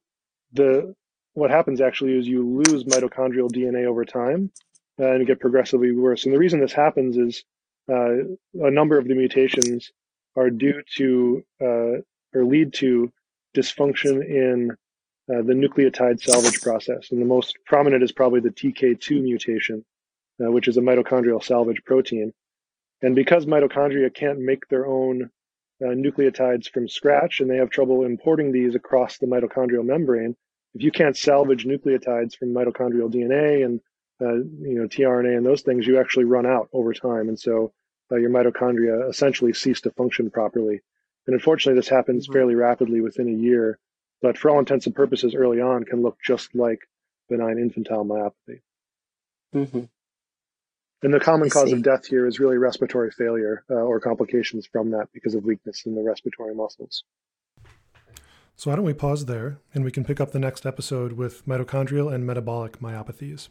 the 0.52 0.94
what 1.32 1.50
happens 1.50 1.80
actually 1.80 2.18
is 2.18 2.28
you 2.28 2.62
lose 2.66 2.84
mitochondrial 2.84 3.50
DNA 3.50 3.86
over 3.86 4.04
time, 4.04 4.50
uh, 5.00 5.12
and 5.12 5.26
get 5.26 5.40
progressively 5.40 5.92
worse. 5.92 6.26
And 6.26 6.34
the 6.34 6.38
reason 6.38 6.60
this 6.60 6.74
happens 6.74 7.16
is 7.16 7.42
uh, 7.90 8.16
a 8.66 8.70
number 8.70 8.98
of 8.98 9.08
the 9.08 9.14
mutations 9.14 9.90
are 10.36 10.50
due 10.50 10.82
to 10.96 11.42
uh, 11.62 12.00
or 12.34 12.44
lead 12.44 12.74
to 12.74 13.10
dysfunction 13.56 14.22
in 14.22 14.76
uh, 15.28 15.42
the 15.42 15.54
nucleotide 15.54 16.22
salvage 16.22 16.60
process. 16.60 17.10
And 17.10 17.20
the 17.20 17.26
most 17.26 17.58
prominent 17.66 18.02
is 18.02 18.12
probably 18.12 18.40
the 18.40 18.50
TK2 18.50 19.22
mutation, 19.22 19.84
uh, 20.40 20.50
which 20.50 20.68
is 20.68 20.76
a 20.76 20.80
mitochondrial 20.80 21.42
salvage 21.42 21.82
protein. 21.84 22.32
And 23.02 23.14
because 23.14 23.46
mitochondria 23.46 24.12
can't 24.14 24.38
make 24.38 24.68
their 24.68 24.86
own 24.86 25.30
uh, 25.82 25.88
nucleotides 25.88 26.70
from 26.70 26.88
scratch 26.88 27.40
and 27.40 27.50
they 27.50 27.56
have 27.56 27.70
trouble 27.70 28.04
importing 28.04 28.52
these 28.52 28.74
across 28.74 29.18
the 29.18 29.26
mitochondrial 29.26 29.84
membrane, 29.84 30.34
if 30.74 30.82
you 30.82 30.90
can't 30.90 31.16
salvage 31.16 31.64
nucleotides 31.64 32.36
from 32.36 32.54
mitochondrial 32.54 33.12
DNA 33.12 33.64
and 33.64 33.80
uh, 34.20 34.34
you 34.34 34.78
know 34.78 34.86
tRNA 34.86 35.36
and 35.36 35.44
those 35.44 35.62
things, 35.62 35.86
you 35.86 35.98
actually 35.98 36.24
run 36.24 36.46
out 36.46 36.68
over 36.72 36.92
time, 36.94 37.28
and 37.28 37.38
so 37.38 37.72
uh, 38.12 38.16
your 38.16 38.30
mitochondria 38.30 39.08
essentially 39.08 39.52
cease 39.52 39.80
to 39.82 39.90
function 39.90 40.30
properly. 40.30 40.80
And 41.26 41.34
unfortunately, 41.34 41.78
this 41.78 41.88
happens 41.88 42.24
mm-hmm. 42.24 42.32
fairly 42.34 42.54
rapidly 42.54 43.00
within 43.00 43.28
a 43.28 43.38
year 43.38 43.78
but 44.26 44.36
for 44.36 44.50
all 44.50 44.58
intents 44.58 44.86
and 44.86 44.94
purposes 44.96 45.36
early 45.36 45.60
on 45.60 45.84
can 45.84 46.02
look 46.02 46.18
just 46.20 46.52
like 46.52 46.80
benign 47.28 47.60
infantile 47.60 48.04
myopathy. 48.04 48.60
Mm-hmm. 49.54 49.84
And 51.04 51.14
the 51.14 51.20
common 51.20 51.46
I 51.46 51.50
cause 51.50 51.68
see. 51.68 51.74
of 51.74 51.84
death 51.84 52.06
here 52.08 52.26
is 52.26 52.40
really 52.40 52.58
respiratory 52.58 53.12
failure 53.12 53.62
uh, 53.70 53.74
or 53.74 54.00
complications 54.00 54.66
from 54.66 54.90
that 54.90 55.10
because 55.12 55.36
of 55.36 55.44
weakness 55.44 55.86
in 55.86 55.94
the 55.94 56.02
respiratory 56.02 56.56
muscles. 56.56 57.04
So, 58.56 58.68
why 58.68 58.74
don't 58.74 58.84
we 58.84 58.94
pause 58.94 59.26
there 59.26 59.58
and 59.72 59.84
we 59.84 59.92
can 59.92 60.02
pick 60.02 60.20
up 60.20 60.32
the 60.32 60.40
next 60.40 60.66
episode 60.66 61.12
with 61.12 61.46
mitochondrial 61.46 62.12
and 62.12 62.26
metabolic 62.26 62.80
myopathies. 62.80 63.46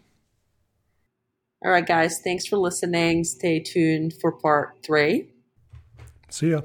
All 1.63 1.71
right, 1.71 1.87
guys, 1.87 2.19
thanks 2.21 2.45
for 2.47 2.57
listening. 2.57 3.23
Stay 3.23 3.61
tuned 3.61 4.13
for 4.19 4.33
part 4.33 4.79
three. 4.83 5.29
See 6.29 6.49
ya. 6.49 6.63